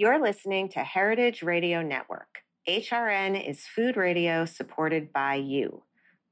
You're 0.00 0.22
listening 0.22 0.68
to 0.68 0.84
Heritage 0.84 1.42
Radio 1.42 1.82
Network. 1.82 2.42
HRN 2.68 3.50
is 3.50 3.66
food 3.66 3.96
radio 3.96 4.44
supported 4.44 5.12
by 5.12 5.34
you. 5.34 5.82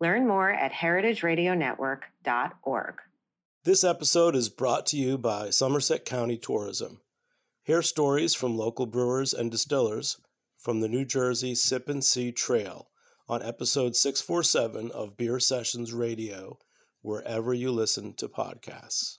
Learn 0.00 0.25
more 0.25 0.49
at 0.49 0.71
heritageradionetwork.org. 0.71 2.94
This 3.64 3.82
episode 3.82 4.37
is 4.37 4.48
brought 4.48 4.87
to 4.87 4.96
you 4.96 5.18
by 5.18 5.50
Somerset 5.50 6.04
County 6.04 6.38
Tourism. 6.38 7.00
Hear 7.64 7.82
stories 7.82 8.37
from 8.37 8.56
local 8.56 8.87
brewers 8.87 9.34
and 9.34 9.51
distillers 9.51 10.17
from 10.56 10.78
the 10.78 10.88
New 10.88 11.04
Jersey 11.04 11.56
Sip 11.56 11.88
and 11.88 12.04
See 12.04 12.30
Trail 12.30 12.87
on 13.28 13.42
episode 13.42 13.96
647 13.96 14.92
of 14.92 15.17
Beer 15.17 15.40
Sessions 15.40 15.92
Radio, 15.92 16.60
wherever 17.02 17.52
you 17.52 17.73
listen 17.73 18.14
to 18.19 18.28
podcasts. 18.28 19.19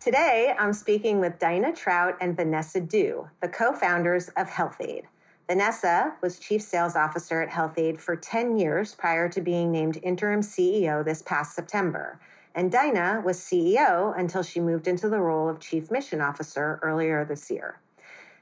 Today, 0.00 0.54
I'm 0.58 0.72
speaking 0.72 1.20
with 1.20 1.38
Daina 1.38 1.76
Trout 1.76 2.16
and 2.22 2.34
Vanessa 2.34 2.80
Dew, 2.80 3.28
the 3.42 3.48
co 3.48 3.74
founders 3.74 4.30
of 4.30 4.48
Health-Ade. 4.48 5.06
Vanessa 5.46 6.14
was 6.22 6.38
Chief 6.38 6.62
Sales 6.62 6.96
Officer 6.96 7.42
at 7.42 7.50
Health-Ade 7.50 8.00
for 8.00 8.16
10 8.16 8.56
years 8.56 8.94
prior 8.94 9.28
to 9.28 9.42
being 9.42 9.70
named 9.70 10.00
interim 10.02 10.40
CEO 10.40 11.04
this 11.04 11.20
past 11.20 11.54
September. 11.54 12.18
And 12.54 12.72
Daina 12.72 13.22
was 13.22 13.38
CEO 13.38 14.18
until 14.18 14.42
she 14.42 14.58
moved 14.58 14.88
into 14.88 15.10
the 15.10 15.20
role 15.20 15.50
of 15.50 15.60
Chief 15.60 15.90
Mission 15.90 16.22
Officer 16.22 16.80
earlier 16.82 17.26
this 17.26 17.50
year. 17.50 17.78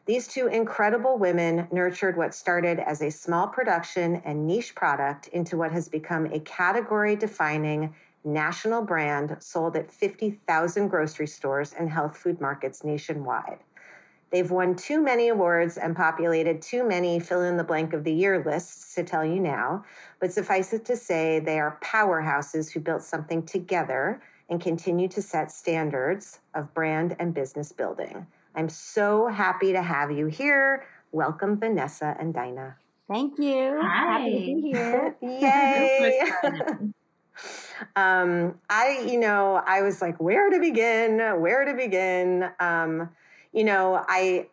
These 0.06 0.28
two 0.28 0.46
incredible 0.46 1.18
women 1.18 1.66
nurtured 1.72 2.16
what 2.16 2.34
started 2.34 2.78
as 2.78 3.02
a 3.02 3.10
small 3.10 3.48
production 3.48 4.22
and 4.24 4.46
niche 4.46 4.76
product 4.76 5.26
into 5.26 5.56
what 5.56 5.72
has 5.72 5.88
become 5.88 6.26
a 6.26 6.38
category 6.38 7.16
defining 7.16 7.92
national 8.32 8.82
brand 8.82 9.36
sold 9.40 9.76
at 9.76 9.90
50,000 9.90 10.88
grocery 10.88 11.26
stores 11.26 11.72
and 11.72 11.90
health 11.90 12.16
food 12.16 12.40
markets 12.40 12.84
nationwide. 12.84 13.58
They've 14.30 14.50
won 14.50 14.76
too 14.76 15.00
many 15.02 15.28
awards 15.28 15.78
and 15.78 15.96
populated 15.96 16.60
too 16.60 16.86
many 16.86 17.18
fill 17.18 17.42
in 17.42 17.56
the 17.56 17.64
blank 17.64 17.94
of 17.94 18.04
the 18.04 18.12
year 18.12 18.42
lists 18.44 18.94
to 18.94 19.02
tell 19.02 19.24
you 19.24 19.40
now, 19.40 19.84
but 20.20 20.32
suffice 20.32 20.72
it 20.74 20.84
to 20.86 20.96
say, 20.96 21.38
they 21.38 21.58
are 21.58 21.78
powerhouses 21.82 22.70
who 22.70 22.80
built 22.80 23.02
something 23.02 23.42
together 23.44 24.20
and 24.50 24.60
continue 24.60 25.08
to 25.08 25.22
set 25.22 25.50
standards 25.50 26.40
of 26.54 26.72
brand 26.74 27.16
and 27.18 27.32
business 27.32 27.72
building. 27.72 28.26
I'm 28.54 28.68
so 28.68 29.28
happy 29.28 29.72
to 29.72 29.82
have 29.82 30.10
you 30.10 30.26
here. 30.26 30.86
Welcome, 31.12 31.58
Vanessa 31.58 32.14
and 32.18 32.34
Daina. 32.34 32.74
Thank 33.08 33.38
you. 33.38 33.80
Hi. 33.82 34.12
Happy 34.12 34.34
to 34.34 34.40
be 34.40 34.60
here. 34.60 35.16
Yay. 35.22 36.20
um, 37.96 38.58
I, 38.68 39.04
you 39.06 39.18
know, 39.18 39.62
I 39.66 39.82
was 39.82 40.00
like, 40.00 40.18
where 40.20 40.50
to 40.50 40.58
begin? 40.58 41.18
Where 41.40 41.64
to 41.64 41.74
begin? 41.74 42.50
Um, 42.60 43.10
you 43.52 43.64
know, 43.64 44.04
I, 44.08 44.48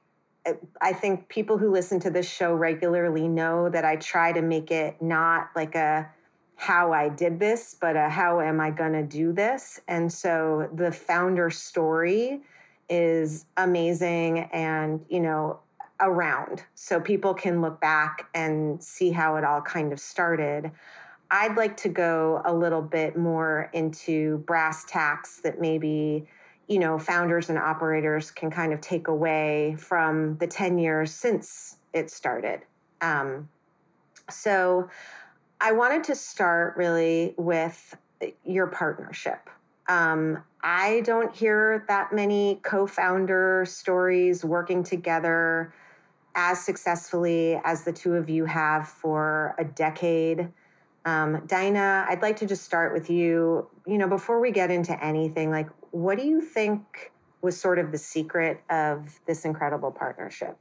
I 0.81 0.93
think 0.93 1.27
people 1.27 1.57
who 1.57 1.71
listen 1.71 1.99
to 2.01 2.09
this 2.09 2.29
show 2.29 2.53
regularly 2.53 3.27
know 3.27 3.69
that 3.69 3.83
I 3.85 3.95
try 3.95 4.31
to 4.31 4.41
make 4.41 4.71
it 4.71 5.01
not 5.01 5.49
like 5.55 5.75
a 5.75 6.09
how 6.55 6.93
I 6.93 7.09
did 7.09 7.39
this, 7.39 7.75
but 7.79 7.95
a 7.95 8.09
how 8.09 8.39
am 8.39 8.61
I 8.61 8.71
going 8.71 8.93
to 8.93 9.03
do 9.03 9.33
this? 9.33 9.79
And 9.87 10.11
so 10.11 10.69
the 10.73 10.91
founder 10.91 11.49
story 11.49 12.41
is 12.89 13.45
amazing 13.57 14.39
and, 14.53 15.03
you 15.09 15.19
know, 15.19 15.59
around 15.99 16.63
so 16.75 16.99
people 16.99 17.33
can 17.33 17.61
look 17.61 17.79
back 17.79 18.27
and 18.33 18.81
see 18.83 19.11
how 19.11 19.35
it 19.37 19.43
all 19.43 19.61
kind 19.61 19.93
of 19.93 19.99
started. 19.99 20.71
I'd 21.31 21.57
like 21.57 21.77
to 21.77 21.89
go 21.89 22.41
a 22.45 22.53
little 22.53 22.81
bit 22.81 23.17
more 23.17 23.69
into 23.73 24.39
brass 24.39 24.85
tacks 24.85 25.41
that 25.41 25.59
maybe 25.59 26.27
you 26.67 26.79
know 26.79 26.97
founders 26.97 27.49
and 27.49 27.59
operators 27.59 28.31
can 28.31 28.49
kind 28.49 28.73
of 28.73 28.81
take 28.81 29.07
away 29.07 29.75
from 29.77 30.37
the 30.37 30.47
10 30.47 30.77
years 30.77 31.11
since 31.11 31.77
it 31.93 32.09
started. 32.09 32.61
Um, 33.01 33.49
so 34.29 34.89
i 35.61 35.71
wanted 35.71 36.03
to 36.03 36.15
start 36.15 36.75
really 36.75 37.33
with 37.37 37.95
your 38.43 38.67
partnership. 38.67 39.49
Um, 39.87 40.43
i 40.63 41.01
don't 41.05 41.35
hear 41.35 41.85
that 41.87 42.11
many 42.11 42.59
co-founder 42.63 43.65
stories 43.67 44.43
working 44.43 44.83
together 44.83 45.73
as 46.33 46.59
successfully 46.59 47.59
as 47.63 47.83
the 47.83 47.93
two 47.93 48.15
of 48.15 48.29
you 48.29 48.45
have 48.45 48.87
for 48.87 49.55
a 49.59 49.63
decade 49.63 50.49
um, 51.05 51.45
Daina, 51.45 52.05
I'd 52.09 52.21
like 52.21 52.37
to 52.37 52.45
just 52.45 52.63
start 52.63 52.93
with 52.93 53.09
you. 53.09 53.69
You 53.85 53.97
know, 53.97 54.07
before 54.07 54.39
we 54.41 54.51
get 54.51 54.71
into 54.71 55.01
anything, 55.03 55.51
like, 55.51 55.69
what 55.91 56.17
do 56.17 56.25
you 56.25 56.41
think 56.41 57.11
was 57.41 57.59
sort 57.59 57.77
of 57.77 57.91
the 57.91 57.97
secret 57.97 58.61
of 58.69 59.19
this 59.27 59.45
incredible 59.45 59.91
partnership? 59.91 60.57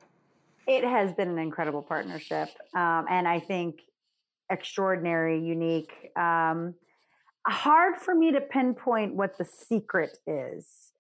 It 0.67 0.85
has 0.85 1.13
been 1.13 1.29
an 1.29 1.39
incredible 1.39 1.83
partnership. 1.83 2.49
Um, 2.75 3.07
and 3.11 3.27
I 3.27 3.41
think 3.41 3.81
extraordinary, 4.51 5.43
unique. 5.43 6.11
Um, 6.17 6.75
hard 7.47 7.97
for 7.97 8.15
me 8.15 8.33
to 8.33 8.41
pinpoint 8.41 9.15
what 9.15 9.39
the 9.39 9.45
secret 9.45 10.19
is. 10.27 10.93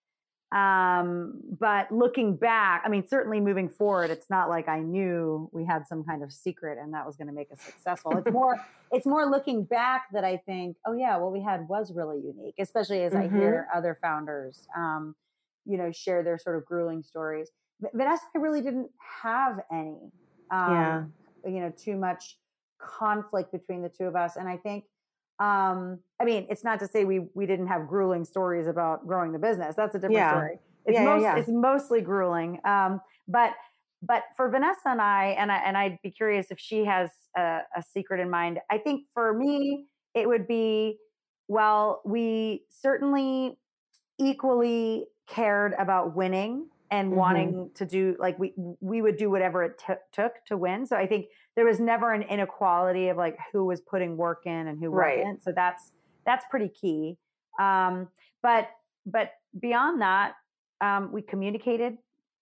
Um, 0.55 1.41
but 1.59 1.91
looking 1.91 2.37
back, 2.37 2.83
I 2.87 2.89
mean, 2.89 3.09
certainly 3.09 3.41
moving 3.41 3.69
forward, 3.69 4.11
it's 4.11 4.31
not 4.31 4.49
like 4.49 4.69
I 4.69 4.81
knew 4.81 5.51
we 5.53 5.65
had 5.65 5.85
some 5.89 6.05
kind 6.05 6.23
of 6.23 6.33
secret 6.33 6.79
and 6.81 6.95
that 6.95 7.05
was 7.05 7.17
going 7.17 7.27
to 7.27 7.33
make 7.33 7.51
us 7.51 7.61
successful. 7.61 8.17
It's 8.17 8.31
more, 8.33 8.65
it's 8.93 9.05
more 9.05 9.29
looking 9.29 9.65
back 9.65 10.05
that 10.13 10.23
I 10.23 10.37
think, 10.37 10.77
oh 10.87 10.95
yeah, 10.95 11.17
what 11.17 11.33
we 11.33 11.43
had 11.43 11.69
was 11.69 11.93
really 11.93 12.19
unique, 12.19 12.55
especially 12.61 13.03
as 13.03 13.13
mm-hmm. 13.13 13.35
I 13.35 13.39
hear 13.39 13.67
other 13.75 13.99
founders, 14.01 14.69
um, 14.77 15.17
you 15.65 15.77
know, 15.77 15.91
share 15.91 16.23
their 16.23 16.39
sort 16.39 16.57
of 16.57 16.65
grueling 16.65 17.03
stories. 17.03 17.51
Vanessa, 17.93 18.23
I 18.37 18.39
really 18.39 18.61
didn't 18.61 18.91
have 19.23 19.59
any, 19.73 20.13
um, 20.53 20.73
yeah. 20.73 21.03
you 21.47 21.61
know, 21.61 21.73
too 21.77 21.97
much 21.97 22.39
conflict 22.79 23.51
between 23.51 23.83
the 23.83 23.89
two 23.89 24.05
of 24.05 24.15
us. 24.15 24.37
And 24.37 24.49
I 24.49 24.57
think 24.57 24.85
um, 25.39 25.99
I 26.21 26.25
mean, 26.25 26.47
it's 26.49 26.63
not 26.65 26.79
to 26.81 26.89
say 26.89 27.05
we 27.05 27.27
we 27.35 27.47
didn't 27.47 27.67
have 27.67 27.89
grueling 27.89 28.25
stories 28.25 28.67
about 28.67 29.07
growing 29.07 29.33
the 29.33 29.39
business. 29.39 29.75
That's 29.77 29.95
a 29.95 29.99
different 29.99 30.17
yeah. 30.17 30.33
story. 30.33 30.59
It's 30.87 30.95
yeah, 30.95 31.05
most, 31.05 31.23
yeah. 31.23 31.37
it's 31.37 31.49
mostly 31.49 32.01
grueling. 32.01 32.61
Um, 32.65 33.01
but 33.27 33.53
but 34.03 34.25
for 34.37 34.49
Vanessa 34.51 34.87
and 34.87 35.01
I, 35.01 35.35
and 35.39 35.51
I 35.51 35.57
and 35.57 35.77
I'd 35.77 35.99
be 36.03 36.11
curious 36.11 36.47
if 36.51 36.61
she 36.61 36.85
has 36.85 37.11
a, 37.37 37.61
a 37.77 37.83
secret 37.83 38.21
in 38.21 38.31
mind. 38.31 38.59
I 38.71 38.79
think 38.79 39.07
for 39.13 39.33
me, 39.33 39.87
it 40.15 40.29
would 40.29 40.47
be 40.47 40.99
well, 41.49 42.01
we 42.05 42.63
certainly 42.71 43.59
equally 44.19 45.07
cared 45.29 45.75
about 45.79 46.15
winning 46.15 46.69
and 46.91 47.09
mm-hmm. 47.09 47.19
wanting 47.19 47.71
to 47.75 47.87
do 47.87 48.17
like 48.19 48.39
we 48.39 48.53
we 48.81 49.03
would 49.03 49.17
do 49.17 49.31
whatever 49.31 49.63
it 49.63 49.83
t- 49.85 49.95
took 50.13 50.33
to 50.47 50.57
win. 50.57 50.87
So 50.87 50.97
I 50.97 51.07
think 51.07 51.27
there 51.57 51.65
was 51.65 51.81
never 51.81 52.13
an 52.13 52.23
inequality 52.23 53.09
of 53.09 53.17
like 53.17 53.39
who 53.53 53.65
was 53.65 53.81
putting 53.81 54.17
work 54.17 54.43
in 54.47 54.69
and 54.69 54.79
who 54.79 54.89
right. 54.89 55.19
wasn't. 55.19 55.45
So 55.45 55.53
that's 55.55 55.93
that's 56.27 56.45
pretty 56.51 56.69
key. 56.69 57.17
Um, 57.61 58.09
but 58.43 58.69
but 59.07 59.33
beyond 59.61 60.01
that, 60.03 60.35
um, 60.81 61.11
we 61.13 61.23
communicated. 61.23 61.97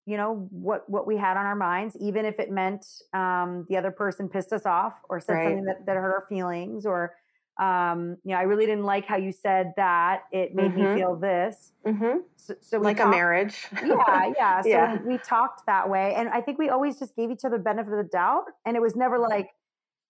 You 0.04 0.16
know 0.16 0.48
what 0.50 0.88
what 0.90 1.06
we 1.06 1.16
had 1.16 1.36
on 1.36 1.46
our 1.46 1.54
minds, 1.54 1.96
even 2.00 2.24
if 2.24 2.40
it 2.40 2.50
meant 2.50 2.84
um, 3.14 3.66
the 3.68 3.76
other 3.76 3.92
person 3.92 4.28
pissed 4.28 4.52
us 4.52 4.66
off 4.66 4.94
or 5.08 5.20
said 5.20 5.34
right. 5.34 5.44
something 5.44 5.64
that, 5.66 5.86
that 5.86 5.94
hurt 5.94 6.12
our 6.12 6.26
feelings 6.28 6.84
or 6.86 7.14
um, 7.62 8.16
you 8.24 8.32
know, 8.32 8.38
I 8.38 8.42
really 8.42 8.66
didn't 8.66 8.84
like 8.84 9.06
how 9.06 9.16
you 9.16 9.30
said 9.30 9.72
that. 9.76 10.22
It 10.32 10.52
made 10.52 10.72
mm-hmm. 10.72 10.94
me 10.94 11.00
feel 11.00 11.14
this. 11.14 11.72
Mm-hmm. 11.86 12.18
So, 12.36 12.54
so 12.60 12.78
like 12.78 12.96
talked, 12.96 13.08
a 13.08 13.10
marriage. 13.10 13.68
yeah, 13.84 14.32
yeah. 14.36 14.62
So 14.62 14.68
yeah. 14.68 14.98
We, 15.02 15.12
we, 15.12 15.18
talked 15.18 15.66
that 15.66 15.88
way, 15.88 16.14
and 16.16 16.28
I 16.28 16.40
think 16.40 16.58
we 16.58 16.70
always 16.70 16.98
just 16.98 17.14
gave 17.14 17.30
each 17.30 17.44
other 17.44 17.58
benefit 17.58 17.92
of 17.92 17.98
the 17.98 18.10
doubt, 18.10 18.46
and 18.66 18.76
it 18.76 18.82
was 18.82 18.96
never 18.96 19.16
like, 19.18 19.50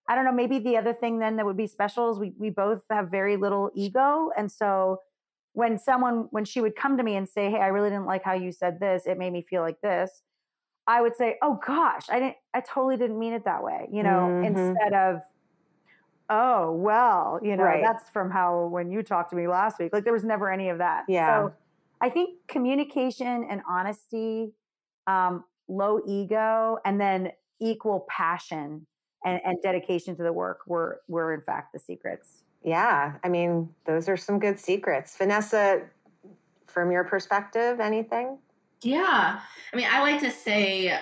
I 0.09 0.15
don't 0.15 0.25
know. 0.25 0.33
Maybe 0.33 0.61
the 0.61 0.79
other 0.79 0.95
thing 0.95 1.19
then 1.19 1.37
that 1.37 1.45
would 1.45 1.59
be 1.59 1.67
special 1.67 2.11
is 2.11 2.19
we 2.19 2.33
we 2.39 2.49
both 2.49 2.85
have 2.91 3.11
very 3.11 3.37
little 3.37 3.71
ego, 3.75 4.31
and 4.37 4.51
so 4.51 5.01
when 5.53 5.79
someone 5.79 6.29
when 6.31 6.47
she 6.47 6.63
would 6.63 6.75
come 6.75 6.97
to 6.97 7.03
me 7.03 7.17
and 7.17 7.29
say, 7.29 7.51
"Hey, 7.51 7.59
I 7.59 7.67
really 7.67 7.91
didn't 7.91 8.07
like 8.07 8.25
how 8.25 8.33
you 8.33 8.51
said 8.53 8.81
this. 8.81 9.07
It 9.07 9.19
made 9.19 9.33
me 9.33 9.43
feel 9.43 9.61
like 9.61 9.81
this," 9.83 10.23
I 10.87 11.03
would 11.03 11.17
say, 11.17 11.37
"Oh 11.43 11.61
gosh, 11.65 12.07
I 12.09 12.19
didn't. 12.19 12.37
I 12.55 12.61
totally 12.61 12.97
didn't 12.97 13.19
mean 13.19 13.35
it 13.35 13.45
that 13.45 13.63
way." 13.63 13.89
You 13.93 14.03
know, 14.03 14.29
mm-hmm. 14.31 14.57
instead 14.57 14.95
of 14.95 15.21
oh, 16.33 16.73
well, 16.73 17.39
you 17.43 17.57
know, 17.57 17.65
Right. 17.65 17.83
that's 17.83 18.09
from 18.11 18.31
how 18.31 18.67
when 18.67 18.91
you 18.91 19.03
talked 19.03 19.31
to 19.31 19.37
me 19.37 19.47
last 19.47 19.79
week. 19.79 19.93
Like 19.93 20.05
there 20.05 20.13
was 20.13 20.25
never 20.25 20.51
any 20.51 20.71
of 20.71 20.79
that. 20.79 21.05
Yeah. 21.09 21.27
So 21.27 21.53
I 22.01 22.09
think 22.09 22.39
communication 22.49 23.47
and 23.49 23.61
honesty, 23.69 24.53
um, 25.07 25.45
low 25.69 26.01
ego, 26.07 26.79
and 26.85 27.01
then 27.01 27.33
equal 27.61 28.07
passion 28.09 28.87
and, 29.25 29.41
and 29.45 29.59
dedication 29.63 30.17
to 30.17 30.23
the 30.23 30.33
work 30.33 30.61
were 30.67 31.01
were 31.07 31.35
in 31.35 31.43
fact 31.43 31.73
the 31.73 31.79
secrets. 31.79 32.43
Yeah, 32.65 33.15
I 33.25 33.29
mean, 33.29 33.69
those 33.87 34.09
are 34.09 34.17
some 34.17 34.39
good 34.39 34.59
secrets. 34.59 35.17
Vanessa, 35.17 35.83
from 36.67 36.91
your 36.93 37.05
perspective, 37.05 37.81
anything? 37.81 38.39
Yeah. 38.83 39.41
I 39.73 39.77
mean, 39.77 39.87
I 39.91 40.01
like 40.01 40.21
to 40.23 40.31
say, 40.31 40.97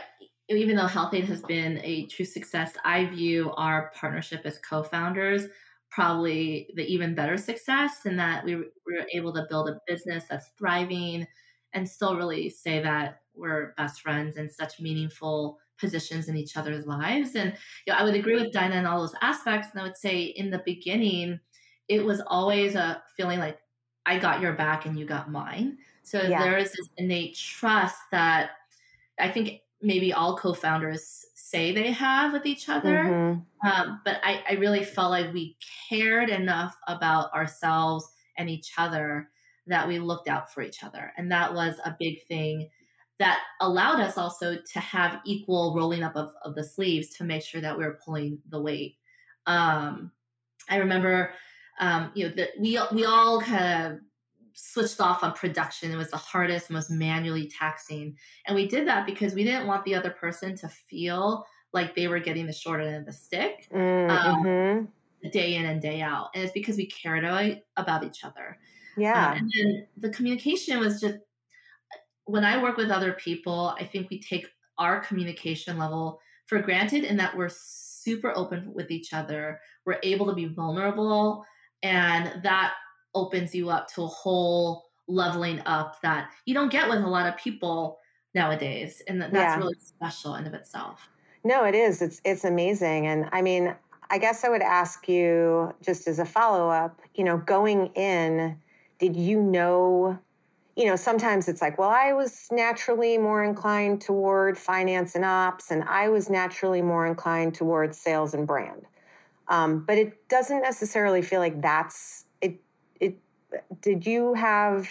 even 0.59 0.77
though 0.77 0.87
Health-Ade 0.87 1.25
has 1.27 1.43
been 1.43 1.81
a 1.85 2.07
true 2.07 2.25
success, 2.25 2.77
I 2.85 3.07
view 3.07 3.53
our 3.53 3.91
partnership 3.95 4.43
as 4.45 4.59
co 4.59 4.83
founders 4.83 5.47
probably 5.91 6.71
the 6.77 6.85
even 6.87 7.15
better 7.17 7.37
success 7.37 8.07
in 8.07 8.17
that 8.17 8.45
we 8.45 8.55
were 8.57 9.07
able 9.13 9.33
to 9.35 9.47
build 9.51 9.69
a 9.69 9.81
business 9.89 10.25
that's 10.29 10.49
thriving 10.57 11.27
and 11.73 11.89
still 11.89 12.17
really 12.17 12.49
say 12.49 12.81
that 12.81 13.23
we're 13.35 13.73
best 13.75 14.01
friends 14.01 14.37
in 14.37 14.49
such 14.49 14.81
meaningful 14.81 15.59
positions 15.79 16.29
in 16.29 16.37
each 16.37 16.57
other's 16.57 16.87
lives. 16.87 17.35
And 17.35 17.57
you 17.87 17.93
know, 17.93 17.99
I 17.99 18.05
would 18.05 18.15
agree 18.15 18.37
with 18.37 18.53
Daina 18.53 18.77
in 18.77 18.87
all 18.87 19.01
those 19.01 19.15
aspects. 19.23 19.69
And 19.73 19.81
I 19.81 19.85
would 19.85 19.97
say 19.97 20.23
in 20.23 20.51
the 20.51 20.63
beginning, 20.65 21.41
it 21.89 22.05
was 22.05 22.21
always 22.27 22.75
a 22.75 23.03
feeling 23.17 23.39
like 23.41 23.59
I 24.07 24.19
got 24.19 24.41
your 24.41 24.53
back 24.53 24.87
and 24.87 24.99
you 24.99 25.07
got 25.07 25.31
mine. 25.31 25.79
So 26.03 26.19
Yeah. 26.21 26.39
there 26.39 26.57
is 26.59 26.73
this 26.73 26.89
innate 26.97 27.37
trust 27.37 27.99
that 28.13 28.53
I 29.19 29.31
think 29.31 29.61
maybe 29.83 30.13
all 30.13 30.37
co-founders 30.37 31.27
say 31.35 31.73
they 31.73 31.91
have 31.91 32.33
with 32.33 32.47
each 32.47 32.69
other. 32.69 33.05
Mhm. 33.05 33.45
Um, 33.65 34.01
but 34.05 34.21
I, 34.23 34.43
I 34.49 34.53
really 34.55 34.85
felt 34.85 35.11
like 35.11 35.33
we 35.33 35.57
cared 35.89 36.31
enough 36.31 36.77
about 36.87 37.33
ourselves 37.33 38.09
and 38.39 38.49
each 38.49 38.73
other 38.79 39.31
that 39.67 39.87
we 39.87 39.99
looked 39.99 40.29
out 40.29 40.53
for 40.53 40.63
each 40.63 40.85
other. 40.85 41.13
And 41.17 41.31
that 41.33 41.53
was 41.53 41.77
a 41.85 41.97
big 41.99 42.25
thing 42.27 42.69
that 43.19 43.41
allowed 43.61 44.01
us 44.01 44.17
also 44.17 44.57
to 44.57 44.81
have 44.81 45.21
equal 45.25 45.75
rolling 45.77 46.03
up 46.03 46.17
of, 46.17 46.33
of 46.43 46.55
the 46.55 46.65
sleeves 46.65 47.11
to 47.11 47.25
make 47.25 47.43
sure 47.43 47.61
that 47.61 47.77
we 47.77 47.85
were 47.85 48.01
pulling 48.05 48.39
the 48.49 48.61
weight. 48.61 48.97
Um, 49.47 50.11
I 50.69 50.77
remember, 50.77 51.33
um, 51.81 52.13
you 52.15 52.29
know, 52.29 52.35
that 52.37 52.51
we, 52.59 52.79
we 52.93 53.05
all 53.05 53.41
kind 53.41 53.93
of 53.93 54.01
switched 54.55 55.01
off 55.01 55.23
on 55.23 55.33
production. 55.35 55.91
It 55.91 55.97
was 55.97 56.11
the 56.11 56.17
hardest, 56.17 56.71
most 56.71 56.91
manually 56.91 57.49
taxing. 57.49 58.17
And 58.47 58.55
we 58.55 58.67
did 58.69 58.87
that 58.89 59.07
because 59.07 59.35
we 59.35 59.45
didn't 59.45 59.67
want 59.67 59.85
the 59.85 59.95
other 59.95 60.11
person 60.11 60.57
to 60.57 60.69
feel 60.69 61.47
like 61.73 61.95
they 61.95 62.09
were 62.09 62.19
getting 62.21 62.47
the 62.47 62.53
short 62.53 62.81
end 62.83 62.97
of 62.97 63.07
the 63.07 63.13
stick 63.13 63.69
Mm, 63.73 64.11
Um, 64.11 64.45
mhm. 64.45 64.93
day 65.33 65.57
in 65.57 65.67
and 65.67 65.81
day 65.83 66.01
out. 66.01 66.31
And 66.35 66.43
it's 66.45 66.53
because 66.53 66.77
we 66.77 66.87
cared 66.87 67.25
about, 67.77 68.05
each 68.05 68.25
other. 68.25 68.59
Uh, 68.97 69.01
Yeah. 69.03 69.35
and 69.37 69.51
then 69.57 69.87
the 69.97 70.11
communication 70.11 70.79
was 70.81 71.01
just 71.01 71.19
when 72.25 72.45
I 72.45 72.63
work 72.63 72.77
with 72.77 72.91
other 72.91 73.13
people, 73.15 73.75
I 73.79 73.85
think 73.85 74.11
we 74.11 74.21
take 74.21 74.49
our 74.79 75.01
communication 75.01 75.79
level 75.79 76.21
for 76.47 76.61
granted 76.61 77.05
in 77.05 77.17
that 77.19 77.37
we're 77.37 77.51
super 77.51 78.33
open 78.37 78.73
with 78.75 78.91
each 78.91 79.13
other. 79.13 79.61
We're 79.85 80.01
able 80.03 80.27
to 80.27 80.35
be 80.35 80.47
vulnerable, 80.47 81.45
and 81.83 82.43
that 82.43 82.75
opens 83.15 83.55
you 83.55 83.71
up 83.71 83.89
to 83.95 84.03
a 84.03 84.07
whole 84.07 84.91
leveling 85.09 85.61
up 85.67 86.01
that 86.03 86.31
you 86.47 86.55
don't 86.55 86.71
get 86.71 86.89
with 86.89 87.03
a 87.03 87.09
lot 87.09 87.27
of 87.27 87.37
people 87.37 87.99
nowadays. 88.35 89.03
And 89.09 89.21
that's 89.21 89.35
Yeah. 89.35 89.59
really 89.59 89.75
special 89.79 90.37
in 90.37 90.47
of 90.47 90.55
itself. 90.55 91.09
No, 91.45 91.65
it 91.65 91.75
is. 91.75 92.03
It's 92.03 92.21
it's 92.25 92.45
amazing. 92.45 93.07
And 93.07 93.29
I 93.33 93.43
mean, 93.43 93.75
I 94.11 94.19
guess 94.19 94.45
I 94.45 94.49
would 94.49 94.63
ask 94.63 95.09
you 95.09 95.75
just 95.83 96.07
as 96.07 96.19
a 96.19 96.25
follow-up, 96.25 97.01
you 97.15 97.25
know, 97.25 97.39
going 97.39 97.87
in, 97.95 98.61
did 98.99 99.17
you 99.17 99.41
know, 99.41 100.19
you 100.77 100.87
know, 100.87 100.97
sometimes 100.97 101.49
it's 101.49 101.63
like, 101.63 101.79
well, 101.79 101.91
I 101.91 102.13
was 102.13 102.49
naturally 102.51 103.19
more 103.19 103.43
inclined 103.43 104.01
toward 104.03 104.59
finance 104.59 105.15
and 105.15 105.25
ops, 105.25 105.71
and 105.71 105.85
I 105.85 106.09
was 106.09 106.29
naturally 106.31 106.83
more 106.83 107.07
inclined 107.07 107.55
toward 107.55 107.95
sales 107.95 108.35
and 108.35 108.47
brand. 108.47 108.87
Um, 109.49 109.85
but 109.85 109.99
it 109.99 110.29
doesn't 110.29 110.63
necessarily 110.63 111.23
feel 111.23 111.41
like 111.41 111.61
that's 111.61 112.25
it 113.01 113.17
did 113.83 114.07
you 114.07 114.35
have 114.35 114.89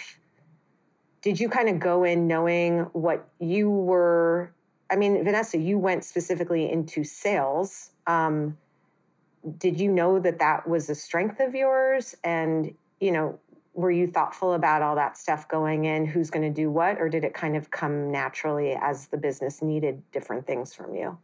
did 1.22 1.38
you 1.38 1.48
kind 1.48 1.68
of 1.68 1.78
go 1.78 2.04
in 2.04 2.26
knowing 2.26 2.80
what 2.92 3.28
you 3.38 3.70
were 3.70 4.52
I 4.90 4.96
mean, 4.96 5.22
Vanessa, 5.22 5.56
you 5.56 5.78
went 5.78 6.04
specifically 6.04 6.70
into 6.70 7.04
sales. 7.04 7.90
Um, 8.06 8.58
did 9.58 9.80
you 9.80 9.90
know 9.90 10.18
that 10.18 10.40
that 10.40 10.68
was 10.68 10.90
a 10.90 10.94
strength 10.94 11.40
of 11.40 11.54
yours? 11.54 12.14
And, 12.24 12.74
you 12.98 13.12
know, 13.12 13.38
were 13.72 13.92
you 13.92 14.08
thoughtful 14.08 14.54
about 14.54 14.82
all 14.82 14.96
that 14.96 15.16
stuff 15.16 15.48
going 15.48 15.84
in? 15.84 16.04
Who's 16.04 16.28
going 16.28 16.42
to 16.42 16.50
do 16.50 16.70
what? 16.70 16.98
Or 16.98 17.08
did 17.08 17.24
it 17.24 17.34
kind 17.34 17.56
of 17.56 17.70
come 17.70 18.10
naturally 18.10 18.76
as 18.80 19.06
the 19.06 19.16
business 19.16 19.62
needed 19.62 20.02
different 20.10 20.46
things 20.46 20.74
from 20.74 20.94
you? 20.94 21.16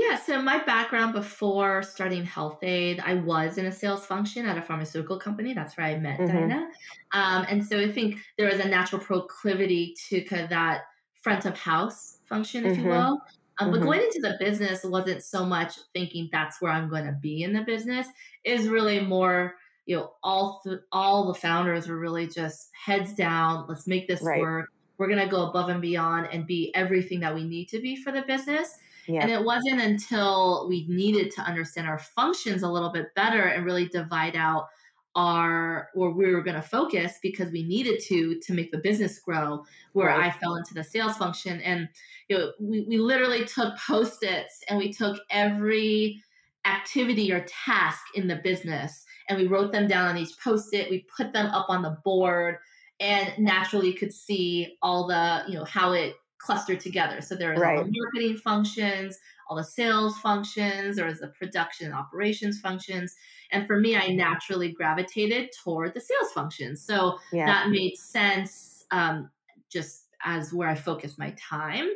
Yeah, 0.00 0.16
so 0.16 0.40
my 0.40 0.62
background 0.62 1.12
before 1.12 1.82
starting 1.82 2.24
Health-Ade, 2.24 3.00
I 3.00 3.14
was 3.14 3.58
in 3.58 3.66
a 3.66 3.72
sales 3.72 4.06
function 4.06 4.46
at 4.46 4.56
a 4.58 4.62
pharmaceutical 4.62 5.18
company. 5.18 5.54
That's 5.54 5.76
where 5.76 5.86
I 5.86 5.98
met 5.98 6.20
Mhm. 6.20 6.26
Daina. 6.26 6.68
Um, 7.12 7.46
and 7.48 7.66
so 7.66 7.80
I 7.80 7.90
think 7.90 8.20
there 8.36 8.46
was 8.48 8.60
a 8.60 8.68
natural 8.68 9.00
proclivity 9.00 9.94
to 10.08 10.20
kind 10.22 10.42
of 10.42 10.50
that 10.50 10.82
front 11.22 11.46
of 11.46 11.58
house 11.58 12.20
function, 12.28 12.64
if 12.64 12.76
you 12.78 12.86
Mhm. 12.86 12.88
will. 12.88 13.18
Um, 13.58 13.70
But 13.72 13.80
Mhm. 13.80 13.82
going 13.82 14.00
into 14.02 14.20
the 14.22 14.36
business 14.38 14.84
wasn't 14.84 15.24
so 15.24 15.44
much 15.44 15.74
thinking 15.94 16.28
that's 16.30 16.60
where 16.60 16.70
I'm 16.70 16.88
going 16.88 17.06
to 17.06 17.18
be 17.20 17.42
in 17.42 17.52
the 17.52 17.62
business. 17.64 18.06
Is 18.44 18.68
really 18.68 19.00
more, 19.00 19.56
you 19.86 19.96
know, 19.96 20.14
all 20.22 20.60
th- 20.64 20.80
all 20.92 21.26
the 21.26 21.34
founders 21.34 21.88
were 21.88 21.98
really 21.98 22.28
just 22.28 22.70
heads 22.84 23.14
down. 23.14 23.66
Let's 23.68 23.86
make 23.88 24.06
this 24.06 24.30
Right. 24.30 24.36
work. 24.36 24.68
We're 24.98 25.08
going 25.08 25.24
to 25.24 25.28
go 25.28 25.48
above 25.48 25.70
and 25.70 25.80
beyond 25.82 26.28
and 26.30 26.46
be 26.46 26.72
everything 26.74 27.20
that 27.20 27.34
we 27.34 27.44
need 27.44 27.68
to 27.70 27.80
be 27.80 27.96
for 27.96 28.12
the 28.12 28.22
business. 28.22 28.76
Yeah. 29.08 29.22
And 29.22 29.30
it 29.30 29.42
wasn't 29.42 29.80
until 29.80 30.68
we 30.68 30.86
needed 30.88 31.30
to 31.32 31.40
understand 31.42 31.88
our 31.88 31.98
functions 31.98 32.62
a 32.62 32.68
little 32.68 32.90
bit 32.92 33.14
better 33.16 33.42
and 33.42 33.64
really 33.64 33.88
divide 33.88 34.36
out 34.36 34.68
our 35.16 35.88
where 35.94 36.10
we 36.10 36.32
were 36.32 36.42
going 36.42 36.54
to 36.54 36.62
focus 36.62 37.18
because 37.22 37.50
we 37.50 37.64
needed 37.64 38.00
to 38.00 38.38
to 38.40 38.52
make 38.52 38.70
the 38.70 38.78
business 38.78 39.18
grow 39.18 39.64
where 39.94 40.08
Right. 40.08 40.26
I 40.26 40.30
fell 40.30 40.56
into 40.56 40.74
the 40.74 40.84
sales 40.84 41.16
function 41.16 41.60
and 41.62 41.88
you 42.28 42.38
know 42.38 42.52
we, 42.60 42.82
we 42.82 42.98
literally 42.98 43.44
took 43.46 43.76
post-its 43.78 44.62
and 44.68 44.78
we 44.78 44.92
took 44.92 45.18
every 45.30 46.22
activity 46.66 47.32
or 47.32 47.44
task 47.48 48.02
in 48.14 48.28
the 48.28 48.36
business 48.36 49.04
and 49.28 49.38
we 49.38 49.46
wrote 49.46 49.72
them 49.72 49.88
down 49.88 50.08
on 50.08 50.18
each 50.18 50.38
post-it 50.42 50.90
we 50.90 51.06
put 51.16 51.32
them 51.32 51.46
up 51.46 51.70
on 51.70 51.82
the 51.82 51.96
board 52.04 52.58
and 53.00 53.32
naturally 53.38 53.92
could 53.94 54.12
see 54.12 54.76
all 54.82 55.06
the 55.06 55.44
you 55.48 55.54
know 55.54 55.64
how 55.64 55.92
it 55.92 56.14
clustered 56.38 56.80
together 56.80 57.20
so 57.20 57.34
there 57.34 57.52
is 57.52 57.58
was 57.58 57.66
all 57.66 57.74
Right. 57.74 57.84
the 57.84 58.00
marketing 58.00 58.36
functions 58.36 59.18
all 59.48 59.56
the 59.56 59.64
sales 59.64 60.18
functions 60.18 60.96
there 60.96 61.08
is 61.08 61.20
the 61.20 61.28
production 61.28 61.86
and 61.86 61.94
operations 61.94 62.60
functions 62.60 63.14
and 63.50 63.66
for 63.66 63.78
me 63.80 63.96
i 63.96 64.08
naturally 64.08 64.72
gravitated 64.72 65.50
toward 65.62 65.94
the 65.94 66.00
sales 66.00 66.32
functions 66.32 66.84
so 66.84 67.18
yeah. 67.32 67.46
that 67.46 67.70
made 67.70 67.96
sense 67.96 68.84
um, 68.90 69.30
just 69.70 70.06
as 70.24 70.52
where 70.52 70.68
I 70.68 70.74
focused 70.74 71.18
my 71.18 71.34
time. 71.38 71.88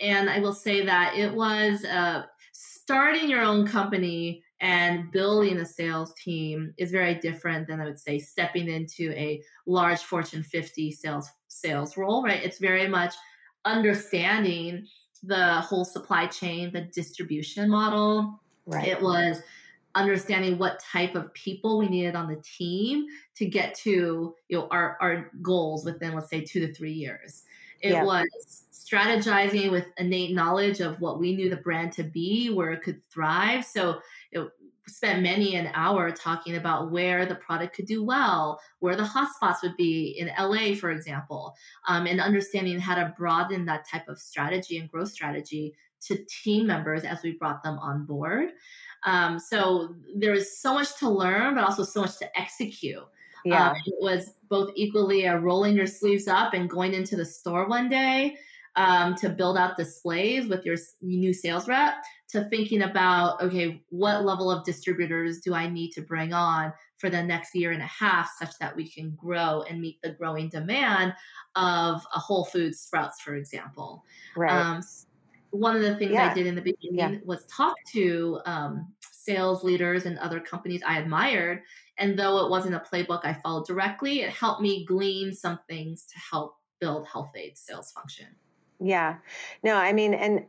And 0.00 0.30
I 0.30 0.40
will 0.40 0.54
say 0.54 0.84
that 0.84 1.16
it 1.16 1.32
was 1.32 1.84
uh, 1.84 2.24
starting 2.52 3.28
your 3.28 3.42
own 3.42 3.66
company 3.66 4.42
and 4.60 5.10
building 5.10 5.58
a 5.58 5.64
sales 5.64 6.12
team 6.14 6.74
is 6.78 6.90
very 6.90 7.14
different 7.14 7.66
than 7.66 7.80
I 7.80 7.84
would 7.84 7.98
say 7.98 8.18
stepping 8.18 8.68
into 8.68 9.10
a 9.12 9.42
large 9.66 10.00
Fortune 10.00 10.42
50 10.42 10.92
sales 10.92 11.28
sales 11.48 11.96
role, 11.96 12.22
right? 12.22 12.42
It's 12.42 12.58
very 12.58 12.88
much 12.88 13.14
understanding 13.64 14.86
the 15.22 15.60
whole 15.60 15.84
supply 15.84 16.26
chain, 16.26 16.72
the 16.72 16.82
distribution 16.82 17.68
model, 17.68 18.40
right. 18.66 18.88
it 18.88 19.00
was 19.00 19.42
understanding 19.94 20.58
what 20.58 20.80
type 20.80 21.14
of 21.14 21.32
people 21.34 21.78
we 21.78 21.88
needed 21.88 22.14
on 22.14 22.28
the 22.28 22.40
team 22.42 23.06
to 23.34 23.44
get 23.44 23.74
to 23.74 24.34
you 24.48 24.58
know 24.58 24.68
our, 24.70 24.96
our 25.00 25.30
goals 25.42 25.84
within 25.84 26.14
let's 26.14 26.30
say 26.30 26.40
two 26.40 26.64
to 26.64 26.72
three 26.72 26.92
years 26.92 27.42
it 27.80 27.90
Yeah. 27.90 28.04
was 28.04 28.66
strategizing 28.72 29.70
with 29.70 29.86
innate 29.98 30.32
knowledge 30.32 30.80
of 30.80 31.00
what 31.00 31.18
we 31.18 31.34
knew 31.34 31.50
the 31.50 31.56
brand 31.56 31.92
to 31.92 32.04
be 32.04 32.50
where 32.50 32.70
it 32.70 32.82
could 32.82 33.00
thrive 33.10 33.64
so 33.64 34.00
it 34.30 34.48
spent 34.90 35.22
many 35.22 35.56
an 35.56 35.70
hour 35.74 36.10
talking 36.10 36.56
about 36.56 36.90
where 36.90 37.26
the 37.26 37.34
product 37.36 37.74
could 37.74 37.86
do 37.86 38.04
well 38.04 38.60
where 38.80 38.96
the 38.96 39.02
hotspots 39.02 39.62
would 39.62 39.76
be 39.76 40.16
in 40.18 40.30
la 40.38 40.74
for 40.74 40.90
example 40.90 41.54
um, 41.88 42.06
and 42.06 42.20
understanding 42.20 42.78
how 42.78 42.94
to 42.94 43.14
broaden 43.16 43.64
that 43.64 43.88
type 43.88 44.08
of 44.08 44.18
strategy 44.18 44.78
and 44.78 44.90
growth 44.90 45.10
strategy 45.10 45.74
to 46.00 46.24
team 46.42 46.66
members 46.66 47.04
as 47.04 47.22
we 47.22 47.32
brought 47.32 47.62
them 47.62 47.78
on 47.78 48.04
board 48.04 48.50
um, 49.04 49.38
so 49.38 49.94
there 50.14 50.32
was 50.32 50.58
so 50.58 50.74
much 50.74 50.98
to 50.98 51.08
learn, 51.08 51.54
but 51.54 51.64
also 51.64 51.84
so 51.84 52.02
much 52.02 52.18
to 52.18 52.38
execute. 52.38 53.02
yeah. 53.44 53.70
Um, 53.70 53.76
it 53.86 53.94
was 54.00 54.34
both 54.48 54.72
equally 54.74 55.24
a 55.24 55.38
rolling 55.38 55.76
your 55.76 55.86
sleeves 55.86 56.28
up 56.28 56.54
and 56.54 56.68
going 56.68 56.92
into 56.92 57.16
the 57.16 57.24
store 57.24 57.66
one 57.66 57.88
day 57.88 58.36
um, 58.76 59.14
to 59.16 59.28
build 59.28 59.56
out 59.56 59.76
displays 59.76 60.46
with 60.46 60.64
your 60.64 60.76
new 61.00 61.32
sales 61.32 61.66
rep 61.66 61.94
to 62.30 62.44
thinking 62.44 62.82
about 62.82 63.40
okay 63.42 63.82
what 63.90 64.24
level 64.24 64.50
of 64.50 64.64
distributors 64.64 65.40
do 65.40 65.54
i 65.54 65.68
need 65.68 65.90
to 65.90 66.00
bring 66.00 66.32
on 66.32 66.72
for 66.98 67.10
the 67.10 67.22
next 67.22 67.54
year 67.54 67.72
and 67.72 67.82
a 67.82 67.86
half 67.86 68.30
such 68.38 68.58
that 68.58 68.74
we 68.74 68.88
can 68.88 69.16
grow 69.16 69.62
and 69.68 69.80
meet 69.80 70.00
the 70.02 70.10
growing 70.10 70.48
demand 70.48 71.12
of 71.56 72.02
a 72.14 72.18
whole 72.18 72.44
foods 72.44 72.80
sprouts 72.80 73.20
for 73.20 73.34
example 73.34 74.04
right 74.36 74.50
um, 74.52 74.82
one 75.50 75.74
of 75.74 75.82
the 75.82 75.96
things 75.96 76.12
yeah. 76.12 76.30
i 76.30 76.34
did 76.34 76.46
in 76.46 76.54
the 76.54 76.62
beginning 76.62 76.98
yeah. 76.98 77.18
was 77.24 77.44
talk 77.46 77.76
to 77.92 78.40
um, 78.46 78.92
sales 79.12 79.62
leaders 79.64 80.06
and 80.06 80.18
other 80.18 80.40
companies 80.40 80.82
i 80.86 80.98
admired 80.98 81.62
and 81.98 82.18
though 82.18 82.44
it 82.44 82.50
wasn't 82.50 82.74
a 82.74 82.80
playbook 82.80 83.20
i 83.24 83.34
followed 83.42 83.66
directly 83.66 84.22
it 84.22 84.30
helped 84.30 84.60
me 84.60 84.84
glean 84.86 85.32
some 85.32 85.58
things 85.68 86.06
to 86.06 86.18
help 86.18 86.56
build 86.80 87.06
Health-Ade 87.06 87.58
sales 87.58 87.92
function 87.92 88.26
yeah. 88.80 89.16
No, 89.62 89.76
I 89.76 89.92
mean, 89.92 90.14
and, 90.14 90.46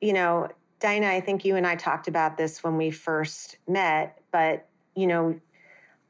you 0.00 0.12
know, 0.12 0.48
Daina, 0.80 1.06
I 1.06 1.20
think 1.20 1.44
you 1.44 1.56
and 1.56 1.66
I 1.66 1.74
talked 1.74 2.06
about 2.06 2.36
this 2.36 2.62
when 2.62 2.76
we 2.76 2.90
first 2.90 3.56
met, 3.66 4.18
but, 4.30 4.66
you 4.94 5.06
know, 5.06 5.40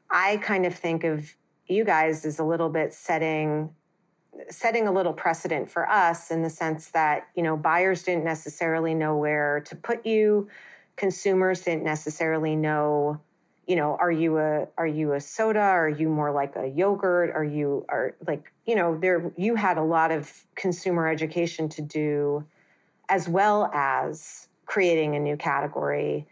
I 0.09 0.37
kind 0.37 0.65
of 0.65 0.75
think 0.75 1.03
of 1.03 1.33
you 1.67 1.83
guys 1.83 2.25
as 2.25 2.39
a 2.39 2.43
little 2.43 2.69
bit 2.69 2.93
setting 2.93 3.73
setting 4.49 4.87
a 4.87 4.91
little 4.91 5.13
precedent 5.13 5.69
for 5.69 5.89
us 5.89 6.29
in 6.29 6.43
the 6.43 6.49
sense 6.49 6.91
that 6.91 7.27
you 7.35 7.41
know 7.41 7.57
buyers 7.57 8.03
didn't 8.03 8.23
necessarily 8.23 8.93
know 8.93 9.17
where 9.17 9.61
to 9.61 9.75
put 9.75 10.05
you. 10.05 10.47
Consumers 10.95 11.61
didn't 11.61 11.83
necessarily 11.83 12.55
know 12.55 13.19
you 13.65 13.75
know 13.75 13.97
are 13.99 14.11
you 14.11 14.37
a 14.37 14.67
are 14.77 14.87
you 14.87 15.13
a 15.13 15.19
soda? 15.19 15.59
Are 15.59 15.89
you 15.89 16.07
more 16.07 16.31
like 16.31 16.55
a 16.55 16.67
yogurt? 16.67 17.31
Are 17.35 17.43
you 17.43 17.85
are 17.89 18.15
like 18.27 18.51
you 18.65 18.75
know 18.75 18.97
there 18.97 19.31
you 19.37 19.55
had 19.55 19.77
a 19.77 19.83
lot 19.83 20.11
of 20.11 20.31
consumer 20.55 21.07
education 21.07 21.67
to 21.69 21.81
do 21.81 22.45
as 23.09 23.27
well 23.27 23.71
as 23.73 24.46
creating 24.67 25.15
a 25.15 25.19
new 25.19 25.35
category. 25.35 26.27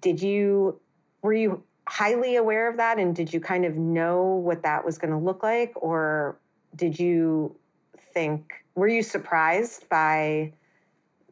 Did 0.00 0.22
you 0.22 0.80
were 1.20 1.34
you 1.34 1.62
highly 1.86 2.36
aware 2.36 2.70
of 2.70 2.78
that? 2.78 2.98
And 2.98 3.14
did 3.14 3.32
you 3.32 3.40
kind 3.40 3.64
of 3.64 3.76
know 3.76 4.24
what 4.24 4.62
that 4.62 4.84
was 4.84 4.96
going 4.96 5.10
to 5.10 5.18
look 5.18 5.42
like? 5.42 5.72
Or 5.76 6.38
did 6.76 6.98
you 6.98 7.54
think 8.12 8.64
were 8.74 8.88
you 8.88 9.02
surprised 9.02 9.88
by 9.88 10.52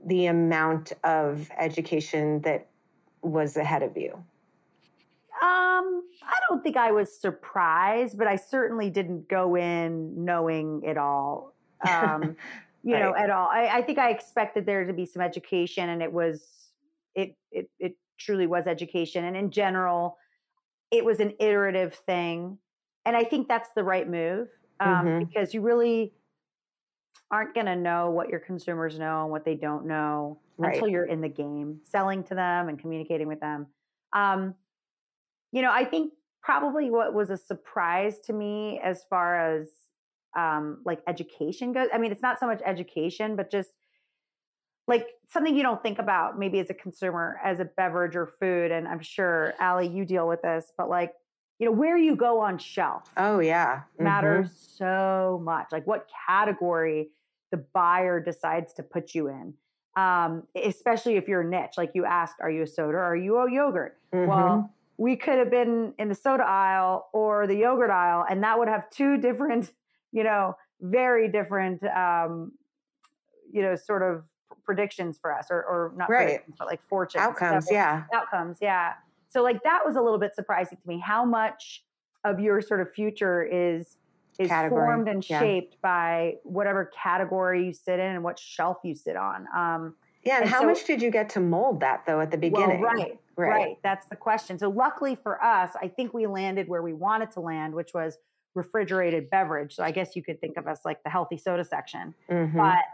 the 0.05 0.27
amount 0.27 0.93
of 1.05 1.51
education 1.59 2.41
that 2.43 2.67
was 3.23 3.57
ahead 3.57 3.83
of 3.83 3.97
you? 3.97 4.13
Um, 5.43 6.05
I 6.23 6.39
don't 6.49 6.63
think 6.63 6.77
I 6.77 6.93
was 6.93 7.17
surprised, 7.17 8.17
but 8.17 8.27
I 8.27 8.37
certainly 8.37 8.91
didn't 8.91 9.29
go 9.29 9.57
in 9.57 10.25
knowing 10.25 10.83
it 10.85 10.99
all. 10.99 11.55
Um, 11.91 12.37
you 12.83 12.95
right. 12.95 13.03
know, 13.03 13.15
at 13.15 13.31
all. 13.31 13.49
I, 13.49 13.69
I 13.69 13.83
think 13.83 13.99
I 13.99 14.11
expected 14.11 14.67
there 14.67 14.85
to 14.85 14.93
be 14.93 15.07
some 15.07 15.23
education, 15.23 15.89
and 15.89 16.03
it 16.03 16.13
was 16.13 16.73
it 17.15 17.37
it 17.51 17.71
it 17.79 17.97
truly 18.19 18.47
was 18.47 18.67
education, 18.67 19.25
and 19.25 19.37
in 19.37 19.51
general, 19.51 20.17
it 20.91 21.05
was 21.05 21.21
an 21.21 21.35
iterative 21.39 21.95
thing, 22.07 22.59
and 23.05 23.17
I 23.17 23.25
think 23.25 23.49
that's 23.49 23.71
the 23.75 23.85
right 23.85 24.09
move 24.09 24.49
um, 24.81 24.89
mm-hmm. 24.89 25.19
because 25.25 25.55
you 25.55 25.61
really 25.61 26.13
aren't 27.31 27.55
going 27.55 27.67
to 27.67 27.77
know 27.77 28.11
what 28.11 28.29
your 28.29 28.41
consumers 28.41 28.99
know 28.99 29.23
and 29.23 29.31
what 29.31 29.45
they 29.45 29.55
don't 29.55 29.87
know 29.87 30.39
right. 30.59 30.75
until 30.75 30.89
you're 30.89 31.07
in 31.07 31.21
the 31.21 31.29
game, 31.29 31.81
selling 31.83 32.23
to 32.25 32.35
them 32.35 32.69
and 32.69 32.79
communicating 32.79 33.27
with 33.27 33.41
them. 33.41 33.67
Um, 34.13 34.55
you 35.51 35.63
know, 35.63 35.71
I 35.73 35.85
think 35.85 36.13
probably 36.43 36.91
what 36.91 37.15
was 37.15 37.31
a 37.31 37.37
surprise 37.37 38.21
to 38.27 38.33
me 38.33 38.81
as 38.85 39.05
far 39.09 39.39
as 39.57 39.69
um, 40.37 40.79
like 40.85 41.01
education 41.07 41.73
goes. 41.73 41.89
I 41.93 41.99
mean, 41.99 42.13
it's 42.13 42.23
not 42.23 42.41
so 42.41 42.47
much 42.47 42.61
education, 42.65 43.37
but 43.37 43.51
just 43.51 43.71
like 44.89 45.07
something 45.29 45.57
you 45.57 45.63
don't 45.63 45.83
think 45.83 45.99
about 45.99 46.39
maybe 46.39 46.59
as 46.59 46.69
a 46.71 46.75
consumer, 46.75 47.39
as 47.45 47.61
a 47.61 47.65
beverage 47.65 48.17
or 48.17 48.35
food. 48.41 48.71
And 48.73 48.89
I'm 48.89 49.01
sure, 49.01 49.55
Allie, 49.61 49.89
you 49.89 50.05
deal 50.05 50.27
with 50.27 50.43
this, 50.43 50.73
but 50.77 50.89
like, 50.89 51.13
you 51.59 51.67
know, 51.67 51.73
where 51.73 51.97
you 51.97 52.17
go 52.17 52.41
on 52.41 52.59
shelf. 52.59 53.09
Oh, 53.17 53.39
yeah. 53.39 53.83
Mm-hmm. 53.95 54.05
Matters 54.05 54.51
so 54.77 55.41
much. 55.45 55.69
Like 55.71 55.87
what 55.87 56.09
category 56.27 57.11
the 57.53 57.59
buyer 57.73 58.19
decides 58.19 58.73
to 58.75 58.83
put 58.83 59.15
you 59.15 59.29
in. 59.29 59.55
Um, 59.95 60.45
especially 60.57 61.17
if 61.17 61.29
you're 61.29 61.45
niche, 61.45 61.75
like 61.77 61.93
you 61.95 62.07
asked, 62.07 62.37
are 62.41 62.51
you 62.51 62.63
a 62.63 62.67
soda? 62.67 62.97
Or 62.97 63.05
are 63.05 63.17
you 63.17 63.37
a 63.37 63.53
yogurt? 63.53 63.99
Mm-hmm. 64.13 64.27
Well, 64.27 64.75
we 64.97 65.17
could 65.17 65.39
have 65.39 65.51
been 65.51 65.93
in 65.99 66.09
the 66.09 66.15
soda 66.15 66.45
aisle 66.45 67.09
or 67.13 67.47
the 67.47 67.57
yogurt 67.57 67.91
aisle, 67.91 68.25
and 68.29 68.43
that 68.43 68.59
would 68.59 68.69
have 68.69 68.89
two 68.91 69.19
different, 69.19 69.71
you 70.13 70.23
know, 70.25 70.57
very 70.81 71.29
different, 71.29 71.83
um, 71.85 72.53
you 73.53 73.63
know, 73.63 73.75
sort 73.77 74.03
of 74.03 74.25
predictions 74.65 75.19
for 75.21 75.37
us, 75.37 75.47
or, 75.51 75.63
or 75.65 75.93
not 75.97 76.09
right. 76.09 76.27
predictions, 76.27 76.57
but 76.59 76.67
like 76.67 76.83
fortune 76.83 77.21
Outcomes, 77.21 77.69
yeah. 77.71 78.05
Outcomes, 78.13 78.59
yeah. 78.61 78.95
So 79.29 79.43
like 79.43 79.63
that 79.65 79.81
was 79.85 79.97
a 79.97 80.01
little 80.01 80.19
bit 80.19 80.35
surprising 80.35 80.79
to 80.81 80.89
me. 80.89 80.99
How 80.99 81.25
much 81.25 81.85
of 82.25 82.39
your 82.39 82.61
sort 82.61 82.81
of 82.81 82.93
future 82.93 83.43
is 83.43 83.97
is 84.39 84.49
category. 84.49 84.87
formed 84.87 85.09
and 85.09 85.29
yeah. 85.29 85.41
shaped 85.41 85.77
by 85.83 86.35
whatever 86.45 86.91
category 87.03 87.67
you 87.67 87.73
sit 87.73 87.99
in 87.99 88.15
and 88.15 88.25
what 88.25 88.39
shelf 88.39 88.79
you 88.83 88.95
sit 88.95 89.17
on. 89.17 89.47
Um, 89.55 89.95
yeah, 90.25 90.37
and, 90.37 90.45
and 90.45 90.51
how 90.51 90.61
so, 90.61 90.67
much 90.67 90.85
did 90.85 91.03
you 91.03 91.11
get 91.11 91.29
to 91.31 91.41
mold 91.41 91.81
that 91.81 92.05
though 92.07 92.21
at 92.21 92.31
the 92.31 92.39
beginning? 92.39 92.81
Well, 92.81 92.95
right, 92.95 93.19
right, 93.37 93.49
right. 93.49 93.79
That's 93.83 94.07
the 94.07 94.17
question. 94.17 94.59
So 94.59 94.71
luckily 94.71 95.15
for 95.15 95.43
us, 95.43 95.73
I 95.81 95.89
think 95.89 96.15
we 96.15 96.27
landed 96.27 96.69
where 96.69 96.83
we 96.83 96.93
wanted 96.93 97.31
to 97.33 97.41
land, 97.41 97.75
which 97.75 97.93
was 97.93 98.19
refrigerated 98.55 99.31
beverage. 99.31 99.75
So 99.75 99.83
I 99.83 99.91
guess 99.91 100.15
you 100.15 100.23
could 100.23 100.41
think 100.41 100.57
of 100.57 100.67
us 100.67 100.81
like 100.85 101.03
the 101.03 101.11
healthy 101.11 101.39
soda 101.39 101.65
section. 101.65 102.15
Mm-hmm. 102.31 102.57
But 102.57 102.85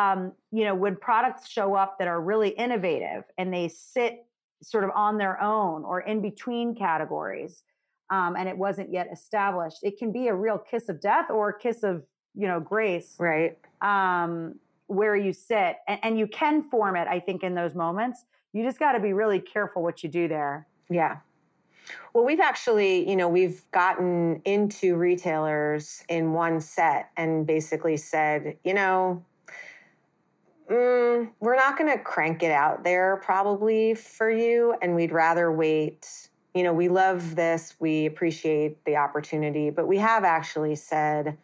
um, 0.00 0.32
you 0.52 0.64
know, 0.64 0.74
when 0.74 0.96
products 0.96 1.48
show 1.48 1.74
up 1.74 1.98
that 1.98 2.08
are 2.08 2.20
really 2.20 2.50
innovative 2.50 3.24
and 3.38 3.52
they 3.52 3.68
sit 3.68 4.26
sort 4.62 4.84
of 4.84 4.90
on 4.94 5.16
their 5.18 5.40
own 5.40 5.84
or 5.84 6.00
in 6.00 6.20
between 6.20 6.74
categories, 6.74 7.62
um, 8.10 8.36
and 8.36 8.48
it 8.48 8.56
wasn't 8.56 8.92
yet 8.92 9.08
established, 9.12 9.78
it 9.82 9.98
can 9.98 10.12
be 10.12 10.28
a 10.28 10.34
real 10.34 10.58
kiss 10.58 10.88
of 10.88 11.00
death 11.00 11.30
or 11.30 11.48
a 11.50 11.58
kiss 11.58 11.82
of 11.82 12.04
you 12.34 12.46
know 12.46 12.60
grace. 12.60 13.16
Right. 13.18 13.58
Um, 13.80 14.56
where 14.86 15.16
you 15.16 15.32
sit 15.32 15.76
and, 15.88 15.98
and 16.02 16.18
you 16.18 16.26
can 16.26 16.62
form 16.62 16.96
it 16.96 17.08
i 17.08 17.18
think 17.18 17.42
in 17.42 17.54
those 17.54 17.74
moments 17.74 18.24
you 18.52 18.64
just 18.64 18.78
got 18.78 18.92
to 18.92 19.00
be 19.00 19.12
really 19.12 19.40
careful 19.40 19.82
what 19.82 20.02
you 20.02 20.08
do 20.08 20.28
there 20.28 20.66
yeah 20.90 21.16
well 22.12 22.24
we've 22.24 22.40
actually 22.40 23.08
you 23.08 23.16
know 23.16 23.28
we've 23.28 23.62
gotten 23.72 24.40
into 24.44 24.96
retailers 24.96 26.04
in 26.08 26.32
one 26.32 26.60
set 26.60 27.10
and 27.16 27.46
basically 27.46 27.96
said 27.96 28.56
you 28.64 28.74
know 28.74 29.22
mm, 30.70 31.28
we're 31.40 31.56
not 31.56 31.78
going 31.78 31.90
to 31.90 32.02
crank 32.02 32.42
it 32.42 32.52
out 32.52 32.84
there 32.84 33.16
probably 33.24 33.94
for 33.94 34.30
you 34.30 34.74
and 34.82 34.94
we'd 34.94 35.12
rather 35.12 35.52
wait 35.52 36.28
you 36.54 36.62
know 36.62 36.72
we 36.72 36.88
love 36.88 37.34
this 37.34 37.74
we 37.78 38.06
appreciate 38.06 38.84
the 38.84 38.96
opportunity 38.96 39.70
but 39.70 39.86
we 39.86 39.98
have 39.98 40.24
actually 40.24 40.74
said 40.74 41.36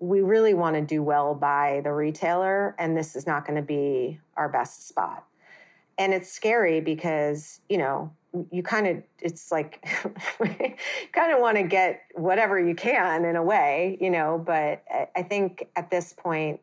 we 0.00 0.20
really 0.20 0.54
want 0.54 0.76
to 0.76 0.82
do 0.82 1.02
well 1.02 1.34
by 1.34 1.80
the 1.82 1.92
retailer, 1.92 2.74
and 2.78 2.96
this 2.96 3.16
is 3.16 3.26
not 3.26 3.46
going 3.46 3.56
to 3.56 3.66
be 3.66 4.18
our 4.36 4.48
best 4.48 4.88
spot. 4.88 5.24
And 5.96 6.14
it's 6.14 6.30
scary 6.30 6.80
because, 6.80 7.60
you 7.68 7.78
know, 7.78 8.12
you 8.50 8.62
kind 8.62 8.86
of, 8.86 9.02
it's 9.20 9.50
like, 9.50 9.84
kind 11.12 11.32
of 11.32 11.40
want 11.40 11.56
to 11.56 11.62
get 11.62 12.00
whatever 12.14 12.58
you 12.58 12.74
can 12.74 13.24
in 13.24 13.36
a 13.36 13.42
way, 13.42 13.98
you 14.00 14.10
know, 14.10 14.42
but 14.44 14.82
I 15.16 15.22
think 15.22 15.68
at 15.76 15.90
this 15.90 16.12
point, 16.12 16.60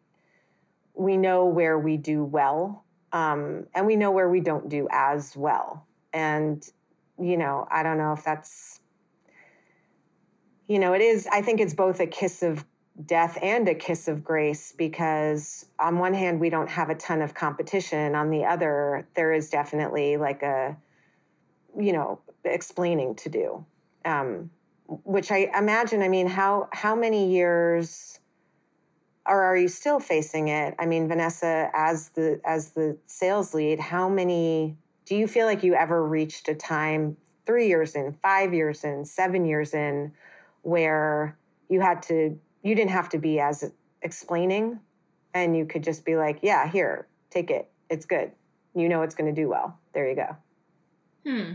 we 0.94 1.18
know 1.18 1.46
where 1.46 1.78
we 1.78 1.98
do 1.98 2.24
well 2.24 2.86
um, 3.12 3.66
and 3.74 3.86
we 3.86 3.96
know 3.96 4.12
where 4.12 4.30
we 4.30 4.40
don't 4.40 4.70
do 4.70 4.88
as 4.92 5.36
well. 5.36 5.86
And, 6.14 6.66
you 7.20 7.38
know, 7.38 7.68
I 7.70 7.84
don't 7.84 7.98
know 7.98 8.14
if 8.14 8.24
that's, 8.24 8.80
you 10.68 10.80
know, 10.80 10.94
it 10.94 11.02
is, 11.02 11.28
I 11.32 11.42
think 11.42 11.60
it's 11.60 11.74
both 11.74 12.00
a 12.00 12.08
kiss 12.08 12.44
of 12.44 12.66
death 13.06 13.38
and 13.42 13.68
a 13.68 13.76
kiss 13.76 14.08
of 14.08 14.24
grace 14.24 14.74
because 14.78 15.66
on 15.80 16.00
one 16.00 16.14
hand 16.14 16.40
we 16.40 16.50
don't 16.50 16.70
have 16.70 16.90
a 16.90 16.96
ton 16.96 17.22
of 17.22 17.34
competition 17.34 18.16
on 18.16 18.30
the 18.30 18.46
other 18.46 19.06
there 19.16 19.34
is 19.34 19.50
definitely 19.50 20.16
like 20.16 20.42
a 20.44 20.78
you 21.78 21.94
know 21.94 22.20
explaining 22.44 23.16
to 23.16 23.30
do 23.30 23.66
um, 24.06 24.50
which 24.88 25.32
i 25.32 25.50
imagine 25.58 26.02
i 26.02 26.08
mean 26.08 26.28
how 26.28 26.68
how 26.72 26.96
many 26.96 27.32
years 27.32 28.20
or 29.26 29.42
are 29.44 29.58
you 29.58 29.68
still 29.68 30.00
facing 30.00 30.48
it 30.50 30.76
i 30.80 30.86
mean 30.86 31.08
vanessa 31.08 31.70
as 31.74 32.10
the 32.10 32.40
as 32.46 32.72
the 32.72 32.98
sales 33.08 33.54
lead 33.54 33.80
how 33.80 34.08
many 34.08 34.76
do 35.06 35.16
you 35.16 35.28
feel 35.28 35.46
like 35.46 35.64
you 35.64 35.74
ever 35.74 36.06
reached 36.06 36.48
a 36.50 36.56
time 36.56 37.18
three 37.46 37.68
years 37.68 37.96
in 37.96 38.14
five 38.22 38.54
years 38.54 38.84
in 38.84 39.06
seven 39.06 39.46
years 39.46 39.74
in 39.74 40.12
where 40.62 41.38
you 41.70 41.80
had 41.80 42.02
to 42.02 42.40
you 42.64 42.74
didn't 42.74 42.92
have 42.92 43.10
to 43.10 43.20
be 43.20 43.40
as 43.40 43.72
explaining 44.02 44.80
and 45.36 45.56
you 45.56 45.66
could 45.66 45.84
just 45.84 46.06
be 46.06 46.16
like, 46.16 46.40
yeah, 46.42 46.68
here, 46.68 47.08
take 47.30 47.52
it. 47.52 47.70
It's 47.90 48.06
good. 48.06 48.32
You 48.74 48.90
know 48.90 49.04
it's 49.04 49.14
going 49.14 49.34
to 49.34 49.42
do 49.42 49.48
well. 49.48 49.78
There 49.94 50.10
you 50.10 50.16
go. 50.16 50.36
Hmm. 51.26 51.54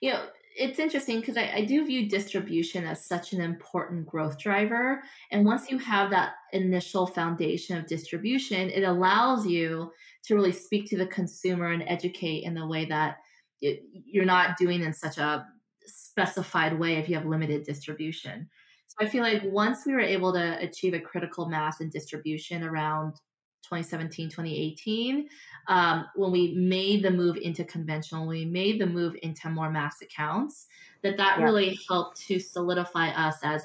You 0.00 0.12
know, 0.12 0.26
it's 0.56 0.78
interesting 0.78 1.20
because 1.20 1.36
I, 1.36 1.50
I, 1.54 1.64
do 1.64 1.86
view 1.86 2.08
distribution 2.08 2.84
as 2.84 3.06
such 3.06 3.32
an 3.32 3.40
important 3.40 4.06
growth 4.06 4.38
driver. 4.38 5.02
And 5.30 5.46
once 5.46 5.70
you 5.70 5.78
have 5.78 6.10
that 6.10 6.34
initial 6.52 7.06
foundation 7.06 7.78
of 7.78 7.86
distribution, 7.86 8.68
it 8.68 8.82
allows 8.82 9.46
you 9.46 9.92
to 10.24 10.34
really 10.34 10.52
speak 10.52 10.88
to 10.90 10.98
the 10.98 11.06
consumer 11.06 11.72
and 11.72 11.84
educate 11.86 12.44
in 12.44 12.54
the 12.54 12.66
way 12.66 12.84
that 12.86 13.18
it, 13.60 13.82
you're 13.92 14.24
not 14.24 14.56
doing 14.58 14.82
in 14.82 14.92
such 14.92 15.18
a 15.18 15.46
specified 15.86 16.78
way 16.78 16.94
if 16.94 17.08
you 17.08 17.14
have 17.16 17.26
limited 17.26 17.64
distribution. 17.64 18.48
So 18.88 19.06
I 19.06 19.08
feel 19.08 19.22
like 19.22 19.42
once 19.44 19.86
we 19.86 19.94
were 19.94 20.00
able 20.00 20.32
to 20.34 20.58
achieve 20.58 20.92
a 20.92 21.00
critical 21.00 21.48
mass 21.48 21.80
in 21.80 21.88
distribution 21.88 22.62
around 22.62 23.14
2017, 23.62 24.28
2018, 24.28 25.28
um, 25.68 26.06
when 26.14 26.30
we 26.32 26.54
made 26.54 27.02
the 27.02 27.10
move 27.10 27.36
into 27.36 27.64
conventional, 27.64 28.26
we 28.26 28.44
made 28.44 28.80
the 28.80 28.86
move 28.86 29.16
into 29.22 29.48
more 29.48 29.70
mass 29.70 30.02
accounts, 30.02 30.66
that 31.02 31.16
that 31.16 31.38
yeah. 31.38 31.44
really 31.44 31.78
helped 31.88 32.20
to 32.26 32.38
solidify 32.38 33.08
us 33.10 33.36
as 33.42 33.64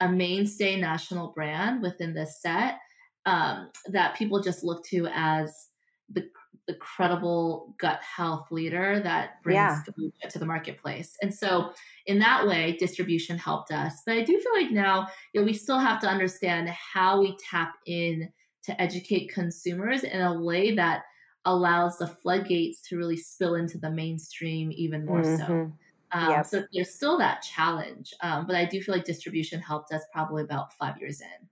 a 0.00 0.08
mainstay 0.08 0.80
national 0.80 1.28
brand 1.28 1.82
within 1.82 2.14
this 2.14 2.40
set 2.40 2.78
um, 3.26 3.70
that 3.86 4.16
people 4.16 4.40
just 4.40 4.64
look 4.64 4.84
to 4.86 5.08
as 5.12 5.68
the 6.08 6.28
the 6.66 6.74
credible 6.74 7.74
gut 7.78 8.00
health 8.02 8.46
leader 8.52 9.00
that 9.00 9.42
brings 9.42 9.56
yeah. 9.56 10.28
to 10.28 10.38
the 10.38 10.46
marketplace. 10.46 11.16
And 11.20 11.34
so, 11.34 11.72
in 12.06 12.20
that 12.20 12.46
way, 12.46 12.76
distribution 12.78 13.36
helped 13.38 13.72
us. 13.72 14.02
But 14.06 14.18
I 14.18 14.22
do 14.22 14.38
feel 14.38 14.52
like 14.52 14.70
now, 14.70 15.08
you 15.32 15.40
know, 15.40 15.44
we 15.44 15.52
still 15.52 15.78
have 15.78 16.00
to 16.00 16.06
understand 16.06 16.68
how 16.68 17.20
we 17.20 17.36
tap 17.50 17.72
in 17.86 18.30
to 18.64 18.80
educate 18.80 19.32
consumers 19.32 20.04
in 20.04 20.20
a 20.20 20.40
way 20.40 20.74
that 20.74 21.02
allows 21.44 21.98
the 21.98 22.06
floodgates 22.06 22.82
to 22.82 22.96
really 22.96 23.16
spill 23.16 23.54
into 23.54 23.78
the 23.78 23.90
mainstream 23.90 24.70
even 24.74 25.06
more 25.06 25.22
mm-hmm. 25.22 25.36
so. 25.36 25.72
Um, 26.12 26.30
yep. 26.30 26.46
So 26.46 26.64
there's 26.72 26.92
still 26.92 27.18
that 27.18 27.40
challenge, 27.40 28.12
um, 28.20 28.46
but 28.46 28.56
I 28.56 28.64
do 28.64 28.82
feel 28.82 28.96
like 28.96 29.04
distribution 29.04 29.60
helped 29.60 29.92
us 29.92 30.02
probably 30.12 30.42
about 30.42 30.72
five 30.74 30.98
years 31.00 31.20
in. 31.20 31.48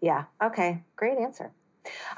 Yeah. 0.00 0.24
Okay. 0.42 0.82
Great 0.94 1.18
answer. 1.18 1.50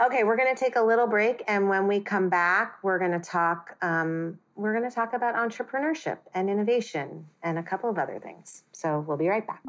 Okay, 0.04 0.24
we're 0.24 0.36
going 0.36 0.54
to 0.54 0.58
take 0.58 0.76
a 0.76 0.82
little 0.82 1.06
break, 1.06 1.42
and 1.46 1.68
when 1.68 1.86
we 1.86 2.00
come 2.00 2.28
back, 2.28 2.78
we're 2.82 2.98
going 2.98 3.12
to 3.12 3.20
talk. 3.20 3.76
Um, 3.80 4.38
we're 4.56 4.76
going 4.76 4.88
to 4.88 4.94
talk 4.94 5.14
about 5.14 5.34
entrepreneurship 5.34 6.18
and 6.34 6.50
innovation 6.50 7.24
and 7.42 7.58
a 7.58 7.62
couple 7.62 7.88
of 7.88 7.98
other 7.98 8.18
things. 8.18 8.64
So 8.72 9.04
we'll 9.06 9.16
be 9.16 9.28
right 9.28 9.46
back. 9.46 9.62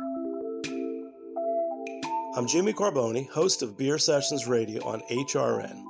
I'm 2.36 2.48
Jimmy 2.48 2.74
Carboni, 2.74 3.30
host 3.30 3.62
of 3.62 3.78
Beer 3.78 4.00
Sessions 4.00 4.48
Radio 4.48 4.84
on 4.84 5.02
HRN. 5.02 5.84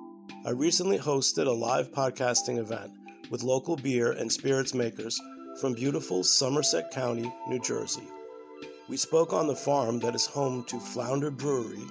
I 0.46 0.50
recently 0.50 0.98
hosted 0.98 1.48
a 1.48 1.52
live 1.52 1.90
podcasting 1.94 2.58
event 2.58 2.92
with 3.30 3.44
local 3.44 3.78
beer 3.78 4.12
and 4.12 4.30
spirits 4.30 4.74
makers 4.74 5.18
from 5.62 5.74
beautiful 5.74 6.22
Somerset 6.22 6.92
County, 6.92 7.34
New 7.48 7.62
Jersey. 7.62 8.04
We 8.90 8.98
spoke 8.98 9.32
on 9.32 9.48
the 9.48 9.56
farm 9.56 10.00
that 10.00 10.16
is 10.16 10.26
home 10.26 10.66
to 10.66 10.82
Flounder 10.82 11.32
Brewery 11.32 11.88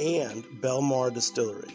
and 0.00 0.42
Belmar 0.60 1.14
Distillery, 1.14 1.70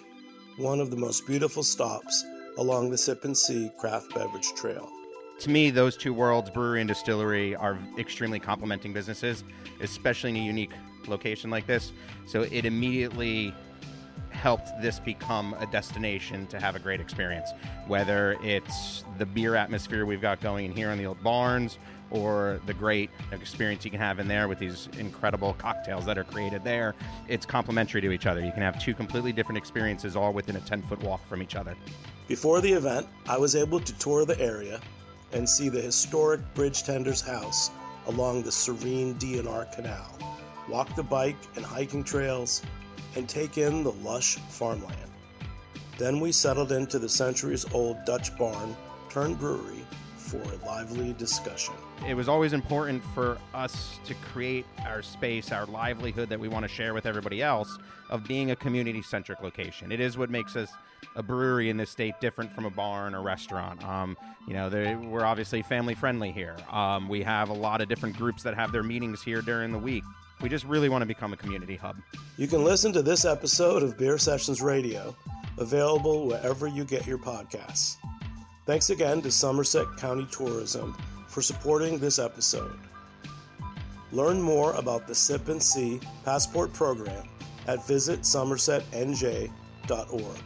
one 0.57 0.81
of 0.81 0.91
the 0.91 0.97
most 0.97 1.25
beautiful 1.25 1.63
stops 1.63 2.25
along 2.57 2.89
the 2.89 2.97
Sip 2.97 3.23
and 3.23 3.37
See 3.37 3.71
craft 3.79 4.13
beverage 4.13 4.53
trail. 4.57 4.91
To 5.39 5.49
me, 5.49 5.69
those 5.69 5.95
two 5.95 6.13
worlds, 6.13 6.49
brewery 6.49 6.81
and 6.81 6.87
distillery, 6.89 7.55
are 7.55 7.79
extremely 7.97 8.41
complementing 8.41 8.91
businesses, 8.91 9.45
especially 9.79 10.31
in 10.31 10.35
a 10.35 10.39
unique 10.39 10.73
location 11.09 11.49
like 11.49 11.67
this. 11.67 11.91
So 12.25 12.43
it 12.43 12.65
immediately 12.65 13.53
helped 14.29 14.69
this 14.81 14.99
become 14.99 15.55
a 15.59 15.65
destination 15.65 16.47
to 16.47 16.59
have 16.59 16.75
a 16.75 16.79
great 16.79 17.01
experience. 17.01 17.49
Whether 17.87 18.37
it's 18.41 19.03
the 19.17 19.25
beer 19.25 19.55
atmosphere 19.55 20.05
we've 20.05 20.21
got 20.21 20.39
going 20.39 20.65
in 20.65 20.71
here 20.71 20.91
in 20.91 20.97
the 20.97 21.05
old 21.05 21.21
barns, 21.23 21.77
or 22.11 22.59
the 22.65 22.73
great 22.73 23.09
experience 23.31 23.85
you 23.85 23.91
can 23.91 23.99
have 23.99 24.19
in 24.19 24.27
there 24.27 24.47
with 24.47 24.59
these 24.59 24.89
incredible 24.97 25.53
cocktails 25.53 26.05
that 26.05 26.17
are 26.17 26.23
created 26.23 26.63
there. 26.63 26.95
It's 27.27 27.45
complementary 27.45 28.01
to 28.01 28.11
each 28.11 28.25
other. 28.25 28.41
You 28.41 28.51
can 28.51 28.61
have 28.61 28.81
two 28.81 28.93
completely 28.93 29.31
different 29.31 29.57
experiences 29.57 30.15
all 30.15 30.33
within 30.33 30.55
a 30.55 30.61
10 30.61 30.81
foot 30.83 31.01
walk 31.03 31.25
from 31.27 31.41
each 31.41 31.55
other. 31.55 31.75
Before 32.27 32.61
the 32.61 32.71
event, 32.71 33.07
I 33.27 33.37
was 33.37 33.55
able 33.55 33.79
to 33.79 33.99
tour 33.99 34.25
the 34.25 34.39
area 34.39 34.79
and 35.33 35.47
see 35.47 35.69
the 35.69 35.81
historic 35.81 36.41
bridge 36.53 36.83
tender's 36.83 37.21
house 37.21 37.69
along 38.07 38.43
the 38.43 38.51
serene 38.51 39.13
D&R 39.13 39.65
Canal, 39.65 40.17
walk 40.69 40.95
the 40.95 41.03
bike 41.03 41.37
and 41.55 41.65
hiking 41.65 42.03
trails, 42.03 42.61
and 43.15 43.27
take 43.27 43.57
in 43.57 43.83
the 43.83 43.91
lush 43.91 44.35
farmland. 44.49 44.95
Then 45.97 46.19
we 46.19 46.31
settled 46.31 46.71
into 46.71 46.99
the 46.99 47.09
centuries 47.09 47.65
old 47.73 47.97
Dutch 48.05 48.37
barn 48.37 48.75
turned 49.09 49.39
brewery 49.39 49.83
for 50.15 50.37
a 50.37 50.65
lively 50.65 51.13
discussion. 51.13 51.73
It 52.07 52.13
was 52.13 52.29
always 52.29 52.53
important 52.53 53.03
for 53.15 53.37
us 53.53 53.99
to 54.05 54.13
create 54.31 54.65
our 54.85 55.01
space, 55.01 55.51
our 55.51 55.65
livelihood 55.65 56.29
that 56.29 56.39
we 56.39 56.47
want 56.47 56.63
to 56.63 56.69
share 56.69 56.93
with 56.93 57.05
everybody 57.05 57.41
else 57.41 57.77
of 58.09 58.23
being 58.25 58.51
a 58.51 58.55
community 58.55 59.01
centric 59.01 59.41
location. 59.41 59.91
It 59.91 59.99
is 59.99 60.17
what 60.17 60.29
makes 60.29 60.55
us 60.55 60.71
a 61.15 61.23
brewery 61.23 61.69
in 61.69 61.77
this 61.77 61.89
state 61.89 62.13
different 62.21 62.53
from 62.53 62.65
a 62.65 62.69
barn 62.69 63.15
or 63.15 63.21
restaurant. 63.21 63.83
Um, 63.83 64.15
you 64.47 64.53
know, 64.53 64.69
we're 65.09 65.25
obviously 65.25 65.61
family 65.61 65.95
friendly 65.95 66.31
here. 66.31 66.55
Um, 66.71 67.09
we 67.09 67.23
have 67.23 67.49
a 67.49 67.53
lot 67.53 67.81
of 67.81 67.89
different 67.89 68.15
groups 68.15 68.43
that 68.43 68.53
have 68.53 68.71
their 68.71 68.83
meetings 68.83 69.21
here 69.21 69.41
during 69.41 69.71
the 69.71 69.79
week. 69.79 70.03
We 70.41 70.49
just 70.49 70.65
really 70.65 70.89
want 70.89 71.01
to 71.01 71.05
become 71.05 71.33
a 71.33 71.37
community 71.37 71.75
hub. 71.75 71.97
You 72.37 72.47
can 72.47 72.63
listen 72.63 72.93
to 72.93 73.01
this 73.01 73.25
episode 73.25 73.83
of 73.83 73.97
Beer 73.97 74.17
Sessions 74.17 74.61
Radio, 74.61 75.15
available 75.57 76.27
wherever 76.27 76.67
you 76.67 76.85
get 76.85 77.05
your 77.05 77.17
podcasts. 77.17 77.97
Thanks 78.65 78.89
again 78.89 79.21
to 79.23 79.31
Somerset 79.31 79.85
County 79.97 80.25
Tourism 80.31 80.95
for 81.27 81.41
supporting 81.41 81.99
this 81.99 82.19
episode. 82.19 82.79
Learn 84.11 84.41
more 84.41 84.73
about 84.73 85.07
the 85.07 85.15
Sip 85.15 85.49
and 85.49 85.61
See 85.61 85.99
Passport 86.23 86.71
Program 86.73 87.27
at 87.67 87.79
visitsomersetnj.org. 87.79 90.43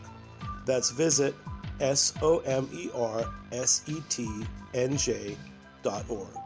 That's 0.65 0.89
visit 0.91 1.35
S 1.79 2.13
O 2.21 2.39
M 2.39 2.67
E 2.73 2.89
R 2.95 3.25
S 3.51 3.83
E 3.87 4.01
T 4.09 4.45
N 4.73 4.97
J 4.97 5.37
dot 5.81 6.03
org. 6.09 6.42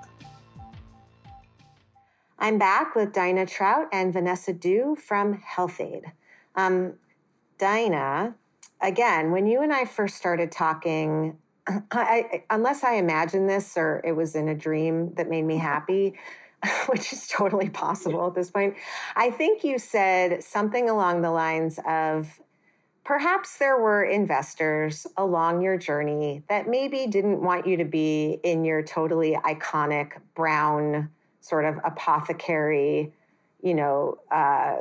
I'm 2.40 2.60
back 2.60 2.96
with 2.96 3.14
Daina 3.14 3.48
Trout 3.48 3.88
and 3.92 4.14
Vanessa 4.14 4.54
Dew 4.54 4.96
from 4.96 5.34
Health-Ade. 5.34 6.06
Um, 6.56 6.94
Daina, 7.58 8.36
again, 8.80 9.32
when 9.32 9.48
you 9.48 9.62
and 9.62 9.74
I 9.74 9.86
first 9.86 10.18
started 10.18 10.52
talking 10.52 11.38
I, 11.92 12.44
unless 12.50 12.84
I 12.84 12.94
imagined 12.94 13.50
this 13.50 13.76
or 13.76 14.02
it 14.04 14.14
was 14.14 14.36
in 14.36 14.50
a 14.50 14.56
dream 14.56 15.14
that 15.16 15.30
made 15.30 15.44
me 15.44 15.58
happy, 15.72 16.14
which 16.88 17.12
is 17.12 17.28
totally 17.28 17.70
possible 17.70 18.28
at 18.28 18.36
this 18.36 18.52
point, 18.52 18.76
I 19.16 19.32
think 19.32 19.64
you 19.64 19.80
said 19.80 20.44
something 20.44 20.90
along 20.90 21.22
the 21.22 21.32
lines 21.32 21.80
of 21.88 22.40
perhaps 23.04 23.58
there 23.58 23.80
were 23.80 24.04
investors 24.04 25.08
along 25.18 25.62
your 25.62 25.78
journey 25.78 26.44
that 26.50 26.68
maybe 26.68 27.08
didn't 27.08 27.42
want 27.42 27.66
you 27.66 27.78
to 27.78 27.86
be 27.86 28.40
in 28.44 28.66
your 28.66 28.84
totally 28.84 29.38
iconic 29.44 30.14
brown 30.36 31.10
sort 31.48 31.66
of 31.66 31.76
apothecary, 31.84 33.14
you 33.62 33.74
know, 33.74 34.18
uh, 34.32 34.78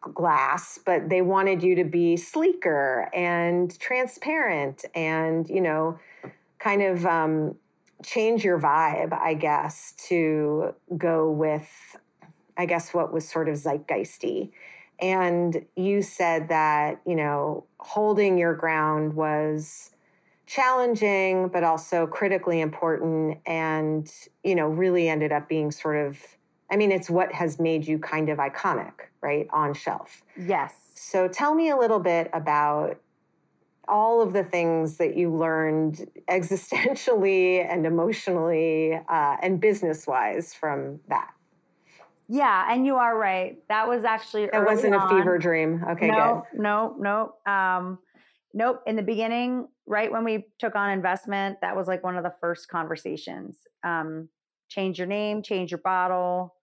glass, 0.00 0.78
but 0.84 1.08
they 1.08 1.22
wanted 1.22 1.62
you 1.62 1.76
to 1.76 1.84
be 1.84 2.16
sleeker 2.16 3.08
and 3.14 3.78
transparent 3.78 4.84
and, 4.94 5.48
you 5.48 5.60
know, 5.60 5.98
kind 6.58 6.82
of 6.82 7.06
um, 7.06 7.54
change 8.04 8.44
your 8.44 8.58
vibe, 8.58 9.12
I 9.12 9.34
guess, 9.34 9.94
to 10.08 10.74
go 10.96 11.30
with, 11.30 11.68
I 12.56 12.66
guess, 12.66 12.92
what 12.92 13.12
was 13.12 13.28
sort 13.28 13.48
of 13.48 13.56
zeitgeisty. 13.56 14.50
And 15.00 15.64
you 15.76 16.02
said 16.02 16.48
that, 16.48 17.00
you 17.06 17.14
know, 17.14 17.64
holding 17.78 18.38
your 18.38 18.54
ground 18.54 19.14
was 19.14 19.91
challenging, 20.46 21.48
but 21.48 21.64
also 21.64 22.06
critically 22.06 22.60
important 22.60 23.38
and, 23.46 24.10
you 24.42 24.54
know, 24.54 24.66
really 24.66 25.08
ended 25.08 25.32
up 25.32 25.48
being 25.48 25.70
sort 25.70 25.96
of 25.96 26.18
I 26.72 26.76
mean, 26.76 26.90
it's 26.90 27.10
what 27.10 27.30
has 27.32 27.60
made 27.60 27.86
you 27.86 27.98
kind 27.98 28.30
of 28.30 28.38
iconic, 28.38 28.92
right, 29.20 29.46
on 29.52 29.74
shelf. 29.74 30.22
Yes. 30.38 30.74
So 30.94 31.28
tell 31.28 31.54
me 31.54 31.68
a 31.68 31.76
little 31.76 31.98
bit 31.98 32.30
about 32.32 32.98
all 33.86 34.22
of 34.22 34.32
the 34.32 34.42
things 34.42 34.96
that 34.96 35.14
you 35.14 35.30
learned 35.30 36.08
existentially 36.30 37.70
and 37.70 37.84
emotionally 37.84 38.94
uh, 38.94 39.36
and 39.42 39.60
business 39.60 40.06
wise 40.06 40.54
from 40.54 40.98
that. 41.08 41.30
Yeah, 42.28 42.72
and 42.72 42.86
you 42.86 42.96
are 42.96 43.18
right. 43.18 43.58
That 43.68 43.86
was 43.86 44.04
actually 44.04 44.44
it 44.44 44.64
wasn't 44.64 44.94
on. 44.94 45.12
a 45.12 45.18
fever 45.18 45.36
dream. 45.36 45.84
Okay, 45.90 46.08
no, 46.08 46.46
good. 46.50 46.62
No, 46.62 46.96
no, 46.98 47.52
um, 47.52 47.98
nope. 48.54 48.82
In 48.86 48.96
the 48.96 49.02
beginning, 49.02 49.68
right 49.86 50.10
when 50.10 50.24
we 50.24 50.46
took 50.58 50.74
on 50.74 50.90
investment, 50.90 51.58
that 51.60 51.76
was 51.76 51.86
like 51.86 52.02
one 52.04 52.16
of 52.16 52.22
the 52.22 52.34
first 52.40 52.68
conversations. 52.68 53.58
Um, 53.82 54.28
change 54.68 54.98
your 54.98 55.06
name, 55.06 55.42
change 55.42 55.70
your 55.70 55.78
bottle, 55.78 56.54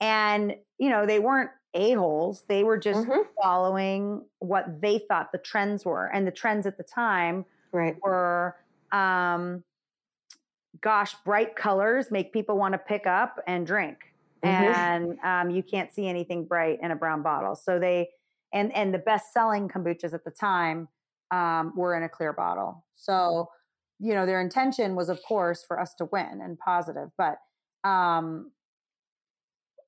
and, 0.00 0.54
you 0.78 0.88
know, 0.88 1.04
they 1.04 1.18
weren't 1.18 1.50
a-holes. 1.74 2.44
They 2.48 2.64
were 2.64 2.78
just 2.78 3.06
mm-hmm. 3.06 3.22
following 3.42 4.24
what 4.38 4.80
they 4.80 4.98
thought 4.98 5.30
the 5.32 5.38
trends 5.38 5.84
were. 5.84 6.06
And 6.06 6.26
the 6.26 6.32
trends 6.32 6.66
at 6.66 6.76
the 6.76 6.82
time 6.82 7.44
right. 7.72 7.96
were 8.02 8.56
um, 8.92 9.62
gosh, 10.80 11.14
bright 11.24 11.56
colors 11.56 12.10
make 12.10 12.32
people 12.32 12.56
want 12.56 12.72
to 12.72 12.78
pick 12.78 13.06
up 13.06 13.38
and 13.46 13.66
drink. 13.66 13.98
Mm-hmm. 14.44 14.80
And 14.80 15.18
um, 15.22 15.54
you 15.54 15.62
can't 15.62 15.92
see 15.92 16.08
anything 16.08 16.44
bright 16.44 16.78
in 16.82 16.90
a 16.90 16.96
brown 16.96 17.22
bottle. 17.22 17.54
So 17.54 17.78
they, 17.78 18.08
and, 18.52 18.74
and 18.74 18.92
the 18.94 18.98
best 18.98 19.32
selling 19.32 19.68
kombuchas 19.68 20.14
at 20.14 20.24
the 20.24 20.30
time 20.30 20.88
um, 21.30 21.72
were 21.76 21.96
in 21.96 22.02
a 22.02 22.08
clear 22.08 22.32
bottle. 22.32 22.84
So, 22.94 23.48
you 23.98 24.14
know, 24.14 24.26
their 24.26 24.40
intention 24.40 24.94
was, 24.94 25.08
of 25.08 25.20
course, 25.26 25.64
for 25.66 25.78
us 25.80 25.94
to 25.98 26.06
win 26.06 26.40
and 26.42 26.58
positive. 26.58 27.10
But 27.16 27.38
um, 27.88 28.50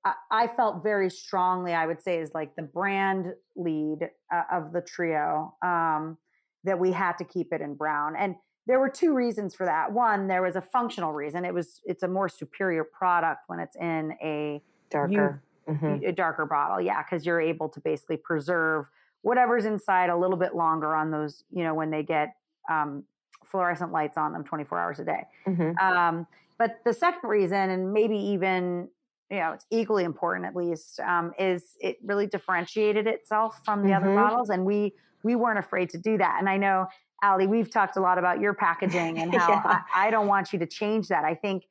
I, 0.05 0.15
I 0.31 0.47
felt 0.47 0.83
very 0.83 1.11
strongly, 1.11 1.73
I 1.73 1.87
would 1.87 2.03
say, 2.03 2.19
is 2.19 2.33
like 2.35 2.55
the 2.57 2.63
brand 2.63 3.35
lead 3.57 4.09
uh, 4.33 4.43
of 4.53 4.73
the 4.73 4.81
trio 4.81 5.55
um, 5.63 6.19
that 6.65 6.79
we 6.79 6.93
had 6.93 7.19
to 7.19 7.25
keep 7.25 7.53
it 7.53 7.61
in 7.61 7.75
brown. 7.75 8.15
And 8.17 8.37
there 8.67 8.79
were 8.79 8.89
two 8.89 9.13
reasons 9.15 9.55
for 9.55 9.67
that. 9.67 9.93
One, 9.93 10.29
there 10.29 10.43
was 10.43 10.57
a 10.57 10.61
functional 10.61 11.13
reason. 11.13 11.45
It 11.45 11.53
was 11.53 11.81
it's 11.85 12.03
a 12.05 12.09
more 12.09 12.29
superior 12.29 12.85
product 12.85 13.43
when 13.49 13.59
it's 13.59 13.77
in 13.77 14.13
a 14.23 14.63
darker 14.91 15.43
mm-hmm. 15.69 16.05
a 16.07 16.13
darker 16.13 16.47
bottle. 16.47 16.81
Yeah, 16.81 17.03
because 17.03 17.27
you're 17.27 17.41
able 17.41 17.69
to 17.71 17.81
basically 17.81 18.19
preserve 18.19 18.87
whatever's 19.23 19.65
inside 19.65 20.11
a 20.11 20.17
little 20.17 20.37
bit 20.37 20.55
longer 20.55 20.95
on 20.95 21.11
those. 21.11 21.45
You 21.51 21.65
know, 21.65 21.75
when 21.75 21.91
they 21.91 22.03
get 22.03 22.35
um, 22.71 23.05
fluorescent 23.45 23.93
lights 23.93 24.17
on 24.17 24.33
them 24.33 24.45
24 24.45 24.79
hours 24.79 24.99
a 24.99 25.05
day. 25.05 25.25
Mm-hmm. 25.47 25.79
Um, 25.79 26.27
but 26.59 26.81
the 26.85 26.93
second 26.93 27.29
reason, 27.29 27.71
and 27.71 27.93
maybe 27.93 28.17
even 28.17 28.89
you 29.31 29.39
know 29.39 29.53
it's 29.53 29.67
equally 29.71 30.05
important 30.05 30.47
at 30.47 30.55
least, 30.55 31.01
um, 31.01 31.33
is 31.39 31.77
it 31.81 31.97
really 32.05 32.27
differentiated 32.27 33.07
itself 33.07 33.61
from 33.65 33.83
the 33.83 33.89
mm-hmm. 33.89 34.05
other 34.05 34.15
bottles, 34.15 34.51
and 34.51 34.65
we 34.65 34.95
we 35.23 35.37
weren't 35.37 35.59
afraid 35.59 35.91
to 35.91 35.99
do 35.99 36.19
that. 36.19 36.37
And 36.39 36.49
I 36.49 36.57
know 36.57 36.87
Ali, 37.23 37.47
we've 37.47 37.71
talked 37.71 37.97
a 37.97 38.01
lot 38.01 38.19
about 38.19 38.41
your 38.41 38.55
packaging 38.55 39.19
and 39.21 39.35
how 39.35 39.49
yeah. 39.49 39.83
I, 39.95 40.09
I, 40.09 40.11
don't 40.11 40.27
want 40.27 40.53
you 40.53 40.59
to 40.59 40.67
change 40.67 41.09
that. 41.09 41.25
I 41.25 41.35
think 41.35 41.65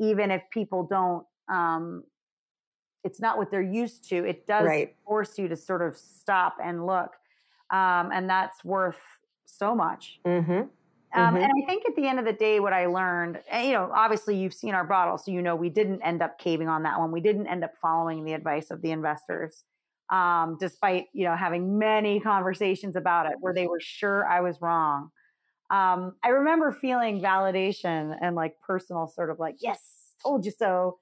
even 0.00 0.30
if 0.30 0.42
people 0.52 0.86
don't, 0.88 1.24
um, 1.52 2.04
it's 3.04 3.20
not 3.20 3.38
what 3.38 3.50
they're 3.50 3.62
used 3.62 4.08
to, 4.10 4.24
it 4.24 4.46
does 4.46 4.66
right. 4.66 4.94
force 5.06 5.38
you 5.38 5.48
to 5.48 5.56
sort 5.56 5.82
of 5.82 5.96
stop 5.96 6.56
and 6.62 6.86
look. 6.86 7.12
Um, 7.70 8.10
and 8.12 8.28
that's 8.28 8.64
worth 8.64 9.00
so 9.46 9.74
much. 9.74 10.20
Mm-hmm. 10.26 10.52
Um, 10.52 10.68
mm-hmm. 11.14 11.36
And 11.36 11.44
I 11.44 11.66
think 11.66 11.84
at 11.86 11.96
the 11.96 12.06
end 12.06 12.18
of 12.18 12.24
the 12.24 12.32
day, 12.32 12.60
what 12.60 12.72
I 12.72 12.86
learned, 12.86 13.40
and, 13.50 13.66
you 13.66 13.72
know, 13.72 13.90
obviously 13.94 14.36
you've 14.36 14.54
seen 14.54 14.74
our 14.74 14.84
bottle, 14.84 15.18
so 15.18 15.30
you 15.30 15.42
know 15.42 15.56
we 15.56 15.68
didn't 15.68 16.02
end 16.02 16.22
up 16.22 16.38
caving 16.38 16.68
on 16.68 16.82
that 16.84 16.98
one. 16.98 17.12
We 17.12 17.20
didn't 17.20 17.46
end 17.46 17.64
up 17.64 17.72
following 17.80 18.24
the 18.24 18.32
advice 18.32 18.70
of 18.70 18.82
the 18.82 18.90
investors 18.90 19.64
um, 20.12 20.58
despite 20.60 21.06
you 21.12 21.24
know 21.24 21.34
having 21.34 21.78
many 21.78 22.20
conversations 22.20 22.94
about 22.94 23.26
it 23.26 23.32
where 23.40 23.54
they 23.54 23.66
were 23.66 23.80
sure 23.80 24.26
I 24.26 24.40
was 24.40 24.60
wrong. 24.60 25.10
Um, 25.70 26.14
I 26.22 26.28
remember 26.28 26.70
feeling 26.70 27.22
validation 27.22 28.16
and 28.20 28.36
like 28.36 28.56
personal 28.60 29.08
sort 29.08 29.30
of 29.30 29.40
like 29.40 29.56
yes, 29.60 29.80
told 30.22 30.44
you 30.44 30.52
so. 30.56 30.98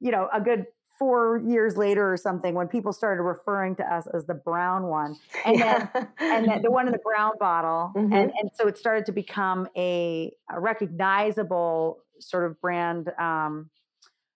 You 0.00 0.12
know, 0.12 0.28
a 0.32 0.40
good 0.40 0.66
four 0.98 1.40
years 1.46 1.76
later 1.76 2.12
or 2.12 2.16
something 2.16 2.54
when 2.54 2.66
people 2.66 2.92
started 2.92 3.22
referring 3.22 3.76
to 3.76 3.84
us 3.84 4.08
as 4.12 4.26
the 4.26 4.34
brown 4.34 4.88
one 4.88 5.16
and 5.46 5.56
yeah. 5.60 5.86
then 5.94 6.08
and 6.18 6.48
then 6.48 6.60
the 6.60 6.70
one 6.72 6.86
in 6.86 6.92
the 6.92 6.98
brown 6.98 7.30
bottle 7.38 7.92
mm-hmm. 7.94 8.12
and 8.12 8.32
and 8.36 8.50
so 8.52 8.66
it 8.66 8.76
started 8.76 9.06
to 9.06 9.12
become 9.12 9.68
a, 9.76 10.32
a 10.50 10.58
recognizable 10.58 12.00
sort 12.18 12.44
of 12.44 12.60
brand 12.60 13.12
um, 13.16 13.70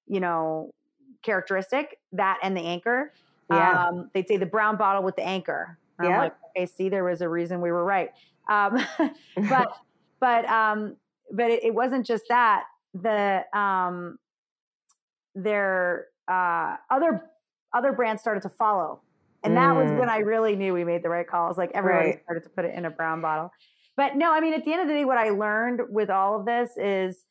you 0.06 0.20
know 0.20 0.70
characteristic 1.24 1.98
that 2.12 2.38
and 2.44 2.56
the 2.56 2.60
anchor 2.60 3.12
yeah. 3.50 3.88
Um, 3.88 4.10
they'd 4.14 4.28
say 4.28 4.36
the 4.36 4.46
brown 4.46 4.76
bottle 4.76 5.02
with 5.02 5.16
the 5.16 5.24
anchor. 5.24 5.78
Yeah. 6.02 6.18
Like, 6.18 6.34
okay, 6.56 6.66
see, 6.66 6.88
there 6.88 7.04
was 7.04 7.20
a 7.20 7.28
reason 7.28 7.60
we 7.60 7.70
were 7.70 7.84
right. 7.84 8.10
Um, 8.48 8.84
but 9.48 9.76
but 10.20 10.44
um, 10.46 10.96
but 11.30 11.50
it, 11.50 11.64
it, 11.64 11.74
wasn't 11.74 12.06
just 12.06 12.24
that. 12.28 12.64
The 12.94 13.44
um, 13.56 14.18
their 15.34 16.06
uh, 16.28 16.76
other 16.90 17.22
other 17.74 17.92
brands 17.92 18.22
started 18.22 18.42
to 18.42 18.48
follow, 18.48 19.00
and 19.42 19.56
that 19.56 19.74
mm. 19.74 19.82
was 19.82 19.90
when 19.92 20.08
mm. 20.08 20.12
I 20.12 20.18
really 20.18 20.56
knew 20.56 20.72
we 20.72 20.84
made 20.84 21.02
the 21.02 21.08
right 21.08 21.26
calls. 21.26 21.56
Like 21.56 21.70
everybody 21.74 22.10
right. 22.10 22.22
started 22.22 22.42
to 22.44 22.50
put 22.50 22.64
it 22.64 22.74
in 22.74 22.84
a 22.84 22.90
brown 22.90 23.20
bottle. 23.20 23.50
But 23.96 24.16
no, 24.16 24.32
I 24.32 24.40
mean, 24.40 24.54
at 24.54 24.64
the 24.64 24.72
end 24.72 24.82
of 24.82 24.88
the 24.88 24.94
day, 24.94 25.04
what 25.04 25.18
I 25.18 25.30
learned 25.30 25.80
with 25.90 26.08
all 26.08 26.40
of 26.40 26.46
this 26.46 26.70
is 26.76 27.24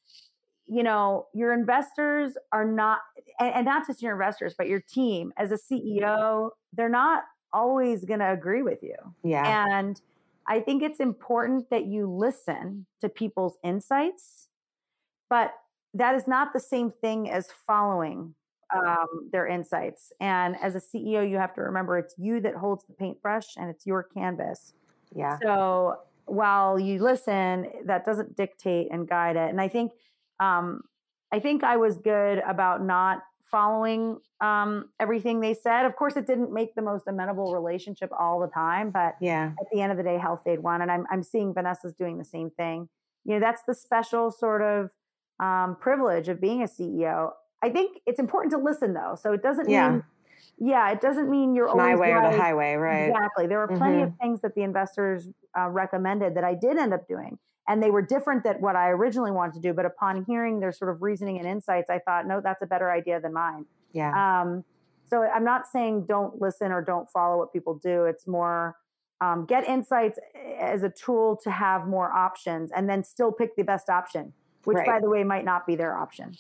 you 0.72 0.84
know, 0.84 1.28
your 1.34 1.52
investors 1.52 2.32
are 2.54 2.64
not, 2.64 3.00
and, 3.42 3.54
and 3.54 3.66
not 3.66 3.86
just 3.86 4.02
your 4.02 4.14
investors, 4.14 4.56
but 4.58 4.70
your 4.70 4.80
team 4.80 5.34
as 5.38 5.52
a 5.52 5.58
CEO, 5.58 6.52
they're 6.72 6.88
not 6.88 7.24
always 7.52 8.06
going 8.06 8.22
to 8.22 8.32
agree 8.32 8.62
with 8.62 8.80
you. 8.82 8.96
Yeah. 9.22 9.66
And 9.70 10.00
I 10.48 10.62
think 10.62 10.82
it's 10.82 11.02
important 11.02 11.70
that 11.72 11.88
you 11.88 12.10
listen 12.10 12.86
to 13.02 13.10
people's 13.10 13.58
insights, 13.66 14.48
but 15.30 15.52
that 15.94 16.16
is 16.16 16.28
not 16.28 16.54
the 16.54 16.60
same 16.60 16.90
thing 16.90 17.30
as 17.30 17.48
following 17.68 18.36
um, 18.74 19.30
their 19.32 19.48
insights. 19.48 20.12
And 20.20 20.56
as 20.62 20.76
a 20.76 20.80
CEO, 20.80 21.30
you 21.30 21.38
have 21.38 21.54
to 21.56 21.62
remember 21.62 21.98
it's 21.98 22.16
you 22.18 22.40
that 22.42 22.56
holds 22.56 22.86
the 22.86 22.94
paintbrush 22.94 23.58
and 23.58 23.70
it's 23.70 23.86
your 23.86 24.04
canvas. 24.04 24.74
Yeah. 25.14 25.38
So 25.42 25.98
while 26.26 26.80
you 26.80 27.04
listen, 27.04 27.68
that 27.86 28.06
doesn't 28.06 28.38
dictate 28.38 28.88
and 28.92 29.08
guide 29.08 29.36
it. 29.36 29.50
And 29.50 29.60
I 29.60 29.68
think 29.68 29.92
um, 30.40 30.84
I 31.32 31.40
think 31.40 31.64
I 31.64 31.78
was 31.78 31.98
good 31.98 32.42
about 32.48 32.84
not 32.84 33.20
following 33.44 34.18
um, 34.40 34.90
everything 35.00 35.42
they 35.42 35.54
said. 35.54 35.86
Of 35.86 35.96
course, 35.96 36.16
it 36.16 36.26
didn't 36.26 36.54
make 36.54 36.74
the 36.74 36.82
most 36.82 37.04
amenable 37.08 37.54
relationship 37.54 38.10
all 38.18 38.40
the 38.40 38.48
time, 38.48 38.92
but 38.92 39.16
yeah, 39.22 39.52
at 39.60 39.68
the 39.72 39.82
end 39.82 39.92
of 39.92 39.98
the 39.98 40.04
day, 40.04 40.18
Health-Ade 40.18 40.60
won, 40.60 40.82
and 40.82 40.92
I'm 40.92 41.06
I'm 41.12 41.24
seeing 41.24 41.54
Vanessa's 41.54 41.94
doing 41.94 42.18
the 42.18 42.26
same 42.26 42.50
thing. 42.50 42.90
You 43.26 43.36
know, 43.36 43.40
that's 43.40 43.62
the 43.68 43.76
special 43.76 44.32
sort 44.32 44.62
of 44.62 44.90
um, 45.42 45.76
privilege 45.80 46.30
of 46.30 46.40
being 46.40 46.62
a 46.62 46.68
CEO. 46.68 47.32
I 47.62 47.70
think 47.70 48.00
it's 48.06 48.20
important 48.20 48.52
to 48.54 48.58
listen 48.58 48.94
though, 48.94 49.16
so 49.22 49.34
it 49.34 49.44
doesn't 49.44 49.70
yeah. 49.70 49.90
mean. 49.90 50.04
Yeah, 50.64 50.92
it 50.92 51.02
doesn't 51.02 51.30
mean 51.30 51.56
you're 51.56 51.74
my 51.76 51.96
way 51.96 52.12
right. 52.12 52.28
or 52.28 52.32
the 52.32 52.38
highway, 52.40 52.76
right? 52.76 53.10
Exactly. 53.10 53.48
There 53.48 53.58
were 53.58 53.68
plenty 53.68 53.98
mm-hmm. 53.98 54.14
of 54.14 54.18
things 54.22 54.42
that 54.42 54.54
the 54.54 54.62
investors 54.62 55.28
uh, 55.58 55.70
recommended 55.70 56.36
that 56.36 56.44
I 56.44 56.54
did 56.54 56.78
end 56.78 56.94
up 56.94 57.08
doing 57.08 57.40
and 57.68 57.82
they 57.82 57.90
were 57.90 58.02
different 58.02 58.44
than 58.44 58.56
what 58.56 58.76
I 58.76 58.90
originally 58.90 59.32
wanted 59.32 59.56
to 59.56 59.60
do. 59.60 59.74
But 59.74 59.86
upon 59.86 60.26
hearing 60.26 60.60
their 60.60 60.72
sort 60.72 60.92
of 60.92 61.02
reasoning 61.02 61.40
and 61.40 61.48
insights, 61.48 61.90
I 61.90 62.00
thought, 62.00 62.28
no, 62.28 62.42
that's 62.42 62.62
a 62.62 62.66
better 62.66 62.92
idea 62.92 63.20
than 63.20 63.34
mine. 63.34 63.66
Yeah. 63.94 64.42
Um, 64.42 64.64
so 65.10 65.24
I'm 65.24 65.44
not 65.44 65.68
saying 65.68 66.06
don't 66.08 66.42
listen 66.42 66.72
or 66.72 66.82
don't 66.82 67.10
follow 67.10 67.38
what 67.38 67.52
people 67.54 67.76
do. 67.76 68.06
It's 68.06 68.28
more 68.28 68.78
um, 69.20 69.46
get 69.46 69.68
insights 69.68 70.20
as 70.60 70.84
a 70.84 70.90
tool 70.90 71.40
to 71.44 71.52
have 71.52 71.88
more 71.88 72.12
options 72.12 72.72
and 72.76 72.90
then 72.90 73.04
still 73.04 73.32
pick 73.32 73.56
the 73.56 73.64
best 73.64 73.90
option 73.90 74.34
which 74.66 74.78
right. 74.78 74.86
by 74.86 75.00
the 75.00 75.10
way 75.10 75.24
might 75.24 75.46
not 75.46 75.66
be 75.66 75.76
their 75.76 75.96
option. 75.96 76.36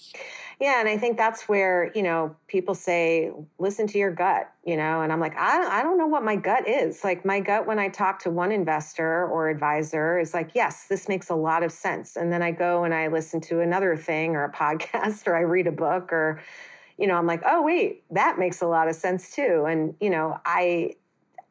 Yeah 0.59 0.79
and 0.79 0.87
i 0.87 0.97
think 0.97 1.17
that's 1.17 1.49
where 1.49 1.91
you 1.95 2.03
know 2.03 2.35
people 2.47 2.75
say 2.75 3.31
listen 3.57 3.87
to 3.87 3.97
your 3.97 4.11
gut 4.11 4.51
you 4.63 4.77
know 4.77 5.01
and 5.01 5.11
i'm 5.11 5.19
like 5.19 5.35
I, 5.35 5.79
I 5.79 5.83
don't 5.83 5.97
know 5.97 6.07
what 6.07 6.23
my 6.23 6.35
gut 6.35 6.67
is. 6.67 7.03
Like 7.03 7.25
my 7.25 7.39
gut 7.39 7.65
when 7.65 7.79
i 7.79 7.89
talk 7.89 8.19
to 8.19 8.29
one 8.29 8.51
investor 8.51 9.27
or 9.27 9.49
advisor 9.49 10.19
is 10.19 10.33
like 10.33 10.51
yes 10.53 10.87
this 10.87 11.07
makes 11.07 11.29
a 11.29 11.35
lot 11.35 11.63
of 11.63 11.71
sense. 11.71 12.15
And 12.15 12.31
then 12.31 12.41
i 12.41 12.51
go 12.51 12.83
and 12.83 12.93
i 12.93 13.07
listen 13.07 13.41
to 13.41 13.61
another 13.61 13.95
thing 13.97 14.35
or 14.35 14.43
a 14.45 14.51
podcast 14.63 15.27
or 15.27 15.35
i 15.35 15.41
read 15.41 15.67
a 15.67 15.71
book 15.71 16.11
or 16.13 16.41
you 16.97 17.07
know 17.07 17.15
i'm 17.15 17.27
like 17.27 17.41
oh 17.45 17.61
wait 17.61 18.03
that 18.11 18.37
makes 18.37 18.61
a 18.61 18.67
lot 18.67 18.87
of 18.87 18.95
sense 18.95 19.33
too. 19.35 19.65
And 19.67 19.95
you 19.99 20.09
know 20.09 20.39
i 20.45 20.93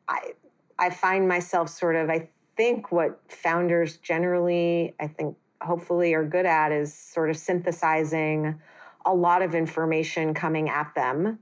i 0.09 0.33
i 0.79 0.91
find 0.91 1.27
myself 1.29 1.69
sort 1.69 1.97
of 1.97 2.11
i 2.11 2.29
think 2.57 2.93
what 2.93 3.21
founders 3.29 3.97
generally 3.97 4.95
i 5.01 5.07
think 5.07 5.37
hopefully 5.61 6.15
are 6.15 6.25
good 6.25 6.47
at 6.47 6.73
is 6.73 6.95
sort 6.95 7.31
of 7.31 7.37
synthesizing 7.37 8.61
a 9.05 9.15
lot 9.15 9.43
of 9.43 9.55
information 9.55 10.35
coming 10.35 10.69
at 10.69 10.95
them 10.95 11.39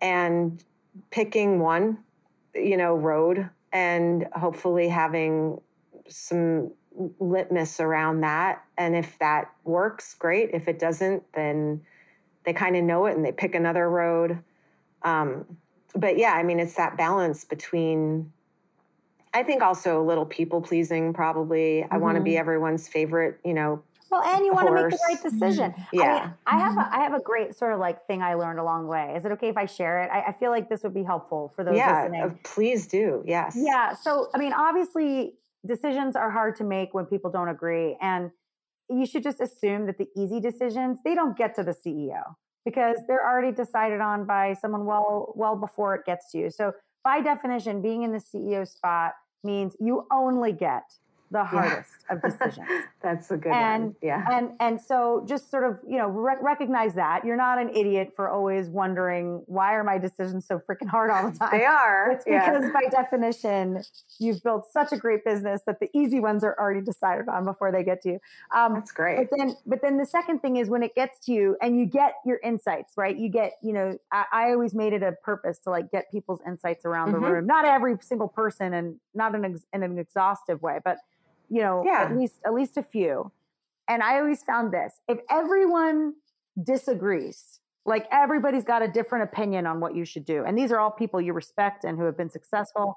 and 0.00 0.62
picking 1.10 1.58
one 1.58 1.98
you 2.54 2.76
know 2.76 2.94
road 2.94 3.48
and 3.72 4.26
hopefully 4.32 4.88
having 4.88 5.60
some 6.08 6.70
litmus 7.18 7.80
around 7.80 8.20
that. 8.20 8.62
And 8.78 8.94
if 8.94 9.18
that 9.18 9.50
works 9.64 10.14
great. 10.14 10.50
If 10.52 10.68
it 10.68 10.78
doesn't 10.78 11.24
then 11.32 11.82
they 12.44 12.52
kind 12.52 12.76
of 12.76 12.84
know 12.84 13.06
it 13.06 13.16
and 13.16 13.24
they 13.24 13.32
pick 13.32 13.54
another 13.54 13.88
road. 13.88 14.38
Um, 15.02 15.44
but 15.96 16.18
yeah 16.18 16.32
i 16.32 16.42
mean 16.42 16.58
it's 16.58 16.74
that 16.74 16.96
balance 16.96 17.44
between 17.44 18.32
I 19.34 19.42
think 19.42 19.62
also 19.62 20.00
a 20.00 20.04
little 20.04 20.24
people 20.24 20.62
pleasing, 20.62 21.12
probably. 21.12 21.82
Mm-hmm. 21.82 21.94
I 21.94 21.98
want 21.98 22.16
to 22.16 22.22
be 22.22 22.38
everyone's 22.38 22.88
favorite, 22.88 23.40
you 23.44 23.52
know. 23.52 23.82
Well, 24.10 24.22
and 24.22 24.44
you 24.44 24.52
want 24.52 24.68
to 24.68 24.74
make 24.74 24.90
the 24.90 24.98
right 25.08 25.20
decision. 25.20 25.74
Yeah. 25.92 26.02
I, 26.02 26.20
mean, 26.20 26.34
I 26.46 26.58
have 26.58 26.78
a, 26.78 26.88
I 26.92 27.02
have 27.02 27.14
a 27.14 27.20
great 27.20 27.56
sort 27.56 27.72
of 27.72 27.80
like 27.80 28.06
thing 28.06 28.22
I 28.22 28.34
learned 28.34 28.60
along 28.60 28.84
the 28.84 28.88
way. 28.90 29.12
Is 29.16 29.24
it 29.24 29.32
okay 29.32 29.48
if 29.48 29.56
I 29.56 29.66
share 29.66 30.04
it? 30.04 30.10
I, 30.12 30.28
I 30.28 30.32
feel 30.32 30.52
like 30.52 30.68
this 30.68 30.84
would 30.84 30.94
be 30.94 31.02
helpful 31.02 31.52
for 31.56 31.64
those 31.64 31.76
yeah, 31.76 32.02
listening. 32.02 32.22
Uh, 32.22 32.30
please 32.44 32.86
do. 32.86 33.24
Yes. 33.26 33.56
Yeah. 33.58 33.92
So, 33.94 34.28
I 34.32 34.38
mean, 34.38 34.52
obviously, 34.52 35.34
decisions 35.66 36.14
are 36.14 36.30
hard 36.30 36.54
to 36.56 36.64
make 36.64 36.94
when 36.94 37.06
people 37.06 37.28
don't 37.28 37.48
agree, 37.48 37.96
and 38.00 38.30
you 38.88 39.04
should 39.04 39.24
just 39.24 39.40
assume 39.40 39.86
that 39.86 39.98
the 39.98 40.06
easy 40.16 40.38
decisions 40.38 40.98
they 41.04 41.16
don't 41.16 41.36
get 41.36 41.56
to 41.56 41.64
the 41.64 41.72
CEO 41.72 42.22
because 42.64 42.98
they're 43.08 43.26
already 43.26 43.50
decided 43.50 44.00
on 44.00 44.26
by 44.26 44.54
someone 44.54 44.84
well 44.84 45.32
well 45.34 45.56
before 45.56 45.96
it 45.96 46.04
gets 46.06 46.30
to 46.30 46.38
you. 46.38 46.50
So, 46.50 46.72
by 47.02 47.20
definition, 47.20 47.82
being 47.82 48.04
in 48.04 48.12
the 48.12 48.18
CEO 48.18 48.68
spot 48.68 49.14
means 49.44 49.76
you 49.80 50.06
only 50.12 50.52
get 50.52 50.84
the 51.30 51.44
hardest 51.44 51.90
of 52.10 52.22
decisions. 52.22 52.68
That's 53.02 53.30
a 53.30 53.36
good 53.36 53.52
and, 53.52 53.84
one. 53.84 53.96
Yeah. 54.02 54.24
And 54.30 54.50
and 54.60 54.80
so 54.80 55.24
just 55.28 55.50
sort 55.50 55.64
of, 55.64 55.78
you 55.86 55.98
know, 55.98 56.08
rec- 56.08 56.42
recognize 56.42 56.94
that. 56.94 57.24
You're 57.24 57.36
not 57.36 57.58
an 57.58 57.70
idiot 57.70 58.12
for 58.14 58.28
always 58.28 58.68
wondering 58.68 59.42
why 59.46 59.74
are 59.74 59.84
my 59.84 59.98
decisions 59.98 60.46
so 60.46 60.60
freaking 60.60 60.88
hard 60.88 61.10
all 61.10 61.30
the 61.30 61.38
time. 61.38 61.50
They 61.50 61.64
are. 61.64 62.12
It's 62.12 62.24
because 62.24 62.64
yeah. 62.64 62.70
by 62.72 62.88
definition, 62.90 63.82
you've 64.18 64.42
built 64.42 64.66
such 64.72 64.92
a 64.92 64.96
great 64.96 65.24
business 65.24 65.62
that 65.66 65.80
the 65.80 65.88
easy 65.94 66.20
ones 66.20 66.44
are 66.44 66.56
already 66.58 66.80
decided 66.80 67.28
on 67.28 67.44
before 67.44 67.72
they 67.72 67.82
get 67.82 68.02
to 68.02 68.10
you. 68.10 68.20
Um, 68.54 68.74
That's 68.74 68.92
great. 68.92 69.28
But 69.30 69.38
then 69.38 69.56
but 69.66 69.82
then 69.82 69.98
the 69.98 70.06
second 70.06 70.40
thing 70.40 70.56
is 70.56 70.68
when 70.68 70.82
it 70.82 70.94
gets 70.94 71.18
to 71.26 71.32
you 71.32 71.56
and 71.60 71.78
you 71.78 71.86
get 71.86 72.14
your 72.24 72.38
insights, 72.42 72.94
right? 72.96 73.16
You 73.16 73.28
get, 73.28 73.52
you 73.62 73.72
know, 73.72 73.98
I, 74.12 74.24
I 74.32 74.50
always 74.52 74.74
made 74.74 74.92
it 74.92 75.02
a 75.02 75.12
purpose 75.12 75.58
to 75.60 75.70
like 75.70 75.90
get 75.90 76.10
people's 76.10 76.40
insights 76.46 76.84
around 76.84 77.12
mm-hmm. 77.12 77.24
the 77.24 77.32
room. 77.32 77.46
Not 77.46 77.64
every 77.64 77.96
single 78.00 78.28
person 78.28 78.74
and 78.74 78.96
not 79.14 79.34
in, 79.34 79.44
ex- 79.44 79.66
in 79.72 79.82
an 79.82 79.98
exhaustive 79.98 80.62
way, 80.62 80.78
but 80.84 80.98
you 81.48 81.60
know, 81.60 81.82
yeah. 81.84 82.02
at 82.02 82.16
least 82.16 82.34
at 82.44 82.54
least 82.54 82.76
a 82.76 82.82
few. 82.82 83.30
And 83.88 84.02
I 84.02 84.18
always 84.18 84.42
found 84.42 84.72
this: 84.72 84.94
if 85.08 85.18
everyone 85.30 86.14
disagrees, 86.62 87.60
like 87.84 88.06
everybody's 88.10 88.64
got 88.64 88.82
a 88.82 88.88
different 88.88 89.24
opinion 89.24 89.66
on 89.66 89.80
what 89.80 89.94
you 89.94 90.04
should 90.04 90.24
do, 90.24 90.44
and 90.44 90.56
these 90.56 90.72
are 90.72 90.78
all 90.78 90.90
people 90.90 91.20
you 91.20 91.32
respect 91.32 91.84
and 91.84 91.98
who 91.98 92.04
have 92.04 92.16
been 92.16 92.30
successful. 92.30 92.96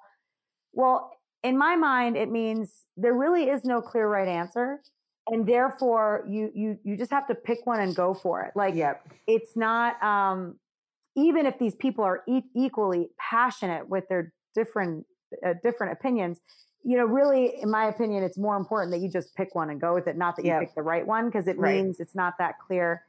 Well, 0.74 1.12
in 1.44 1.58
my 1.58 1.76
mind, 1.76 2.18
it 2.18 2.32
means 2.32 2.86
there 2.96 3.14
really 3.14 3.50
is 3.50 3.64
no 3.64 3.82
clear 3.82 4.08
right 4.08 4.28
answer, 4.28 4.82
and 5.28 5.48
therefore 5.48 6.26
you 6.28 6.52
you 6.54 6.78
you 6.84 6.98
just 6.98 7.12
have 7.12 7.28
to 7.28 7.36
pick 7.36 7.66
one 7.66 7.80
and 7.80 7.96
go 7.96 8.14
for 8.14 8.44
it. 8.44 8.52
Like, 8.56 8.76
yep. 8.76 9.08
it's 9.28 9.56
not 9.56 10.02
um, 10.02 10.58
even 11.16 11.46
if 11.46 11.60
these 11.60 11.76
people 11.76 12.04
are 12.04 12.24
e- 12.28 12.44
equally 12.56 13.10
passionate 13.20 13.90
with 13.90 14.08
their 14.08 14.34
different 14.56 15.06
uh, 15.46 15.54
different 15.62 15.94
opinions 15.94 16.40
you 16.88 16.96
know, 16.96 17.04
really, 17.04 17.62
in 17.62 17.70
my 17.70 17.88
opinion, 17.88 18.24
it's 18.24 18.38
more 18.38 18.56
important 18.56 18.94
that 18.94 19.00
you 19.00 19.10
just 19.10 19.36
pick 19.36 19.54
one 19.54 19.70
and 19.70 19.82
go 19.82 19.94
with 19.94 20.08
it, 20.08 20.16
not 20.16 20.38
that 20.38 20.46
you 20.46 20.52
yep. 20.52 20.62
pick 20.62 20.74
the 20.74 20.82
right 20.82 21.06
one, 21.06 21.26
because 21.26 21.46
it 21.46 21.58
right. 21.58 21.84
means 21.84 22.00
it's 22.00 22.16
not 22.16 22.36
that 22.40 22.60
clear. 22.66 23.04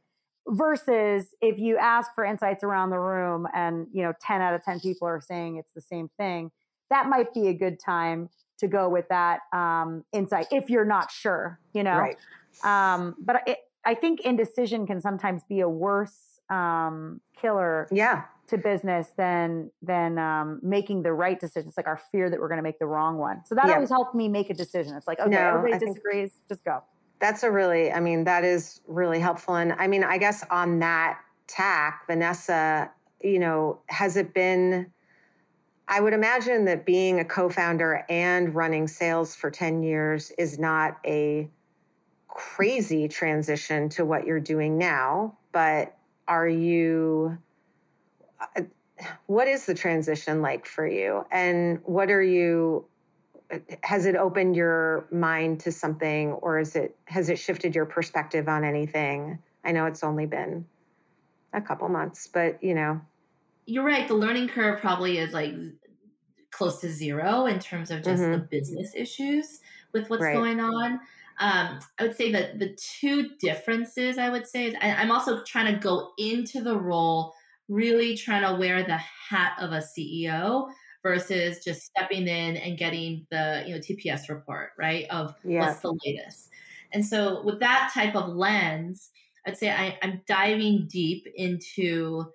Versus 0.49 1.29
if 1.41 1.61
you 1.61 1.77
ask 1.77 2.13
for 2.13 2.25
insights 2.25 2.65
around 2.65 2.91
the 2.91 2.99
room 2.99 3.47
and, 3.55 3.87
you 3.93 4.03
know, 4.03 4.13
10 4.21 4.41
out 4.41 4.53
of 4.53 4.65
10 4.65 4.81
people 4.81 5.07
are 5.07 5.21
saying 5.21 5.59
it's 5.59 5.73
the 5.75 5.81
same 5.81 6.11
thing, 6.19 6.51
that 6.91 7.09
might 7.09 7.33
be 7.33 7.47
a 7.47 7.55
good 7.55 7.79
time 7.79 8.31
to 8.59 8.67
go 8.67 8.89
with 8.89 9.07
that 9.11 9.43
um, 9.53 10.05
insight 10.13 10.47
if 10.51 10.69
you're 10.69 10.85
not 10.85 11.13
sure, 11.13 11.61
you 11.73 11.85
know? 11.85 11.99
Right. 11.99 12.17
Um, 12.65 13.15
but 13.21 13.43
it, 13.47 13.59
I 13.85 13.95
think 13.95 14.23
indecision 14.23 14.89
can 14.89 15.01
sometimes 15.01 15.43
be 15.49 15.61
a 15.61 15.69
worse 15.69 16.38
um, 16.51 17.21
killer 17.41 17.89
yeah 17.91 18.25
to 18.49 18.57
business 18.57 19.09
than 19.17 19.71
than 19.83 20.19
um, 20.19 20.59
making 20.63 21.03
the 21.03 21.13
right 21.13 21.39
decision. 21.39 21.69
It's 21.69 21.77
like 21.77 21.87
our 21.87 22.01
fear 22.11 22.31
that 22.31 22.41
we're 22.41 22.49
going 22.49 22.59
to 22.59 22.63
make 22.63 22.79
the 22.79 22.87
wrong 22.87 23.19
one. 23.19 23.43
So 23.45 23.55
that 23.55 23.67
yeah. 23.67 23.75
always 23.75 23.91
helped 23.91 24.15
me 24.15 24.29
make 24.29 24.51
a 24.51 24.55
decision. 24.55 24.97
It's 24.97 25.07
like 25.07 25.21
okay, 25.21 25.31
no, 25.31 25.39
everybody 25.39 25.75
I 25.75 25.79
disagrees, 25.79 26.33
just 26.49 26.65
go. 26.65 26.83
That's 27.21 27.43
a 27.43 27.51
really, 27.51 27.93
I 27.93 28.01
mean, 28.01 28.25
that 28.25 28.45
is 28.45 28.81
really 28.87 29.21
helpful. 29.21 29.57
And 29.57 29.73
I 29.73 29.87
mean, 29.87 30.05
I 30.05 30.19
guess 30.19 30.45
on 30.51 30.79
that 30.79 31.19
tack, 31.47 32.05
Vanessa, 32.07 32.91
you 33.23 33.39
know, 33.39 33.81
has 33.87 34.17
it 34.17 34.35
been? 34.35 34.91
I 35.91 36.01
would 36.01 36.13
imagine 36.13 36.67
that 36.67 36.85
being 36.85 37.19
a 37.19 37.25
co-founder 37.25 38.05
and 38.11 38.55
running 38.55 38.89
sales 38.89 39.35
for 39.35 39.51
10 39.51 39.83
years 39.83 40.31
is 40.37 40.59
not 40.59 40.99
a 41.07 41.49
crazy 42.29 43.09
transition 43.09 43.89
to 43.89 44.05
what 44.05 44.27
you're 44.27 44.39
doing 44.39 44.77
now, 44.77 45.39
but 45.51 45.98
are 46.29 46.47
you 46.47 47.37
uh, 48.57 48.63
what 49.27 49.49
is 49.49 49.67
the 49.67 49.75
transition 49.75 50.43
like 50.43 50.67
for 50.67 50.87
you 50.87 51.25
and 51.33 51.81
what 51.85 52.11
are 52.11 52.23
you 52.23 52.85
has 53.83 54.05
it 54.05 54.15
opened 54.15 54.55
your 54.55 55.07
mind 55.11 55.59
to 55.61 55.73
something 55.73 56.33
or 56.33 56.59
is 56.59 56.77
it 56.77 56.95
has 57.07 57.31
it 57.31 57.39
shifted 57.39 57.75
your 57.75 57.87
perspective 57.87 58.49
on 58.49 58.63
anything 58.63 59.39
i 59.65 59.73
know 59.73 59.87
it's 59.87 60.05
only 60.05 60.27
been 60.27 60.65
a 61.55 61.61
couple 61.61 61.89
months 61.89 62.27
but 62.27 62.63
you 62.63 62.75
know 62.75 63.01
you're 63.65 63.85
right 63.85 64.07
the 64.07 64.15
learning 64.15 64.49
curve 64.49 64.81
probably 64.81 65.19
is 65.19 65.33
like 65.33 65.55
close 66.51 66.81
to 66.81 66.91
zero 66.91 67.47
in 67.47 67.59
terms 67.59 67.91
of 67.91 68.03
just 68.03 68.23
mm-hmm. 68.23 68.33
the 68.33 68.39
business 68.39 68.93
issues 68.95 69.61
with 69.93 70.11
what's 70.11 70.23
right. 70.23 70.35
going 70.35 70.61
on 70.61 71.01
um, 71.41 71.79
I 71.99 72.03
would 72.03 72.17
say 72.17 72.33
that 72.33 72.59
the 72.59 72.77
two 72.77 73.31
differences 73.41 74.19
I 74.19 74.29
would 74.29 74.47
say 74.47 74.67
is 74.67 74.75
I, 74.81 74.93
I'm 74.93 75.11
also 75.11 75.43
trying 75.45 75.73
to 75.73 75.81
go 75.81 76.11
into 76.19 76.61
the 76.61 76.77
role 76.77 77.35
really 77.69 78.17
trying 78.17 78.43
to 78.43 78.59
wear 78.59 78.83
the 78.83 78.97
hat 78.97 79.53
of 79.61 79.73
a 79.73 79.83
CEO 79.83 80.69
versus 81.03 81.63
just 81.63 81.83
stepping 81.83 82.27
in 82.27 82.57
and 82.57 82.79
getting 82.79 83.27
the 83.31 83.63
you 83.67 83.75
know 83.75 83.81
TPS 83.81 84.29
report, 84.29 84.71
right? 84.79 85.07
Of 85.11 85.35
yeah. 85.45 85.61
what's 85.61 85.81
the 85.81 85.97
latest. 86.05 86.51
And 86.93 87.05
so 87.05 87.43
with 87.43 87.61
that 87.61 87.91
type 87.93 88.17
of 88.17 88.35
lens, 88.35 89.11
I'd 89.47 89.57
say 89.57 89.71
I, 89.71 89.99
I'm 90.03 90.23
diving 90.27 90.87
deep 90.91 91.27
into 91.37 92.33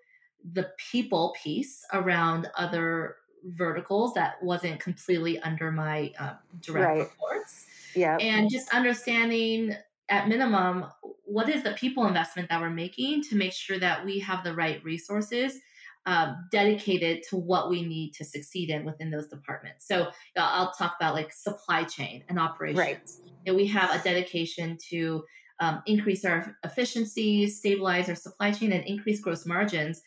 the 0.54 0.70
people 0.92 1.36
piece 1.42 1.84
around 1.94 2.50
other 2.58 3.18
verticals 3.46 4.14
that 4.14 4.42
wasn't 4.42 4.80
completely 4.80 5.40
under 5.40 5.72
my 5.72 6.12
uh, 6.20 6.34
direct 6.62 6.88
right. 6.88 7.00
reports. 7.00 7.66
Yeah. 7.96 8.18
And 8.18 8.50
just 8.50 8.74
understanding 8.74 9.76
at 10.10 10.28
minimum, 10.28 10.86
what 11.24 11.50
is 11.50 11.64
the 11.64 11.72
people 11.74 12.06
investment 12.06 12.50
that 12.50 12.62
we're 12.62 12.70
making 12.70 13.24
to 13.24 13.36
make 13.36 13.54
sure 13.54 13.80
that 13.80 14.06
we 14.06 14.20
have 14.20 14.44
the 14.44 14.54
right 14.54 14.84
resources 14.84 15.60
um, 16.06 16.48
dedicated 16.52 17.24
to 17.30 17.38
what 17.38 17.70
we 17.70 17.86
need 17.86 18.14
to 18.16 18.26
succeed 18.26 18.70
in 18.70 18.84
within 18.84 19.10
those 19.10 19.28
departments. 19.28 19.88
So 19.88 20.10
I'll 20.38 20.74
talk 20.74 20.96
about 21.00 21.14
like 21.14 21.32
supply 21.32 21.86
chain 21.86 22.24
and 22.28 22.38
operations. 22.40 22.78
Right. 22.78 23.00
You 23.46 23.52
know, 23.52 23.56
we 23.56 23.68
have 23.68 23.90
a 23.90 24.04
dedication 24.04 24.78
to 24.90 25.24
um, 25.60 25.82
increase 25.86 26.26
our 26.26 26.58
efficiency, 26.64 27.48
stabilize 27.48 28.10
our 28.10 28.16
supply 28.16 28.52
chain, 28.52 28.74
and 28.74 28.84
increase 28.86 29.22
gross 29.22 29.46
margins. 29.46 30.02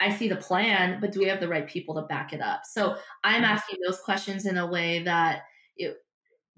I 0.00 0.14
see 0.14 0.28
the 0.28 0.36
plan, 0.36 1.00
but 1.00 1.12
do 1.12 1.20
we 1.20 1.26
have 1.28 1.40
the 1.40 1.48
right 1.48 1.66
people 1.66 1.94
to 1.94 2.02
back 2.02 2.32
it 2.32 2.40
up? 2.40 2.62
So 2.64 2.96
I'm 3.24 3.42
mm-hmm. 3.42 3.44
asking 3.44 3.78
those 3.84 4.00
questions 4.00 4.46
in 4.46 4.58
a 4.58 4.66
way 4.66 5.02
that 5.04 5.42
it, 5.76 5.96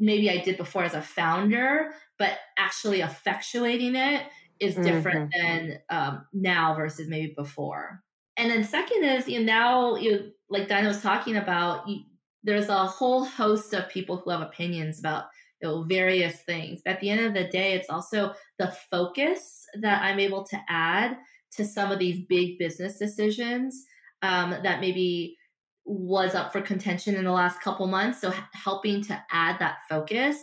maybe 0.01 0.31
I 0.31 0.39
did 0.39 0.57
before 0.57 0.85
as 0.85 0.95
a 0.95 1.03
founder, 1.03 1.93
but 2.19 2.39
actually 2.59 3.01
effectuating 3.01 3.95
it 3.95 4.27
is 4.59 4.75
different 4.75 5.33
mm-hmm. 5.33 5.69
than 5.69 5.79
um, 5.89 6.27
now 6.33 6.75
versus 6.75 7.09
maybe 7.09 7.33
before. 7.37 8.03
And 8.37 8.51
then 8.51 8.65
second 8.65 9.05
is 9.05 9.29
you 9.29 9.41
know 9.41 9.45
now 9.45 9.97
you 9.97 10.33
like 10.49 10.69
Daina 10.69 10.89
was 10.89 11.03
talking 11.03 11.37
about 11.37 11.89
you, 11.89 12.01
there's 12.43 12.69
a 12.69 12.87
whole 12.87 13.25
host 13.25 13.75
of 13.75 13.89
people 13.89 14.17
who 14.17 14.31
have 14.31 14.41
opinions 14.41 14.99
about 14.99 15.25
you 15.61 15.69
know 15.69 15.83
various 15.83 16.41
things. 16.43 16.81
But 16.85 16.95
at 16.95 17.01
the 17.01 17.11
end 17.11 17.25
of 17.25 17.35
the 17.35 17.49
day, 17.49 17.75
it's 17.75 17.91
also 17.91 18.35
the 18.59 18.75
focus 18.91 19.67
that 19.81 20.03
I'm 20.03 20.19
able 20.19 20.45
to 20.45 20.59
add 20.69 21.17
to 21.53 21.65
some 21.65 21.91
of 21.91 21.99
these 21.99 22.25
big 22.29 22.59
business 22.59 22.99
decisions 22.99 23.85
um, 24.23 24.51
that 24.63 24.81
maybe 24.81 25.37
was 25.85 26.35
up 26.35 26.53
for 26.53 26.61
contention 26.61 27.15
in 27.15 27.25
the 27.25 27.33
last 27.33 27.61
couple 27.61 27.87
months. 27.87 28.21
So 28.21 28.33
helping 28.53 29.03
to 29.05 29.23
add 29.31 29.59
that 29.59 29.79
focus 29.89 30.37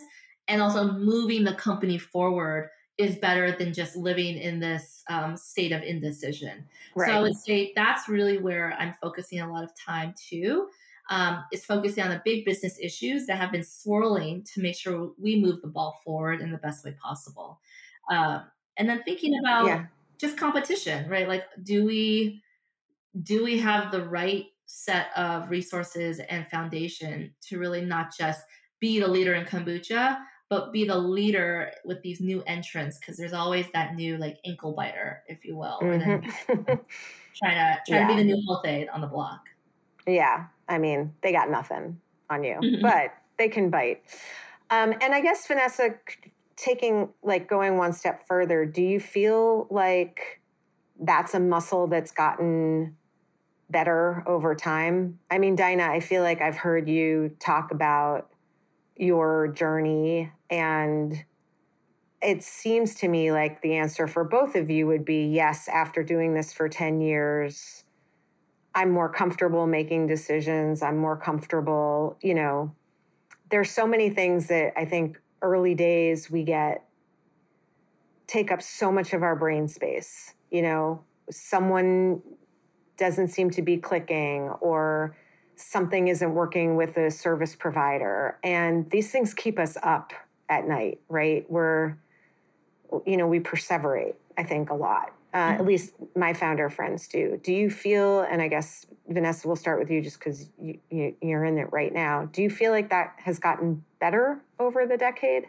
and 0.48 0.60
also 0.60 0.92
moving 0.92 1.44
the 1.44 1.54
company 1.54 1.98
forward 1.98 2.70
is 2.96 3.16
better 3.16 3.52
than 3.52 3.72
just 3.72 3.96
living 3.96 4.36
in 4.36 4.58
this 4.58 5.04
um, 5.08 5.36
state 5.36 5.70
of 5.70 5.82
indecision. 5.82 6.64
Right. 6.96 7.08
So 7.08 7.12
I 7.12 7.20
would 7.20 7.36
say 7.36 7.72
that's 7.76 8.08
really 8.08 8.38
where 8.38 8.74
I'm 8.78 8.94
focusing 9.00 9.40
a 9.40 9.50
lot 9.50 9.62
of 9.62 9.70
time 9.78 10.14
too. 10.16 10.68
Um, 11.10 11.44
is 11.52 11.64
focusing 11.64 12.04
on 12.04 12.10
the 12.10 12.20
big 12.22 12.44
business 12.44 12.78
issues 12.78 13.24
that 13.26 13.38
have 13.38 13.50
been 13.50 13.64
swirling 13.64 14.44
to 14.52 14.60
make 14.60 14.76
sure 14.76 15.12
we 15.16 15.40
move 15.40 15.62
the 15.62 15.68
ball 15.68 15.98
forward 16.04 16.42
in 16.42 16.52
the 16.52 16.58
best 16.58 16.84
way 16.84 16.94
possible. 17.02 17.60
Um, 18.10 18.42
and 18.76 18.86
then 18.86 19.02
thinking 19.04 19.38
about 19.38 19.66
yeah. 19.66 19.86
just 20.18 20.36
competition, 20.36 21.08
right? 21.08 21.26
Like, 21.26 21.44
do 21.62 21.86
we 21.86 22.42
do 23.22 23.42
we 23.42 23.58
have 23.58 23.90
the 23.90 24.06
right 24.06 24.46
set 24.68 25.06
of 25.16 25.50
resources 25.50 26.20
and 26.28 26.46
foundation 26.48 27.32
to 27.40 27.58
really 27.58 27.80
not 27.80 28.14
just 28.16 28.42
be 28.80 29.00
the 29.00 29.08
leader 29.08 29.34
in 29.34 29.44
kombucha, 29.44 30.18
but 30.50 30.72
be 30.72 30.84
the 30.84 30.96
leader 30.96 31.72
with 31.84 32.00
these 32.02 32.20
new 32.20 32.42
entrants 32.46 32.98
because 32.98 33.16
there's 33.16 33.32
always 33.32 33.66
that 33.72 33.94
new 33.94 34.18
like 34.18 34.38
ankle 34.44 34.72
biter, 34.72 35.22
if 35.26 35.44
you 35.44 35.56
will, 35.56 35.78
mm-hmm. 35.82 36.28
trying 37.34 37.56
to 37.56 37.78
try 37.88 37.98
yeah. 37.98 38.06
to 38.06 38.14
be 38.14 38.16
the 38.16 38.24
new 38.24 38.42
Health-Ade 38.46 38.88
on 38.90 39.00
the 39.00 39.06
block. 39.06 39.40
Yeah, 40.06 40.44
I 40.68 40.78
mean 40.78 41.14
they 41.22 41.32
got 41.32 41.50
nothing 41.50 41.98
on 42.30 42.44
you, 42.44 42.56
mm-hmm. 42.62 42.82
but 42.82 43.14
they 43.38 43.48
can 43.48 43.70
bite. 43.70 44.02
Um, 44.70 44.92
and 45.00 45.14
I 45.14 45.22
guess 45.22 45.46
Vanessa, 45.46 45.94
taking 46.56 47.08
like 47.22 47.48
going 47.48 47.78
one 47.78 47.94
step 47.94 48.26
further, 48.26 48.66
do 48.66 48.82
you 48.82 49.00
feel 49.00 49.66
like 49.70 50.40
that's 51.00 51.32
a 51.32 51.40
muscle 51.40 51.86
that's 51.86 52.10
gotten 52.10 52.96
better 53.70 54.22
over 54.26 54.54
time? 54.54 55.18
I 55.30 55.38
mean, 55.38 55.56
Daina, 55.56 55.88
I 55.88 56.00
feel 56.00 56.22
like 56.22 56.40
I've 56.40 56.56
heard 56.56 56.88
you 56.88 57.36
talk 57.40 57.70
about 57.70 58.30
your 58.96 59.48
journey, 59.48 60.32
and 60.50 61.24
it 62.20 62.42
seems 62.42 62.96
to 62.96 63.08
me 63.08 63.30
like 63.30 63.62
the 63.62 63.76
answer 63.76 64.08
for 64.08 64.24
both 64.24 64.56
of 64.56 64.70
you 64.70 64.86
would 64.86 65.04
be 65.04 65.26
yes, 65.26 65.68
after 65.68 66.02
doing 66.02 66.34
this 66.34 66.52
for 66.52 66.68
10 66.68 67.00
years, 67.00 67.84
I'm 68.74 68.90
more 68.90 69.08
comfortable 69.08 69.66
making 69.66 70.06
decisions. 70.06 70.82
I'm 70.82 70.96
more 70.96 71.16
comfortable, 71.16 72.16
you 72.20 72.34
know, 72.34 72.74
there's 73.50 73.70
so 73.70 73.86
many 73.86 74.10
things 74.10 74.48
that 74.48 74.72
I 74.76 74.84
think 74.84 75.20
early 75.42 75.74
days 75.74 76.30
we 76.30 76.42
get 76.42 76.84
take 78.26 78.52
up 78.52 78.60
so 78.60 78.92
much 78.92 79.14
of 79.14 79.22
our 79.22 79.34
brain 79.34 79.68
space. 79.68 80.34
You 80.50 80.62
know, 80.62 81.02
someone 81.30 82.20
doesn't 82.98 83.28
seem 83.28 83.50
to 83.50 83.62
be 83.62 83.76
clicking 83.76 84.50
or 84.60 85.16
something 85.56 86.08
isn't 86.08 86.34
working 86.34 86.76
with 86.76 86.96
a 86.96 87.10
service 87.10 87.54
provider. 87.54 88.38
And 88.44 88.88
these 88.90 89.10
things 89.10 89.34
keep 89.34 89.58
us 89.58 89.76
up 89.82 90.12
at 90.48 90.68
night, 90.68 91.00
right? 91.08 91.44
We're, 91.50 91.96
you 93.06 93.16
know, 93.16 93.26
we 93.26 93.40
perseverate, 93.40 94.14
I 94.36 94.44
think, 94.44 94.70
a 94.70 94.74
lot. 94.74 95.12
Uh, 95.34 95.38
mm-hmm. 95.38 95.60
At 95.60 95.66
least 95.66 95.94
my 96.16 96.32
founder 96.32 96.70
friends 96.70 97.06
do. 97.08 97.38
Do 97.42 97.52
you 97.52 97.70
feel, 97.70 98.20
and 98.22 98.40
I 98.40 98.48
guess 98.48 98.86
Vanessa, 99.08 99.46
we'll 99.46 99.56
start 99.56 99.78
with 99.78 99.90
you 99.90 100.00
just 100.00 100.18
because 100.18 100.48
you, 100.60 100.78
you, 100.90 101.14
you're 101.20 101.44
in 101.44 101.58
it 101.58 101.70
right 101.72 101.92
now. 101.92 102.26
Do 102.32 102.42
you 102.42 102.50
feel 102.50 102.72
like 102.72 102.88
that 102.90 103.14
has 103.18 103.38
gotten 103.38 103.84
better 104.00 104.40
over 104.58 104.86
the 104.86 104.96
decade? 104.96 105.48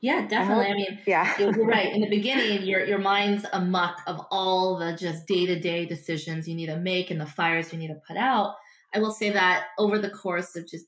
Yeah, 0.00 0.26
definitely. 0.26 0.66
I, 0.66 0.70
I 0.70 0.74
mean, 0.74 0.98
yeah, 1.06 1.34
you're 1.38 1.52
right. 1.66 1.92
In 1.92 2.00
the 2.00 2.08
beginning, 2.08 2.62
your 2.62 2.84
your 2.84 2.98
mind's 2.98 3.44
a 3.52 3.60
muck 3.60 4.00
of 4.06 4.20
all 4.30 4.78
the 4.78 4.96
just 4.96 5.26
day 5.26 5.46
to 5.46 5.58
day 5.58 5.86
decisions 5.86 6.48
you 6.48 6.54
need 6.54 6.66
to 6.66 6.76
make 6.76 7.10
and 7.10 7.20
the 7.20 7.26
fires 7.26 7.72
you 7.72 7.78
need 7.78 7.88
to 7.88 8.00
put 8.06 8.16
out. 8.16 8.54
I 8.94 9.00
will 9.00 9.10
say 9.10 9.30
that 9.30 9.66
over 9.78 9.98
the 9.98 10.10
course 10.10 10.56
of 10.56 10.66
just 10.66 10.86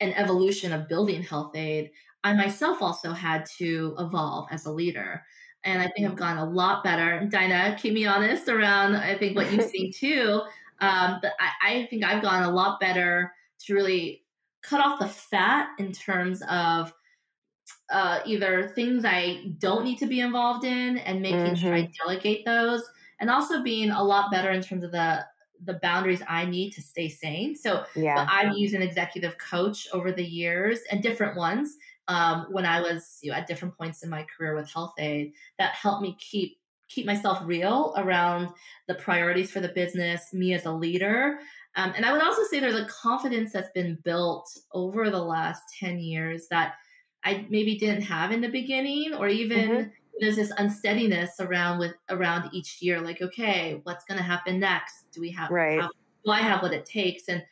an 0.00 0.12
evolution 0.14 0.72
of 0.72 0.88
building 0.88 1.22
Health-Ade, 1.22 1.90
I 2.22 2.32
myself 2.32 2.80
also 2.80 3.12
had 3.12 3.44
to 3.58 3.94
evolve 3.98 4.48
as 4.50 4.66
a 4.66 4.72
leader. 4.72 5.22
And 5.62 5.80
I 5.80 5.88
think 5.88 6.08
I've 6.08 6.16
gone 6.16 6.38
a 6.38 6.44
lot 6.44 6.84
better. 6.84 7.26
Daina, 7.30 7.76
keep 7.78 7.94
me 7.94 8.06
honest 8.06 8.48
around, 8.48 8.96
I 8.96 9.16
think, 9.16 9.36
what 9.36 9.50
you've 9.52 9.64
seen 9.64 9.92
too. 9.96 10.42
Um, 10.80 11.18
but 11.22 11.32
I, 11.40 11.70
I 11.70 11.86
think 11.86 12.04
I've 12.04 12.22
gone 12.22 12.42
a 12.42 12.50
lot 12.50 12.80
better 12.80 13.32
to 13.60 13.74
really 13.74 14.24
cut 14.62 14.80
off 14.80 14.98
the 14.98 15.08
fat 15.08 15.68
in 15.78 15.92
terms 15.92 16.42
of 16.48 16.92
uh, 17.90 18.20
either 18.24 18.68
things 18.74 19.04
I 19.04 19.52
don't 19.58 19.84
need 19.84 19.98
to 19.98 20.06
be 20.06 20.20
involved 20.20 20.64
in 20.64 20.98
and 20.98 21.20
making 21.20 21.38
mm-hmm. 21.38 21.54
sure 21.54 21.74
I 21.74 21.82
mm-hmm. 21.82 22.06
delegate 22.06 22.44
those, 22.44 22.82
and 23.20 23.30
also 23.30 23.62
being 23.62 23.90
a 23.90 24.02
lot 24.02 24.30
better 24.30 24.50
in 24.50 24.62
terms 24.62 24.84
of 24.84 24.92
the 24.92 25.24
the 25.64 25.74
boundaries 25.74 26.22
I 26.28 26.44
need 26.44 26.72
to 26.72 26.82
stay 26.82 27.08
sane. 27.08 27.54
So 27.56 27.84
yeah. 27.94 28.26
I've 28.28 28.56
used 28.56 28.74
an 28.74 28.82
executive 28.82 29.38
coach 29.38 29.88
over 29.92 30.12
the 30.12 30.24
years 30.24 30.80
and 30.90 31.02
different 31.02 31.36
ones 31.36 31.76
um, 32.08 32.46
when 32.50 32.66
I 32.66 32.80
was 32.80 33.18
you 33.22 33.30
know, 33.30 33.38
at 33.38 33.46
different 33.46 33.76
points 33.76 34.02
in 34.02 34.10
my 34.10 34.24
career 34.24 34.54
with 34.54 34.70
Health-Ade 34.70 35.32
that 35.58 35.72
helped 35.72 36.02
me 36.02 36.16
keep 36.18 36.58
keep 36.88 37.06
myself 37.06 37.38
real 37.44 37.94
around 37.96 38.48
the 38.88 38.94
priorities 38.94 39.50
for 39.50 39.60
the 39.60 39.70
business, 39.70 40.32
me 40.34 40.52
as 40.52 40.66
a 40.66 40.72
leader. 40.72 41.38
Um, 41.76 41.92
and 41.96 42.04
I 42.04 42.12
would 42.12 42.22
also 42.22 42.42
say 42.44 42.60
there's 42.60 42.74
a 42.74 42.86
confidence 42.86 43.52
that's 43.52 43.70
been 43.74 43.98
built 44.04 44.46
over 44.72 45.10
the 45.10 45.22
last 45.22 45.62
10 45.80 45.98
years 45.98 46.46
that 46.50 46.74
I 47.24 47.46
maybe 47.48 47.78
didn't 47.78 48.02
have 48.02 48.32
in 48.32 48.40
the 48.40 48.48
beginning, 48.48 49.14
or 49.14 49.28
even 49.28 49.70
mm-hmm. 49.70 49.88
there's 50.20 50.36
this 50.36 50.52
unsteadiness 50.58 51.40
around 51.40 51.78
with 51.78 51.94
around 52.10 52.50
each 52.52 52.82
year. 52.82 53.00
Like, 53.00 53.22
okay, 53.22 53.80
what's 53.84 54.04
going 54.04 54.18
to 54.18 54.24
happen 54.24 54.60
next? 54.60 55.10
Do 55.12 55.20
we 55.20 55.30
have 55.30 55.50
right? 55.50 55.80
Have, 55.80 55.90
do 56.24 56.30
I 56.30 56.40
have 56.40 56.62
what 56.62 56.72
it 56.72 56.86
takes? 56.86 57.28
And 57.28 57.42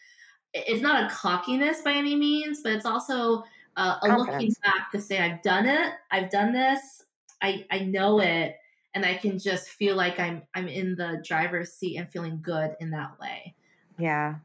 it's 0.55 0.83
not 0.83 1.05
a 1.05 1.15
cockiness 1.15 1.81
by 1.81 1.93
any 1.93 2.15
means, 2.15 2.63
but 2.63 2.73
it's 2.73 2.87
also 2.87 3.45
uh, 3.77 3.97
a 4.03 4.19
looking 4.19 4.53
back 4.63 4.91
to 4.93 5.01
say, 5.01 5.19
I've 5.19 5.43
done 5.43 5.67
it, 5.67 5.95
I've 6.11 6.31
done 6.31 6.53
this, 6.53 7.05
I 7.41 7.67
I 7.71 7.81
know 7.81 8.21
it, 8.21 8.57
and 8.95 9.05
I 9.05 9.15
can 9.15 9.39
just 9.39 9.71
feel 9.71 9.97
like 9.97 10.19
I'm 10.19 10.43
I'm 10.55 10.69
in 10.69 10.95
the 10.95 11.23
driver's 11.25 11.73
seat 11.73 11.97
and 11.97 12.11
feeling 12.11 12.41
good 12.43 12.77
in 12.81 12.91
that 12.91 13.19
way. 13.19 13.55
Yeah, 13.99 14.37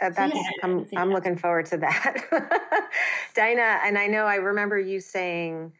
uh, 0.00 0.10
that's 0.10 0.34
yeah, 0.34 0.42
I'm 0.62 0.86
I'm 0.96 1.10
looking 1.10 1.36
forward 1.36 1.66
to 1.66 1.78
that. 1.78 2.90
Daina, 3.34 3.80
and 3.84 3.98
I 3.98 4.06
know 4.06 4.24
I 4.24 4.36
remember 4.36 4.78
you 4.78 5.00
saying 5.00 5.72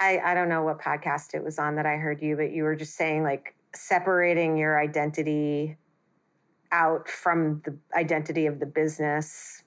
I 0.00 0.18
I 0.18 0.34
don't 0.34 0.48
know 0.48 0.62
what 0.62 0.80
podcast 0.80 1.34
it 1.34 1.42
was 1.42 1.58
on 1.58 1.76
that 1.76 1.86
I 1.86 1.96
heard 1.96 2.22
you, 2.22 2.36
but 2.36 2.52
you 2.52 2.64
were 2.64 2.76
just 2.76 2.94
saying 2.94 3.22
like 3.22 3.54
separating 3.74 4.56
your 4.56 4.78
identity 4.78 5.76
out 6.70 7.08
from 7.08 7.60
the 7.64 7.76
identity 7.94 8.46
of 8.46 8.58
the 8.58 8.66
business 8.66 9.62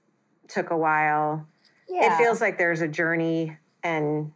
took 0.48 0.72
a 0.72 0.78
while. 0.78 1.46
Yeah. 1.88 2.14
It 2.14 2.18
feels 2.18 2.42
like 2.42 2.58
there's 2.58 2.82
a 2.82 2.88
journey 2.88 3.58
and 3.84 4.32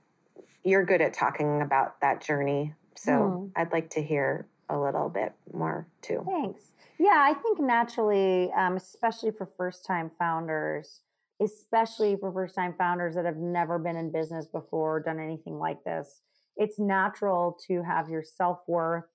you're 0.64 0.86
good 0.86 1.02
at 1.02 1.14
talking 1.14 1.62
about 1.62 2.00
that 2.02 2.22
journey. 2.22 2.74
So 2.96 3.12
mm. 3.12 3.52
I'd 3.56 3.72
like 3.72 3.90
to 3.92 4.04
hear 4.04 4.48
a 4.70 4.78
little 4.78 5.10
bit 5.10 5.34
more 5.52 5.88
too. 6.02 6.24
Thanks. 6.26 6.62
Yeah, 7.00 7.16
I 7.16 7.34
think 7.34 7.60
naturally, 7.60 8.52
um, 8.52 8.76
especially 8.76 9.32
for 9.32 9.50
first 9.58 9.86
time 9.86 10.12
founders, 10.20 11.00
especially 11.42 12.18
for 12.18 12.32
first 12.34 12.56
time 12.56 12.76
founders 12.78 13.16
that 13.16 13.24
have 13.24 13.38
never 13.38 13.80
been 13.80 13.96
in 13.96 14.12
business 14.12 14.48
before, 14.48 14.98
or 14.98 15.00
done 15.00 15.20
anything 15.20 15.58
like 15.58 15.84
this, 15.86 16.22
it's 16.58 16.78
natural 16.78 17.58
to 17.68 17.82
have 17.84 18.10
your 18.10 18.22
self 18.24 18.60
worth 18.68 19.06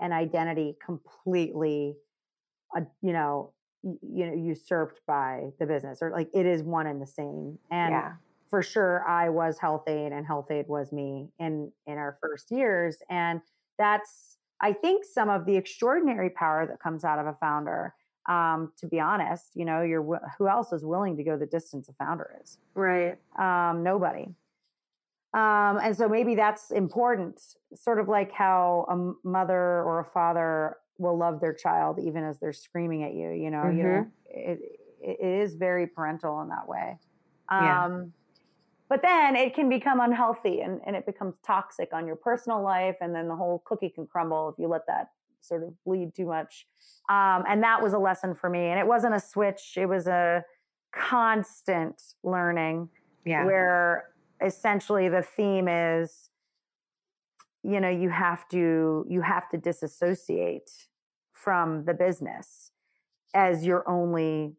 and 0.00 0.12
identity 0.12 0.76
completely, 0.84 1.96
uh, 2.76 2.82
you 3.02 3.12
know, 3.12 3.52
you 3.82 4.26
know, 4.26 4.34
usurped 4.34 5.00
by 5.08 5.50
the 5.58 5.66
business, 5.66 5.98
or 6.00 6.12
like 6.12 6.28
it 6.32 6.46
is 6.46 6.62
one 6.62 6.86
and 6.86 7.02
the 7.02 7.06
same. 7.06 7.58
And 7.72 7.90
yeah. 7.92 8.12
for 8.48 8.62
sure, 8.62 9.04
I 9.08 9.30
was 9.30 9.58
Health-Ade, 9.58 10.12
and 10.12 10.24
Health-Ade 10.24 10.68
was 10.68 10.92
me 10.92 11.30
in 11.40 11.72
in 11.88 11.98
our 11.98 12.18
first 12.22 12.52
years, 12.52 12.98
and 13.10 13.40
that's 13.78 14.38
I 14.62 14.72
think 14.72 15.04
some 15.04 15.28
of 15.28 15.44
the 15.44 15.56
extraordinary 15.56 16.30
power 16.30 16.66
that 16.66 16.80
comes 16.80 17.04
out 17.04 17.18
of 17.18 17.26
a 17.26 17.34
founder. 17.34 17.94
Um, 18.28 18.72
to 18.78 18.86
be 18.86 19.00
honest, 19.00 19.50
you 19.54 19.64
know, 19.64 19.82
you're 19.82 20.20
who 20.38 20.46
else 20.46 20.72
is 20.72 20.84
willing 20.84 21.16
to 21.16 21.24
go 21.24 21.36
the 21.36 21.46
distance 21.46 21.88
a 21.88 21.92
founder 21.92 22.30
is? 22.40 22.58
Right. 22.74 23.18
Um, 23.36 23.82
nobody. 23.82 24.28
Um, 25.34 25.80
and 25.82 25.96
so 25.96 26.08
maybe 26.08 26.36
that's 26.36 26.70
important, 26.70 27.42
sort 27.74 27.98
of 27.98 28.08
like 28.08 28.30
how 28.30 28.86
a 28.88 29.26
mother 29.26 29.82
or 29.82 29.98
a 29.98 30.04
father 30.04 30.76
will 30.98 31.18
love 31.18 31.40
their 31.40 31.54
child 31.54 31.98
even 31.98 32.22
as 32.22 32.38
they're 32.38 32.52
screaming 32.52 33.02
at 33.02 33.14
you. 33.14 33.30
You 33.30 33.50
know, 33.50 33.64
mm-hmm. 33.64 33.78
you 33.78 33.82
know, 33.82 34.06
it, 34.26 34.60
it 35.00 35.18
is 35.20 35.54
very 35.54 35.88
parental 35.88 36.40
in 36.42 36.48
that 36.50 36.68
way. 36.68 36.98
Um, 37.48 37.64
yeah 37.64 38.04
but 38.92 39.00
then 39.00 39.36
it 39.36 39.54
can 39.54 39.70
become 39.70 40.00
unhealthy 40.00 40.60
and, 40.60 40.78
and 40.84 40.94
it 40.94 41.06
becomes 41.06 41.38
toxic 41.38 41.94
on 41.94 42.06
your 42.06 42.14
personal 42.14 42.62
life 42.62 42.96
and 43.00 43.14
then 43.14 43.26
the 43.26 43.34
whole 43.34 43.62
cookie 43.64 43.88
can 43.88 44.06
crumble 44.06 44.50
if 44.50 44.58
you 44.58 44.68
let 44.68 44.86
that 44.86 45.12
sort 45.40 45.62
of 45.62 45.72
bleed 45.86 46.14
too 46.14 46.26
much. 46.26 46.66
Um, 47.08 47.42
and 47.48 47.62
that 47.62 47.82
was 47.82 47.94
a 47.94 47.98
lesson 47.98 48.34
for 48.34 48.50
me 48.50 48.66
and 48.66 48.78
it 48.78 48.86
wasn't 48.86 49.14
a 49.14 49.20
switch 49.20 49.78
it 49.78 49.86
was 49.86 50.06
a 50.06 50.44
constant 50.94 52.02
learning 52.22 52.90
yeah. 53.24 53.46
where 53.46 54.10
essentially 54.44 55.08
the 55.08 55.22
theme 55.22 55.68
is 55.68 56.28
you 57.62 57.80
know 57.80 57.88
you 57.88 58.10
have 58.10 58.46
to 58.48 59.06
you 59.08 59.22
have 59.22 59.48
to 59.48 59.56
disassociate 59.56 60.70
from 61.32 61.86
the 61.86 61.94
business 61.94 62.72
as 63.32 63.64
your 63.64 63.88
only 63.88 64.52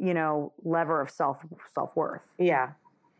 you 0.00 0.14
know 0.14 0.52
lever 0.64 1.00
of 1.00 1.10
self 1.10 1.46
self-worth. 1.72 2.26
Yeah 2.40 2.70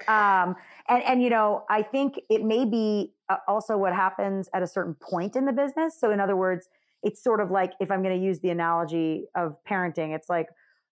um, 0.06 0.56
and 0.88 1.02
and 1.02 1.22
you 1.22 1.30
know, 1.30 1.64
I 1.68 1.82
think 1.82 2.20
it 2.28 2.44
may 2.44 2.64
be 2.64 3.12
uh, 3.28 3.37
also 3.46 3.76
what 3.76 3.94
happens 3.94 4.48
at 4.54 4.62
a 4.62 4.66
certain 4.66 4.94
point 4.94 5.37
in 5.37 5.44
the 5.44 5.52
business. 5.52 5.98
So 5.98 6.11
in 6.11 6.20
other 6.20 6.37
words, 6.37 6.68
it's 7.02 7.22
sort 7.22 7.40
of 7.40 7.50
like 7.50 7.72
if 7.80 7.90
I'm 7.90 8.02
going 8.02 8.18
to 8.18 8.24
use 8.24 8.40
the 8.40 8.50
analogy 8.50 9.26
of 9.34 9.56
parenting, 9.68 10.14
it's 10.14 10.28
like 10.28 10.48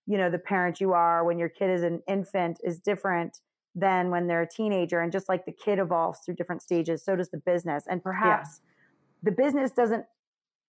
you 0.07 0.19
know 0.19 0.31
the 0.31 0.39
parent 0.39 0.81
you 0.81 0.93
are 0.93 1.25
when 1.25 1.39
your 1.39 1.49
kid 1.49 1.71
is 1.71 1.83
an 1.83 2.03
infant 2.09 2.59
is 2.65 2.81
different 2.81 3.41
than 3.75 4.11
when 4.11 4.27
they're 4.27 4.43
a 4.43 4.49
teenager, 4.49 5.01
and 5.01 5.13
just 5.13 5.29
like 5.29 5.45
the 5.45 5.53
kid 5.53 5.79
evolves 5.79 6.21
through 6.21 6.35
different 6.35 6.63
stages, 6.63 7.05
so 7.05 7.15
does 7.15 7.31
the 7.31 7.39
business. 7.39 7.85
And 7.89 8.03
perhaps 8.03 8.61
yeah. 8.63 9.31
the 9.31 9.33
business 9.33 9.71
doesn't 9.71 10.05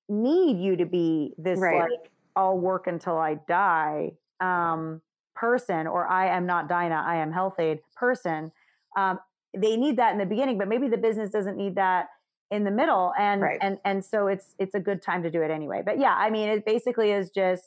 need 0.10 0.58
you 0.58 0.76
to 0.76 0.86
be 0.86 1.34
this 1.38 1.60
right. 1.60 1.90
like 1.90 2.12
I'll 2.36 2.58
work 2.58 2.88
until 2.88 3.18
I 3.18 3.36
die. 3.48 4.12
Um, 4.40 5.02
person 5.38 5.88
or 5.88 6.08
I 6.08 6.28
am 6.28 6.46
not 6.46 6.68
Daina, 6.68 7.04
I 7.06 7.18
am 7.18 7.32
Health-Ade 7.32 7.80
person. 7.96 8.52
Um, 8.98 9.20
they 9.56 9.78
need 9.78 9.98
that 9.98 10.12
in 10.12 10.18
the 10.18 10.26
beginning, 10.26 10.58
but 10.58 10.68
maybe 10.68 10.88
the 10.88 10.98
business 10.98 11.30
doesn't 11.30 11.58
need 11.58 11.76
that 11.76 12.08
in 12.52 12.64
the 12.64 12.72
middle. 12.72 13.14
And 13.18 13.42
right. 13.42 13.58
and 13.62 13.78
and 13.86 14.04
so 14.04 14.28
it's 14.28 14.56
it's 14.60 14.76
a 14.76 14.80
good 14.80 15.02
time 15.02 15.24
to 15.24 15.32
do 15.32 15.42
it 15.42 15.52
anyway. 15.52 15.82
But 15.86 16.00
yeah, 16.00 16.16
I 16.18 16.30
mean, 16.30 16.50
it 16.50 16.66
basically 16.66 17.12
is 17.12 17.30
just 17.30 17.64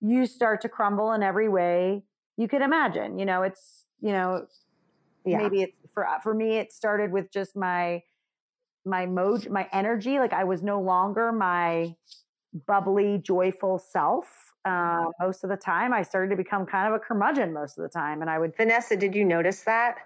you 0.00 0.26
start 0.26 0.60
to 0.62 0.68
crumble 0.68 1.12
in 1.12 1.22
every 1.22 1.48
way 1.48 2.02
you 2.36 2.48
could 2.48 2.62
imagine. 2.62 3.18
You 3.18 3.26
know, 3.26 3.42
it's 3.42 3.84
you 4.00 4.12
know, 4.12 4.46
yeah. 5.24 5.38
maybe 5.38 5.62
it's 5.62 5.76
for 5.92 6.06
for 6.22 6.34
me, 6.34 6.56
it 6.56 6.72
started 6.72 7.12
with 7.12 7.30
just 7.32 7.56
my 7.56 8.02
my 8.84 9.06
mode, 9.06 9.48
my 9.48 9.68
energy. 9.72 10.18
Like 10.18 10.32
I 10.32 10.44
was 10.44 10.62
no 10.62 10.80
longer 10.80 11.32
my 11.32 11.94
bubbly, 12.66 13.18
joyful 13.18 13.78
self 13.78 14.51
uh, 14.64 15.04
most 15.20 15.44
of 15.44 15.50
the 15.50 15.56
time. 15.56 15.92
I 15.92 16.02
started 16.02 16.30
to 16.30 16.36
become 16.36 16.66
kind 16.66 16.88
of 16.88 16.94
a 16.94 16.98
curmudgeon 16.98 17.52
most 17.52 17.78
of 17.78 17.82
the 17.82 17.88
time, 17.88 18.20
and 18.20 18.30
I 18.30 18.38
would. 18.38 18.56
Vanessa, 18.56 18.96
did 18.96 19.14
you 19.14 19.24
notice 19.24 19.62
that? 19.62 19.98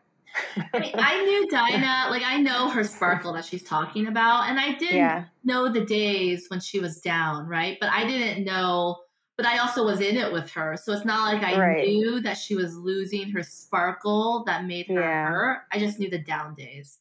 I, 0.75 0.79
mean, 0.79 0.93
I 0.97 1.25
knew 1.25 1.49
Daina, 1.49 2.11
like 2.11 2.23
I 2.25 2.37
know 2.39 2.69
her 2.69 2.85
sparkle 2.85 3.33
that 3.35 3.45
she's 3.45 3.63
talking 3.63 4.07
about, 4.07 4.51
and 4.51 4.59
I 4.61 4.75
did 4.75 4.95
yeah. 4.95 5.25
know 5.45 5.73
the 5.73 5.85
days 5.85 6.47
when 6.49 6.61
she 6.61 6.81
was 6.81 7.01
down, 7.01 7.47
right? 7.47 7.79
But 7.81 7.91
I 7.91 8.07
didn't 8.07 8.45
know 8.45 8.99
but 9.37 9.47
I 9.47 9.59
also 9.59 9.85
was 9.85 10.01
in 10.01 10.17
it 10.17 10.33
with 10.33 10.51
her. 10.51 10.77
So 10.83 10.93
it's 10.93 11.05
not 11.05 11.33
like 11.33 11.43
I 11.43 11.59
Right. 11.59 11.87
knew 11.87 12.21
that 12.21 12.39
she 12.39 12.55
was 12.55 12.75
losing 12.77 13.31
her 13.31 13.43
sparkle 13.43 14.45
that 14.45 14.65
made 14.65 14.87
her 14.89 14.95
Yeah. 14.95 15.29
her. 15.29 15.67
I 15.71 15.79
just 15.79 15.99
knew 15.99 16.09
the 16.09 16.19
down 16.19 16.55
days. 16.55 17.01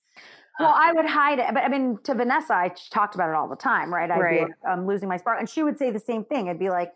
Well, 0.60 0.74
I 0.74 0.94
would 0.94 1.06
hide 1.06 1.40
it, 1.40 1.54
but 1.54 1.64
I 1.64 1.68
mean, 1.68 1.98
to 2.04 2.14
Vanessa, 2.14 2.54
I 2.54 2.70
talked 2.90 3.16
about 3.16 3.30
it 3.30 3.36
all 3.36 3.48
the 3.48 3.58
time, 3.58 3.94
right? 3.94 4.10
I'd 4.10 4.16
be 4.16 4.22
Right. 4.22 4.42
like, 4.44 4.54
I'm 4.66 4.88
losing 4.88 5.10
my 5.10 5.18
spark, 5.18 5.40
and 5.40 5.50
she 5.50 5.64
would 5.64 5.78
say 5.78 5.92
the 5.92 6.00
same 6.00 6.24
thing. 6.24 6.48
It'd 6.48 6.60
be 6.60 6.70
like, 6.70 6.94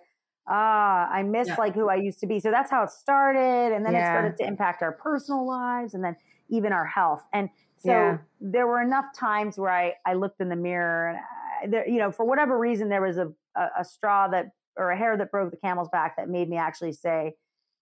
ah, 0.50 1.08
I 1.12 1.24
miss 1.24 1.48
Yeah. 1.48 1.56
like 1.58 1.76
who 1.76 1.90
I 1.90 1.96
used 1.96 2.20
to 2.22 2.28
be. 2.28 2.40
So 2.40 2.52
that's 2.52 2.72
how 2.72 2.84
it 2.84 2.90
started, 2.90 3.74
and 3.74 3.86
then 3.86 3.96
it 3.96 4.00
Yeah. 4.00 4.12
started 4.14 4.38
to 4.38 4.48
impact 4.48 4.82
our 4.82 4.92
personal 4.92 5.46
lives, 5.48 5.94
and 5.94 6.04
then 6.04 6.16
even 6.50 6.74
our 6.74 6.86
health. 6.86 7.24
And 7.32 7.50
so 7.78 7.92
Yeah. 7.92 8.18
there 8.42 8.68
were 8.68 8.82
enough 8.82 9.14
times 9.16 9.58
where 9.58 9.72
I 9.72 9.96
I 10.06 10.14
looked 10.16 10.42
in 10.42 10.50
the 10.50 10.56
mirror, 10.56 11.10
and 11.10 11.18
I, 11.20 11.68
there, 11.68 11.88
you 11.88 12.00
know, 12.00 12.12
for 12.12 12.26
whatever 12.26 12.58
reason, 12.58 12.90
there 12.90 13.02
was 13.02 13.18
a, 13.18 13.32
a 13.56 13.70
a 13.80 13.86
straw 13.86 14.28
that 14.30 14.52
or 14.78 14.92
a 14.92 14.98
hair 14.98 15.18
that 15.18 15.30
broke 15.32 15.52
the 15.52 15.58
camel's 15.58 15.90
back 15.90 16.16
that 16.18 16.30
made 16.30 16.50
me 16.50 16.58
actually 16.58 16.94
say, 16.94 17.36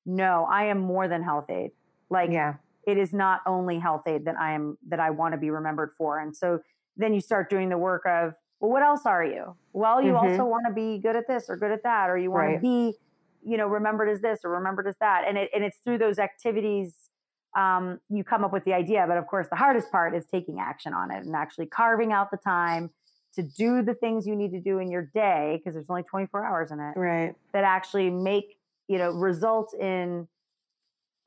no, 0.05 0.45
I 0.49 0.65
am 0.65 0.79
more 0.79 1.07
than 1.07 1.21
Health-Ade. 1.23 1.71
Like 2.09 2.31
yeah. 2.31 2.55
it 2.87 2.97
is 2.97 3.13
not 3.13 3.41
only 3.45 3.77
Health-Ade 3.77 4.25
that 4.25 4.35
I 4.39 4.53
am 4.53 4.77
that 4.87 4.99
I 4.99 5.11
want 5.11 5.33
to 5.33 5.37
be 5.37 5.51
remembered 5.51 5.91
for. 5.93 6.19
And 6.19 6.35
so 6.35 6.61
then 6.95 7.13
you 7.13 7.21
start 7.21 7.49
doing 7.49 7.69
the 7.69 7.77
work 7.77 8.03
of, 8.07 8.33
well, 8.59 8.71
what 8.71 8.83
else 8.83 9.05
are 9.05 9.23
you? 9.23 9.55
Well, 9.73 10.01
you 10.01 10.13
Mhm. 10.13 10.21
also 10.23 10.45
want 10.45 10.65
to 10.67 10.73
be 10.73 10.97
good 10.99 11.15
at 11.15 11.27
this 11.27 11.49
or 11.49 11.57
good 11.57 11.71
at 11.71 11.83
that, 11.83 12.09
or 12.09 12.17
you 12.17 12.31
want 12.31 12.47
Right. 12.47 12.55
to 12.55 12.61
be, 12.61 12.97
you 13.41 13.57
know, 13.57 13.67
remembered 13.67 14.09
as 14.09 14.21
this 14.21 14.43
or 14.43 14.51
remembered 14.51 14.87
as 14.87 14.97
that. 14.97 15.25
And 15.27 15.37
it 15.37 15.49
and 15.53 15.63
it's 15.63 15.77
through 15.79 15.99
those 15.99 16.19
activities 16.19 17.09
um, 17.55 17.99
you 18.09 18.23
come 18.23 18.43
up 18.43 18.51
with 18.53 18.65
the 18.65 18.73
idea. 18.73 19.05
But 19.07 19.17
of 19.17 19.25
course, 19.27 19.47
the 19.49 19.55
hardest 19.55 19.91
part 19.91 20.15
is 20.15 20.25
taking 20.27 20.59
action 20.59 20.93
on 20.93 21.11
it 21.11 21.25
and 21.25 21.35
actually 21.35 21.67
carving 21.67 22.11
out 22.11 22.29
the 22.29 22.37
time 22.37 22.91
to 23.33 23.41
do 23.43 23.81
the 23.83 23.93
things 23.95 24.27
you 24.27 24.35
need 24.35 24.51
to 24.51 24.59
do 24.61 24.79
in 24.79 24.89
your 24.91 25.03
day 25.13 25.57
because 25.57 25.73
there's 25.75 25.89
only 25.89 26.03
24 26.03 26.45
hours 26.45 26.71
in 26.71 26.79
it 26.79 26.97
Right. 26.97 27.35
that 27.53 27.63
actually 27.63 28.09
make 28.09 28.57
you 28.87 28.97
know 28.97 29.11
result 29.11 29.73
in 29.73 30.27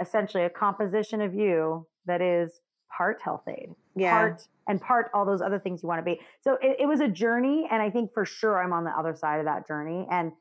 essentially 0.00 0.44
a 0.44 0.50
composition 0.50 1.20
of 1.20 1.34
you 1.34 1.86
that 2.06 2.20
is 2.20 2.60
part 2.96 3.20
Health-Ade 3.22 3.74
Yeah. 3.97 4.11
part 4.11 4.49
and 4.68 4.80
part 4.80 5.11
all 5.14 5.26
those 5.26 5.41
other 5.43 5.59
things 5.59 5.82
you 5.82 5.88
want 5.88 5.99
to 5.99 6.05
be 6.05 6.20
so 6.41 6.59
it, 6.62 6.76
it 6.80 6.86
was 6.86 7.01
a 7.01 7.09
journey 7.09 7.66
and 7.70 7.82
i 7.82 7.91
think 7.91 8.12
for 8.14 8.24
sure 8.24 8.62
i'm 8.62 8.72
on 8.72 8.84
the 8.84 8.91
other 8.91 9.14
side 9.14 9.38
of 9.41 9.47
that 9.47 9.66
journey 9.66 10.07
and 10.11 10.32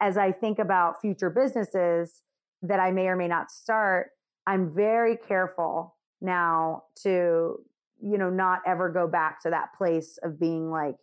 as 0.00 0.16
i 0.16 0.32
think 0.32 0.58
about 0.58 1.00
future 1.00 1.28
businesses 1.30 2.22
that 2.62 2.80
i 2.80 2.90
may 2.90 3.06
or 3.06 3.16
may 3.16 3.28
not 3.28 3.50
start 3.50 4.10
i'm 4.46 4.72
very 4.74 5.16
careful 5.16 5.96
now 6.22 6.84
to 7.02 7.58
you 8.02 8.16
know 8.18 8.30
not 8.30 8.60
ever 8.66 8.88
go 8.88 9.06
back 9.06 9.40
to 9.42 9.50
that 9.50 9.68
place 9.76 10.18
of 10.22 10.40
being 10.40 10.70
like 10.70 10.96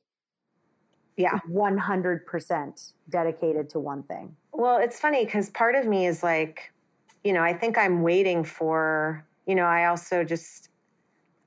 Yeah. 1.18 1.39
100% 1.52 2.93
dedicated 3.10 3.70
to 3.70 3.80
one 3.80 4.04
thing 4.04 4.36
Well, 4.54 4.78
it's 4.78 4.99
funny 4.99 5.24
because 5.26 5.49
part 5.52 5.76
of 5.76 5.86
me 5.86 6.08
is 6.08 6.24
like, 6.24 6.72
you 7.24 7.34
know, 7.34 7.41
I 7.43 7.54
think 7.54 7.78
I'm 7.78 8.02
waiting 8.02 8.43
for, 8.43 9.24
you 9.45 9.56
know, 9.56 9.66
I 9.66 9.86
also 9.86 10.24
just, 10.24 10.70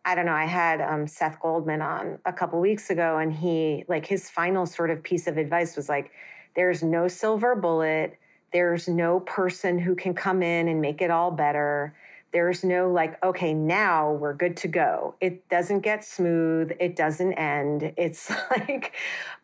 I 0.05 0.15
don't 0.15 0.27
know, 0.27 0.33
I 0.33 0.45
had 0.45 0.81
um, 0.81 1.07
Seth 1.07 1.41
Goldman 1.41 1.81
on 1.81 2.19
a 2.27 2.33
couple 2.33 2.61
weeks 2.61 2.91
ago, 2.91 3.19
and 3.19 3.33
he, 3.33 3.85
like, 3.89 4.05
his 4.05 4.29
final 4.29 4.67
sort 4.67 4.91
of 4.91 5.03
piece 5.03 5.27
of 5.27 5.39
advice 5.39 5.77
was 5.77 5.89
like, 5.89 6.11
there's 6.55 6.83
no 6.83 7.09
silver 7.09 7.55
bullet. 7.55 8.19
There's 8.53 8.89
no 8.89 9.21
person 9.21 9.79
who 9.79 9.95
can 9.95 10.15
come 10.15 10.43
in 10.43 10.69
and 10.69 10.81
make 10.81 11.03
it 11.03 11.11
all 11.11 11.31
better. 11.31 11.95
There's 12.33 12.65
no 12.65 12.91
like, 12.91 13.23
okay, 13.25 13.55
now 13.55 14.13
we're 14.13 14.35
good 14.35 14.57
to 14.59 14.69
go. 14.69 15.15
It 15.21 15.49
doesn't 15.49 15.81
get 15.81 16.05
smooth. 16.05 16.73
It 16.81 16.97
doesn't 16.97 17.33
end. 17.35 17.93
It's 17.97 18.31
like, 18.51 18.95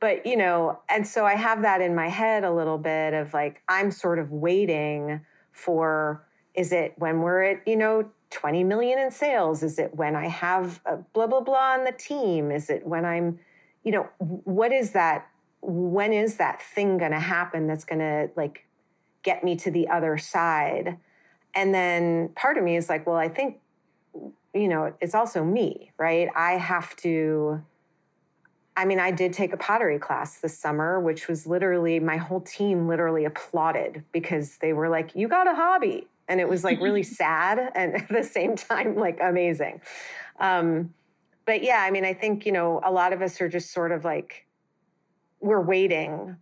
but 0.00 0.26
you 0.26 0.36
know, 0.36 0.80
and 0.88 1.06
so 1.06 1.24
I 1.24 1.34
have 1.34 1.62
that 1.62 1.80
in 1.80 1.94
my 1.94 2.08
head 2.08 2.44
a 2.44 2.52
little 2.52 2.78
bit 2.78 3.14
of 3.14 3.32
like, 3.34 3.62
I'm 3.68 3.90
sort 3.90 4.18
of 4.18 4.30
waiting 4.30 5.20
for 5.52 6.24
is 6.54 6.72
it 6.72 6.94
when 6.96 7.20
we're 7.20 7.42
at, 7.42 7.66
you 7.66 7.76
know, 7.76 8.10
20 8.30 8.64
million 8.64 8.98
in 8.98 9.10
sales? 9.10 9.62
Is 9.62 9.78
it 9.78 9.94
when 9.94 10.16
I 10.16 10.28
have 10.28 10.80
a 10.86 10.96
blah, 10.96 11.26
blah, 11.26 11.40
blah 11.40 11.74
on 11.74 11.84
the 11.84 11.92
team? 11.92 12.50
Is 12.50 12.70
it 12.70 12.86
when 12.86 13.04
I'm, 13.04 13.38
you 13.84 13.92
know, 13.92 14.08
what 14.18 14.72
is 14.72 14.92
that? 14.92 15.26
When 15.62 16.12
is 16.12 16.36
that 16.36 16.62
thing 16.62 16.98
going 16.98 17.10
to 17.10 17.20
happen 17.20 17.66
that's 17.66 17.84
going 17.84 17.98
to 17.98 18.30
like 18.36 18.66
get 19.22 19.44
me 19.44 19.56
to 19.56 19.70
the 19.70 19.88
other 19.88 20.16
side? 20.16 20.96
And 21.54 21.74
then 21.74 22.30
part 22.36 22.56
of 22.56 22.64
me 22.64 22.76
is 22.76 22.88
like, 22.88 23.06
well, 23.06 23.16
I 23.16 23.28
think, 23.28 23.58
you 24.54 24.68
know, 24.68 24.92
it's 25.00 25.14
also 25.14 25.44
me, 25.44 25.90
right? 25.98 26.28
I 26.34 26.52
have 26.52 26.94
to. 26.96 27.62
I 28.76 28.84
mean, 28.84 29.00
I 29.00 29.10
did 29.10 29.32
take 29.32 29.52
a 29.52 29.56
pottery 29.56 29.98
class 29.98 30.38
this 30.38 30.56
summer, 30.56 31.00
which 31.00 31.28
was 31.28 31.46
literally 31.46 32.00
my 32.00 32.16
whole 32.16 32.40
team 32.40 32.88
literally 32.88 33.24
applauded 33.24 34.04
because 34.12 34.56
they 34.58 34.72
were 34.72 34.88
like, 34.88 35.14
you 35.14 35.28
got 35.28 35.46
a 35.48 35.54
hobby. 35.54 36.06
And 36.30 36.40
it 36.40 36.48
was 36.48 36.64
like 36.64 36.80
really 36.80 37.02
sad 37.20 37.58
and 37.74 37.96
at 37.96 38.08
the 38.08 38.22
same 38.22 38.56
time, 38.56 38.96
like 38.96 39.18
amazing. 39.20 39.82
Um, 40.38 40.94
but 41.44 41.62
yeah, 41.62 41.82
I 41.82 41.90
mean, 41.90 42.04
I 42.04 42.14
think, 42.14 42.46
you 42.46 42.52
know, 42.52 42.80
a 42.84 42.90
lot 42.92 43.12
of 43.12 43.20
us 43.20 43.40
are 43.40 43.48
just 43.48 43.72
sort 43.72 43.92
of 43.92 44.04
like, 44.04 44.46
we're 45.40 45.60
waiting 45.60 46.36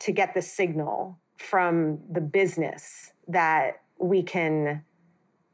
to 0.00 0.12
get 0.12 0.34
the 0.34 0.42
signal 0.42 1.18
from 1.36 1.98
the 2.10 2.20
business 2.20 3.12
that 3.28 3.82
we 3.98 4.22
can 4.22 4.82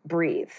breathe. 0.04 0.50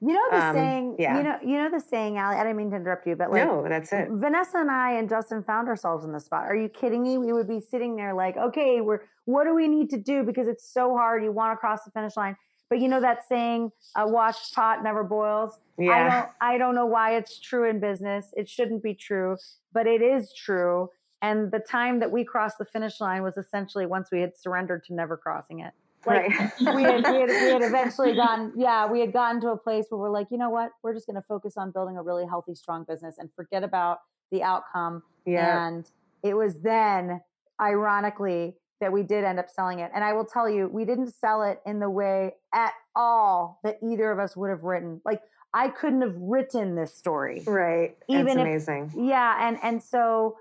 You 0.00 0.12
know 0.14 0.30
the 0.30 0.44
Um, 0.44 0.54
saying. 0.54 0.96
yeah. 0.98 1.16
You 1.18 1.22
know. 1.24 1.38
You 1.42 1.56
know 1.58 1.70
the 1.70 1.80
saying, 1.80 2.18
Allie. 2.18 2.36
I 2.36 2.44
didn't 2.44 2.56
mean 2.56 2.70
to 2.70 2.76
interrupt 2.76 3.06
you, 3.06 3.16
but 3.16 3.32
like 3.32 3.44
no, 3.44 3.66
that's 3.68 3.92
it. 3.92 4.08
Vanessa 4.10 4.58
and 4.58 4.70
I 4.70 4.92
and 4.92 5.08
Justin 5.08 5.42
found 5.42 5.66
ourselves 5.68 6.04
in 6.04 6.12
the 6.12 6.20
spot. 6.20 6.44
Are 6.44 6.54
you 6.54 6.68
kidding 6.68 7.02
me? 7.02 7.18
We 7.18 7.32
would 7.32 7.48
be 7.48 7.60
sitting 7.60 7.96
there 7.96 8.14
like, 8.14 8.36
okay, 8.36 8.80
we're 8.80 9.00
what 9.24 9.44
do 9.44 9.54
we 9.54 9.66
need 9.66 9.90
to 9.90 9.98
do 9.98 10.22
because 10.22 10.46
it's 10.46 10.64
so 10.72 10.94
hard. 10.94 11.24
You 11.24 11.32
want 11.32 11.52
to 11.52 11.56
cross 11.56 11.82
the 11.84 11.90
finish 11.90 12.16
line, 12.16 12.36
but 12.70 12.80
you 12.80 12.88
know 12.88 13.00
that 13.00 13.26
saying, 13.28 13.72
"A 13.96 14.06
washed 14.06 14.54
pot 14.54 14.82
never 14.82 15.04
boils." 15.04 15.58
Yeah. 15.78 15.92
I 15.92 16.08
don't. 16.08 16.30
I 16.40 16.58
don't 16.58 16.74
know 16.74 16.86
why 16.86 17.16
it's 17.16 17.38
true 17.38 17.68
in 17.68 17.80
business. 17.80 18.32
It 18.36 18.48
shouldn't 18.48 18.82
be 18.82 18.94
true, 18.94 19.36
but 19.72 19.86
it 19.86 20.02
is 20.02 20.32
true. 20.32 20.90
And 21.20 21.50
the 21.50 21.58
time 21.58 21.98
that 22.00 22.10
we 22.10 22.24
crossed 22.24 22.58
the 22.58 22.64
finish 22.64 23.00
line 23.00 23.22
was 23.22 23.36
essentially 23.36 23.86
once 23.86 24.08
we 24.12 24.20
had 24.20 24.36
surrendered 24.36 24.84
to 24.84 24.94
never 24.94 25.16
crossing 25.16 25.60
it. 25.60 25.72
Like 26.06 26.28
right. 26.28 26.52
we 26.76 26.82
had, 26.82 27.06
we 27.08 27.20
had 27.20 27.28
we 27.28 27.50
had 27.50 27.62
eventually 27.62 28.14
gone, 28.14 28.52
yeah 28.56 28.86
we 28.86 29.00
had 29.00 29.12
gotten 29.12 29.40
to 29.40 29.48
a 29.48 29.56
place 29.56 29.86
where 29.90 29.98
we're 30.00 30.10
like 30.10 30.28
you 30.30 30.38
know 30.38 30.48
what 30.48 30.70
we're 30.82 30.94
just 30.94 31.06
going 31.06 31.16
to 31.16 31.24
focus 31.26 31.56
on 31.56 31.72
building 31.72 31.96
a 31.96 32.02
really 32.02 32.24
healthy 32.24 32.54
strong 32.54 32.84
business 32.88 33.16
and 33.18 33.28
forget 33.34 33.64
about 33.64 33.98
the 34.30 34.42
outcome 34.42 35.02
yeah. 35.26 35.66
and 35.66 35.90
it 36.22 36.34
was 36.34 36.60
then 36.60 37.20
ironically 37.60 38.54
that 38.80 38.92
we 38.92 39.02
did 39.02 39.24
end 39.24 39.38
up 39.38 39.48
selling 39.50 39.80
it 39.80 39.90
and 39.94 40.04
i 40.04 40.12
will 40.12 40.24
tell 40.24 40.48
you 40.48 40.68
we 40.68 40.84
didn't 40.84 41.12
sell 41.14 41.42
it 41.42 41.60
in 41.66 41.78
the 41.80 41.90
way 41.90 42.34
at 42.54 42.72
all 42.94 43.60
that 43.64 43.78
either 43.82 44.10
of 44.10 44.18
us 44.18 44.36
would 44.36 44.50
have 44.50 44.62
written 44.62 45.00
like 45.04 45.20
i 45.54 45.68
couldn't 45.68 46.00
have 46.02 46.14
written 46.16 46.74
this 46.74 46.94
story 46.94 47.42
Right. 47.46 47.96
Even 48.08 48.26
it's 48.28 48.36
if- 48.36 48.68
amazing. 48.68 49.06
yeah 49.08 49.48
and 49.48 49.58
and 49.62 49.82
so 49.82 50.36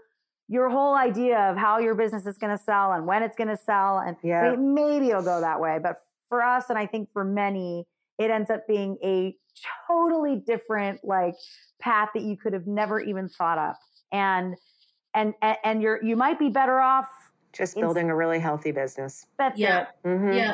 your 0.49 0.69
whole 0.69 0.95
idea 0.95 1.37
of 1.51 1.57
how 1.57 1.79
your 1.79 1.93
business 1.95 2.25
is 2.25 2.37
going 2.37 2.55
to 2.57 2.63
sell 2.63 2.93
and 2.93 3.05
when 3.05 3.21
it's 3.21 3.35
going 3.35 3.49
to 3.49 3.57
sell 3.57 3.99
and 3.99 4.15
Yeah. 4.23 4.55
Maybe 4.57 5.09
it'll 5.09 5.21
go 5.23 5.41
that 5.41 5.59
way 5.59 5.79
but 5.81 5.97
for 6.29 6.41
us 6.43 6.65
and 6.69 6.77
i 6.77 6.85
think 6.85 7.09
for 7.13 7.23
many 7.23 7.85
it 8.19 8.29
ends 8.31 8.49
up 8.49 8.67
being 8.67 8.97
a 9.03 9.35
totally 9.87 10.35
different 10.35 10.99
like 11.03 11.35
path 11.81 12.09
that 12.13 12.23
you 12.23 12.37
could 12.37 12.53
have 12.53 12.67
never 12.67 12.99
even 12.99 13.27
thought 13.27 13.57
up 13.57 13.79
and 14.11 14.55
and 15.13 15.33
and, 15.41 15.57
and 15.63 15.81
you're 15.81 16.03
you 16.03 16.15
might 16.15 16.37
be 16.39 16.49
better 16.49 16.79
off 16.79 17.07
Just 17.57 17.75
building 17.75 18.09
a 18.09 18.15
really 18.15 18.39
healthy 18.39 18.71
business. 18.71 19.25
that's 19.37 19.59
Yeah. 19.59 19.87
it 20.03 20.07
Mhm. 20.07 20.35
Yeah. 20.35 20.53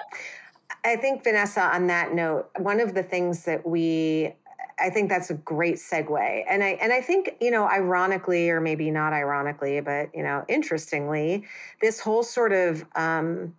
I 0.86 0.96
think, 0.96 1.24
Vanessa, 1.24 1.62
on 1.62 1.88
that 1.88 2.14
note, 2.14 2.50
one 2.58 2.80
of 2.80 2.94
the 2.94 3.04
things 3.04 3.46
that 3.46 3.66
we, 3.66 4.34
I 4.80 4.90
think 4.90 5.10
that's 5.10 5.30
a 5.30 5.36
great 5.36 5.76
segue. 5.76 6.44
And 6.48 6.64
I, 6.64 6.70
and 6.82 6.92
I 6.92 7.00
think, 7.00 7.36
you 7.40 7.52
know, 7.52 7.70
ironically, 7.70 8.50
or 8.50 8.60
maybe 8.60 8.90
not 8.92 9.14
ironically, 9.14 9.80
but, 9.82 10.10
you 10.14 10.24
know, 10.24 10.44
interestingly, 10.48 11.46
this 11.82 12.00
whole 12.00 12.24
sort 12.24 12.52
of, 12.52 12.84
um, 12.96 13.54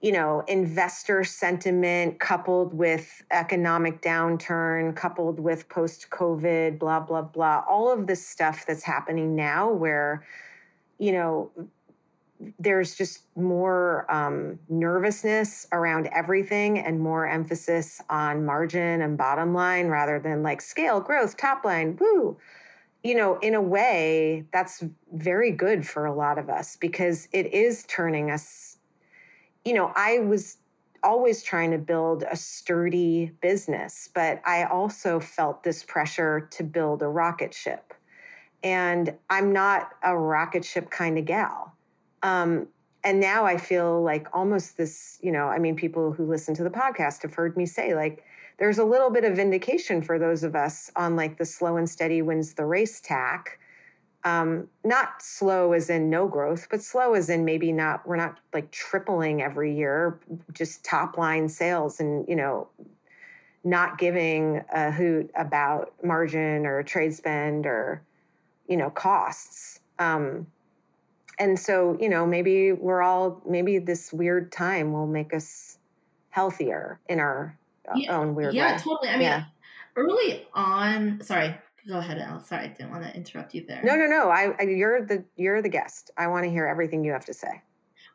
you 0.00 0.12
know, 0.12 0.44
investor 0.46 1.24
sentiment 1.24 2.20
coupled 2.20 2.72
with 2.72 3.22
economic 3.30 4.00
downturn, 4.00 4.94
coupled 4.94 5.40
with 5.40 5.68
post 5.68 6.08
COVID, 6.10 6.78
blah, 6.78 7.00
blah, 7.00 7.22
blah, 7.22 7.64
all 7.68 7.92
of 7.92 8.06
this 8.06 8.26
stuff 8.26 8.64
that's 8.66 8.84
happening 8.84 9.34
now 9.34 9.70
where, 9.70 10.24
you 10.98 11.12
know, 11.12 11.50
there's 12.58 12.94
just 12.94 13.22
more 13.36 14.06
um, 14.12 14.58
nervousness 14.68 15.66
around 15.72 16.08
everything 16.08 16.78
and 16.78 17.00
more 17.00 17.26
emphasis 17.26 18.00
on 18.08 18.44
margin 18.44 19.02
and 19.02 19.18
bottom 19.18 19.54
line 19.54 19.88
rather 19.88 20.18
than 20.18 20.42
like 20.42 20.60
scale, 20.60 21.00
growth, 21.00 21.36
top 21.36 21.64
line, 21.64 21.96
woo. 22.00 22.36
You 23.02 23.14
know, 23.14 23.38
in 23.38 23.54
a 23.54 23.62
way, 23.62 24.44
that's 24.52 24.84
very 25.12 25.50
good 25.50 25.86
for 25.86 26.06
a 26.06 26.14
lot 26.14 26.38
of 26.38 26.48
us 26.48 26.76
because 26.76 27.28
it 27.32 27.52
is 27.54 27.84
turning 27.88 28.30
us. 28.30 28.78
You 29.64 29.74
know, 29.74 29.92
I 29.94 30.18
was 30.20 30.58
always 31.02 31.42
trying 31.42 31.70
to 31.70 31.78
build 31.78 32.24
a 32.30 32.36
sturdy 32.36 33.32
business, 33.40 34.08
but 34.12 34.40
I 34.44 34.64
also 34.64 35.20
felt 35.20 35.62
this 35.62 35.82
pressure 35.82 36.48
to 36.52 36.64
build 36.64 37.02
a 37.02 37.08
rocket 37.08 37.54
ship. 37.54 37.94
And 38.62 39.14
I'm 39.30 39.52
not 39.52 39.90
a 40.02 40.16
rocket 40.16 40.64
ship 40.64 40.90
kind 40.90 41.18
of 41.18 41.24
gal. 41.24 41.72
Um, 42.22 42.68
and 43.04 43.20
now 43.20 43.44
I 43.44 43.56
feel 43.56 44.02
like 44.02 44.26
almost 44.32 44.76
this, 44.76 45.18
you 45.22 45.30
know, 45.30 45.46
I 45.46 45.58
mean, 45.58 45.76
people 45.76 46.12
who 46.12 46.26
listen 46.26 46.54
to 46.56 46.64
the 46.64 46.70
podcast 46.70 47.22
have 47.22 47.34
heard 47.34 47.56
me 47.56 47.64
say, 47.64 47.94
like, 47.94 48.24
there's 48.58 48.78
a 48.78 48.84
little 48.84 49.10
bit 49.10 49.24
of 49.24 49.36
vindication 49.36 50.02
for 50.02 50.18
those 50.18 50.42
of 50.42 50.56
us 50.56 50.90
on 50.96 51.14
like 51.14 51.38
the 51.38 51.44
slow 51.44 51.76
and 51.76 51.88
steady 51.88 52.22
wins 52.22 52.54
the 52.54 52.64
race 52.64 53.00
tack. 53.00 53.58
Um, 54.24 54.68
not 54.84 55.22
slow 55.22 55.72
as 55.72 55.90
in 55.90 56.10
no 56.10 56.26
growth, 56.26 56.66
but 56.70 56.82
slow 56.82 57.14
as 57.14 57.30
in 57.30 57.44
maybe 57.44 57.70
not, 57.70 58.06
we're 58.06 58.16
not 58.16 58.40
like 58.52 58.70
tripling 58.72 59.42
every 59.42 59.74
year, 59.76 60.18
just 60.52 60.84
top 60.84 61.16
line 61.16 61.48
sales 61.48 62.00
and, 62.00 62.28
you 62.28 62.34
know, 62.34 62.68
not 63.62 63.96
giving 63.96 64.64
a 64.72 64.90
hoot 64.90 65.30
about 65.36 65.92
margin 66.02 66.66
or 66.66 66.82
trade 66.82 67.14
spend 67.14 67.64
or, 67.64 68.02
you 68.66 68.76
know, 68.76 68.90
costs. 68.90 69.78
Um, 70.00 70.48
and 71.38 71.58
so 71.58 71.96
you 72.00 72.08
know 72.08 72.26
maybe 72.26 72.72
we're 72.72 73.02
all 73.02 73.42
maybe 73.46 73.78
this 73.78 74.12
weird 74.12 74.50
time 74.52 74.92
will 74.92 75.06
make 75.06 75.32
us 75.34 75.78
healthier 76.30 77.00
in 77.08 77.20
our 77.20 77.58
uh, 77.90 77.94
yeah, 77.96 78.16
own 78.16 78.34
weird 78.34 78.54
yeah 78.54 78.64
way. 78.64 78.70
Yeah, 78.72 78.78
totally 78.78 79.08
i 79.08 79.12
mean 79.14 79.22
Yeah. 79.22 79.44
early 79.96 80.46
on 80.54 81.20
sorry 81.22 81.54
go 81.88 81.98
ahead 81.98 82.18
Al. 82.18 82.40
sorry 82.40 82.64
i 82.64 82.68
didn't 82.68 82.90
want 82.90 83.04
to 83.04 83.14
interrupt 83.14 83.54
you 83.54 83.64
there 83.66 83.82
no 83.82 83.96
no 83.96 84.06
no 84.06 84.28
I, 84.30 84.54
I 84.58 84.62
you're 84.64 85.04
the 85.04 85.24
you're 85.36 85.62
the 85.62 85.68
guest 85.68 86.10
i 86.16 86.26
want 86.26 86.44
to 86.44 86.50
hear 86.50 86.66
everything 86.66 87.04
you 87.04 87.12
have 87.12 87.24
to 87.26 87.34
say 87.34 87.62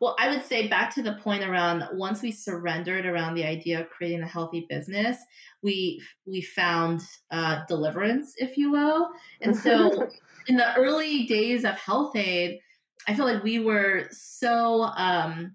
Well, 0.00 0.16
I 0.18 0.28
would 0.28 0.44
say 0.44 0.66
back 0.68 0.92
to 0.96 1.02
the 1.02 1.14
point 1.22 1.44
around 1.44 1.84
once 1.92 2.20
we 2.20 2.32
surrendered 2.32 3.06
around 3.06 3.34
the 3.34 3.44
idea 3.44 3.80
of 3.80 3.88
creating 3.90 4.22
a 4.22 4.26
healthy 4.26 4.66
business, 4.68 5.16
we 5.62 6.02
we 6.26 6.42
found 6.42 7.00
uh, 7.30 7.60
deliverance, 7.68 8.34
if 8.36 8.58
you 8.58 8.72
will. 8.72 9.10
And 9.40 9.56
so, 9.56 10.10
in 10.48 10.56
the 10.56 10.74
early 10.76 11.26
days 11.26 11.64
of 11.64 11.76
Health-Ade, 11.76 12.58
I 13.06 13.14
feel 13.14 13.24
like 13.26 13.42
we 13.42 13.58
were 13.60 14.08
so 14.10 14.84
um, 14.96 15.54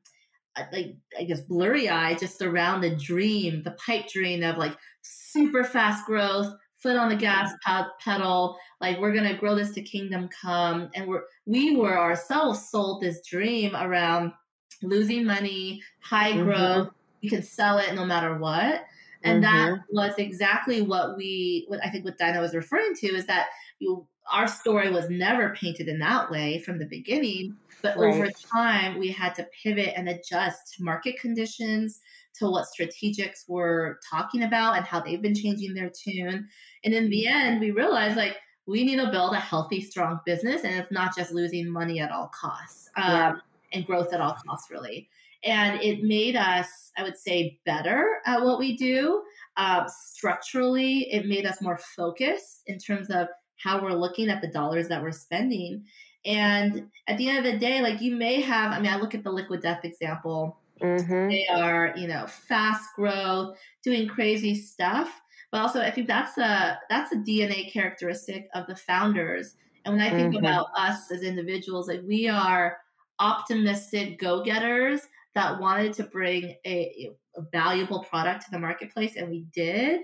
uh, 0.55 0.63
like 0.71 0.97
I 1.17 1.23
guess 1.23 1.41
blurry 1.41 1.89
eyed 1.89 2.19
just 2.19 2.41
around 2.41 2.81
the 2.81 2.95
dream, 2.95 3.63
the 3.63 3.71
pipe 3.71 4.07
dream 4.07 4.43
of 4.43 4.57
like 4.57 4.77
super 5.01 5.63
fast 5.63 6.05
growth, 6.05 6.53
foot 6.77 6.97
on 6.97 7.09
the 7.09 7.15
gas 7.15 7.51
pedal, 7.99 8.57
like 8.81 8.99
we're 8.99 9.13
gonna 9.13 9.37
grow 9.37 9.55
this 9.55 9.73
to 9.73 9.81
kingdom 9.81 10.29
come, 10.29 10.89
and 10.95 11.07
we're 11.07 11.23
we 11.45 11.75
were 11.75 11.97
ourselves 11.97 12.69
sold 12.69 13.01
this 13.01 13.21
dream 13.27 13.75
around 13.75 14.33
losing 14.81 15.25
money, 15.25 15.81
high 16.01 16.33
Mhm. 16.33 16.43
growth, 16.45 16.89
you 17.21 17.29
can 17.29 17.43
sell 17.43 17.77
it 17.79 17.93
no 17.95 18.05
matter 18.05 18.37
what. 18.37 18.85
And 19.23 19.43
that 19.43 19.79
was 19.89 20.13
exactly 20.17 20.81
what 20.81 21.17
we, 21.17 21.65
what 21.67 21.83
I 21.85 21.89
think 21.89 22.05
what 22.05 22.17
Daina 22.17 22.39
was 22.39 22.55
referring 22.55 22.95
to 22.95 23.07
is 23.07 23.25
that 23.25 23.47
you, 23.79 24.07
our 24.32 24.47
story 24.47 24.91
was 24.91 25.09
never 25.09 25.55
painted 25.55 25.88
in 25.88 25.99
that 25.99 26.30
way 26.30 26.59
from 26.59 26.77
the 26.77 26.86
beginning, 26.86 27.55
but 27.82 27.97
over 27.97 28.30
time 28.30 28.99
we 28.99 29.09
had 29.11 29.34
to 29.36 29.47
pivot 29.63 29.93
and 29.95 30.09
adjust 30.09 30.75
to 30.75 30.84
market 30.84 31.19
conditions, 31.19 32.01
to 32.36 32.49
what 32.49 32.67
strategics 32.67 33.47
were 33.47 33.99
talking 34.09 34.43
about 34.43 34.77
and 34.77 34.86
how 34.86 34.99
they've 34.99 35.21
been 35.21 35.36
changing 35.36 35.73
their 35.73 35.89
tune. 35.89 36.47
And 36.84 36.93
in 36.93 37.09
the 37.09 37.27
end, 37.27 37.59
we 37.59 37.71
realized 37.71 38.17
like 38.17 38.38
we 38.65 38.84
need 38.84 38.97
to 38.97 39.11
build 39.11 39.34
a 39.34 39.39
healthy, 39.39 39.82
strong 39.82 40.19
business, 40.25 40.63
and 40.63 40.75
it's 40.75 40.91
not 40.91 41.15
just 41.15 41.32
losing 41.32 41.69
money 41.69 41.99
at 41.99 42.11
all 42.11 42.27
costs 42.34 42.89
um, 42.97 43.11
Yeah. 43.11 43.36
and 43.73 43.86
growth 43.86 44.13
at 44.13 44.21
all 44.21 44.38
costs, 44.47 44.69
really. 44.69 45.09
And 45.43 45.82
it 45.82 46.03
made 46.03 46.36
us, 46.36 46.91
I 46.97 47.03
would 47.03 47.17
say, 47.17 47.59
better 47.65 48.17
at 48.25 48.41
what 48.43 48.59
we 48.59 48.75
do. 48.77 49.23
Uh, 49.57 49.88
structurally, 49.88 51.11
it 51.11 51.25
made 51.25 51.45
us 51.45 51.61
more 51.61 51.77
focused 51.77 52.63
in 52.67 52.77
terms 52.77 53.09
of 53.09 53.27
how 53.62 53.82
we're 53.82 53.93
looking 53.93 54.30
at 54.30 54.41
the 54.41 54.47
dollars 54.47 54.88
that 54.88 55.01
we're 55.01 55.12
spending. 55.12 55.86
And 56.26 56.89
at 57.07 57.18
the 57.18 57.30
end 57.30 57.45
of 57.45 57.51
the 57.51 57.60
day, 57.60 57.82
like 57.82 58.01
you 58.01 58.16
may 58.16 58.41
have, 58.41 58.72
I 58.72 58.80
mean, 58.80 58.91
I 58.91 58.97
look 58.97 59.16
at 59.16 59.24
the 59.24 59.32
liquid 59.32 59.62
death 59.62 59.86
example 59.86 60.60
mm-hmm. 60.82 61.28
they 61.28 61.47
are 61.47 61.93
you 61.95 62.07
know 62.07 62.26
fast 62.28 62.89
growth 62.95 63.57
doing 63.84 64.07
crazy 64.07 64.55
stuff 64.55 65.22
but 65.51 65.62
also 65.62 65.82
i 65.82 65.91
think 65.91 66.07
that's 66.07 66.38
a 66.38 66.80
that's 66.89 67.12
a 67.12 67.18
dna 67.18 67.72
characteristic 67.72 68.47
of 68.53 68.68
the 68.68 68.76
founders 68.76 69.55
and 69.86 69.95
when 69.95 70.03
i 70.03 70.10
think 70.10 70.34
Mhm. 70.34 70.39
about 70.39 70.68
us 70.78 71.12
as 71.12 71.24
individuals 71.24 71.88
like 71.88 72.01
we 72.05 72.28
are 72.28 72.78
optimistic 73.20 74.20
go-getters 74.20 75.01
that 75.36 75.60
wanted 75.60 75.93
to 75.93 76.03
bring 76.03 76.55
a, 76.66 77.12
a 77.38 77.41
valuable 77.51 78.03
product 78.03 78.45
to 78.45 78.51
the 78.51 78.60
marketplace 78.60 79.16
and 79.16 79.30
we 79.30 79.45
did 79.53 80.01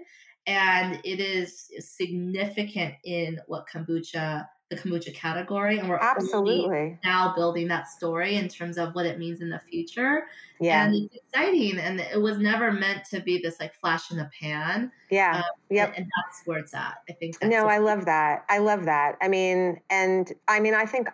and 0.47 0.99
it 1.03 1.19
is 1.19 1.71
significant 1.79 2.95
in 3.03 3.39
what 3.47 3.65
kombucha 3.67 4.47
the 4.71 4.75
kombucha 4.75 5.13
category 5.13 5.77
and 5.77 5.87
we're 5.87 5.99
absolutely. 5.99 6.97
now 7.03 7.33
building 7.35 7.67
that 7.67 7.87
story 7.87 8.35
in 8.35 8.47
terms 8.47 8.79
of 8.79 8.95
what 8.95 9.05
it 9.05 9.19
means 9.19 9.39
in 9.41 9.49
the 9.49 9.59
future 9.59 10.25
yeah. 10.59 10.85
and 10.85 10.95
it's 10.95 11.15
exciting 11.15 11.77
and 11.77 11.99
it 11.99 12.19
was 12.19 12.39
never 12.39 12.71
meant 12.71 13.05
to 13.05 13.19
be 13.19 13.39
this 13.39 13.59
like 13.59 13.75
flash 13.75 14.09
in 14.09 14.17
the 14.17 14.27
pan 14.41 14.91
yeah. 15.11 15.37
um, 15.37 15.43
yep. 15.69 15.89
and, 15.89 15.97
and 15.97 16.11
that's 16.17 16.41
where 16.45 16.57
it's 16.57 16.73
at. 16.73 16.95
I 17.07 17.13
think 17.13 17.37
that's 17.37 17.51
no 17.51 17.67
i 17.67 17.77
love 17.77 18.05
that. 18.05 18.43
I 18.49 18.57
love 18.57 18.85
that. 18.85 19.17
I 19.21 19.27
mean 19.27 19.79
and 19.91 20.33
i 20.47 20.59
mean 20.59 20.73
i 20.73 20.85
think 20.85 21.09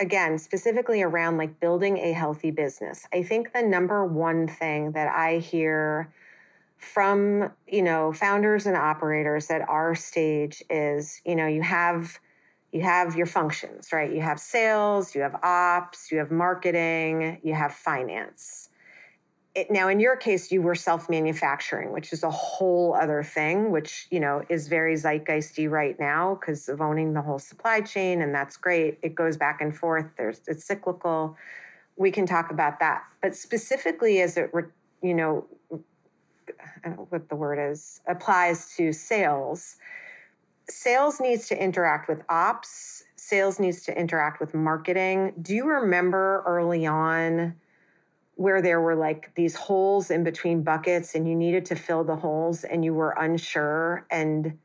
again 0.00 0.38
specifically 0.38 1.02
around 1.02 1.36
like 1.36 1.60
building 1.60 1.98
a 1.98 2.12
healthy 2.12 2.50
business 2.50 3.06
i 3.12 3.22
think 3.22 3.52
the 3.52 3.62
number 3.62 4.06
one 4.06 4.48
thing 4.48 4.92
that 4.92 5.08
i 5.08 5.36
hear 5.38 6.10
from 6.80 7.50
you 7.68 7.82
know 7.82 8.12
founders 8.12 8.66
and 8.66 8.74
operators 8.74 9.50
at 9.50 9.68
our 9.68 9.94
stage 9.94 10.62
is 10.70 11.20
you 11.26 11.36
know 11.36 11.46
you 11.46 11.62
have 11.62 12.18
you 12.72 12.80
have 12.80 13.14
your 13.14 13.26
functions 13.26 13.92
right? 13.92 14.12
You 14.12 14.22
have 14.22 14.40
sales 14.40 15.14
you 15.14 15.20
have 15.20 15.36
ops 15.42 16.10
you 16.10 16.18
have 16.18 16.30
marketing 16.30 17.38
you 17.42 17.54
have 17.54 17.74
finance. 17.74 18.70
It, 19.54 19.70
now 19.70 19.88
in 19.88 20.00
your 20.00 20.16
case 20.16 20.50
you 20.50 20.62
were 20.62 20.74
self-manufacturing 20.74 21.92
which 21.92 22.14
is 22.14 22.22
a 22.22 22.30
whole 22.30 22.94
other 22.94 23.22
thing 23.22 23.70
which 23.70 24.06
you 24.10 24.20
know 24.20 24.42
is 24.48 24.66
very 24.68 24.94
zeitgeisty 24.94 25.68
right 25.70 26.00
now 26.00 26.38
because 26.40 26.66
of 26.70 26.80
owning 26.80 27.12
the 27.12 27.20
whole 27.20 27.38
supply 27.38 27.82
chain 27.82 28.22
and 28.22 28.34
that's 28.34 28.56
great. 28.56 28.98
It 29.02 29.14
goes 29.14 29.36
back 29.36 29.60
and 29.60 29.76
forth. 29.76 30.06
There's 30.16 30.40
it's 30.46 30.64
cyclical. 30.64 31.36
We 31.96 32.10
can 32.10 32.24
talk 32.24 32.50
about 32.50 32.80
that. 32.80 33.02
But 33.20 33.36
specifically 33.36 34.22
as 34.22 34.38
it 34.38 34.48
re- 34.54 34.64
you 35.02 35.12
know 35.14 35.46
I 36.84 36.88
don't 36.88 36.98
know 36.98 37.06
what 37.10 37.28
the 37.28 37.36
word 37.36 37.58
is 37.70 38.00
applies 38.06 38.74
to 38.76 38.92
sales. 38.92 39.76
Sales 40.68 41.20
needs 41.20 41.48
to 41.48 41.62
interact 41.62 42.08
with 42.08 42.22
ops. 42.28 43.04
Sales 43.16 43.58
needs 43.58 43.82
to 43.84 43.98
interact 43.98 44.40
with 44.40 44.54
marketing. 44.54 45.34
Do 45.42 45.54
you 45.54 45.64
remember 45.64 46.42
early 46.46 46.86
on 46.86 47.54
where 48.34 48.62
there 48.62 48.80
were 48.80 48.94
like 48.94 49.34
these 49.34 49.54
holes 49.54 50.10
in 50.10 50.24
between 50.24 50.62
buckets 50.62 51.14
and 51.14 51.28
you 51.28 51.34
needed 51.34 51.66
to 51.66 51.76
fill 51.76 52.04
the 52.04 52.16
holes 52.16 52.64
and 52.64 52.84
you 52.84 52.94
were 52.94 53.10
unsure? 53.10 54.06
And 54.10 54.58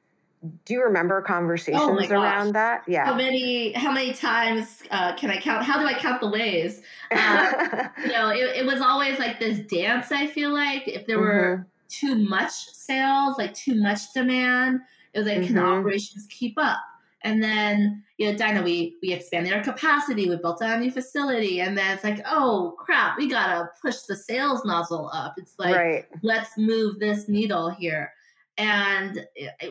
do 0.63 0.73
you 0.73 0.83
remember 0.83 1.21
conversations 1.21 2.11
Oh 2.11 2.13
around 2.13 2.53
that? 2.53 2.83
How 2.87 3.13
yeah 3.13 3.17
many 3.17 3.73
how 3.73 3.91
many 3.91 4.13
times 4.13 4.83
uh, 4.91 5.15
can 5.15 5.29
i 5.29 5.39
count? 5.39 5.63
How 5.63 5.79
do 5.79 5.85
i 5.85 5.93
count 5.93 6.21
the 6.21 6.29
ways? 6.29 6.81
Uh, 7.11 7.87
you 8.05 8.11
know 8.11 8.29
it, 8.29 8.57
it 8.57 8.65
was 8.65 8.81
always 8.81 9.19
like 9.19 9.39
this 9.39 9.59
dance 9.59 10.11
i 10.11 10.27
feel 10.27 10.53
like 10.53 10.87
if 10.87 11.05
there 11.07 11.19
were 11.19 11.57
Mm-hmm. 11.57 11.63
Too 11.87 12.15
much 12.15 12.51
sales 12.51 13.37
like 13.37 13.53
too 13.53 13.75
much 13.75 14.13
demand 14.13 14.81
it 15.13 15.19
was 15.19 15.27
like 15.27 15.45
can 15.45 15.55
Mhm. 15.55 15.79
operations 15.79 16.27
keep 16.29 16.55
up 16.57 16.79
and 17.23 17.41
then 17.41 18.03
you 18.17 18.29
know 18.31 18.37
Daina, 18.37 18.63
we 18.63 18.97
we 19.01 19.11
expanded 19.13 19.53
our 19.53 19.63
capacity 19.63 20.29
we 20.29 20.35
built 20.35 20.61
a 20.61 20.77
new 20.79 20.91
facility 20.91 21.61
and 21.61 21.77
then 21.77 21.93
it's 21.93 22.03
like 22.03 22.21
oh 22.25 22.75
crap 22.77 23.17
we 23.17 23.27
gotta 23.29 23.69
push 23.81 24.01
the 24.01 24.15
sales 24.15 24.63
nozzle 24.65 25.09
up 25.13 25.33
it's 25.37 25.55
like 25.57 25.75
right 25.75 26.05
let's 26.21 26.57
move 26.57 26.99
this 26.99 27.27
needle 27.27 27.69
here. 27.69 28.11
And 28.57 29.27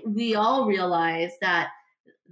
we 0.07 0.35
all 0.35 0.67
realized 0.67 1.37
that 1.41 1.71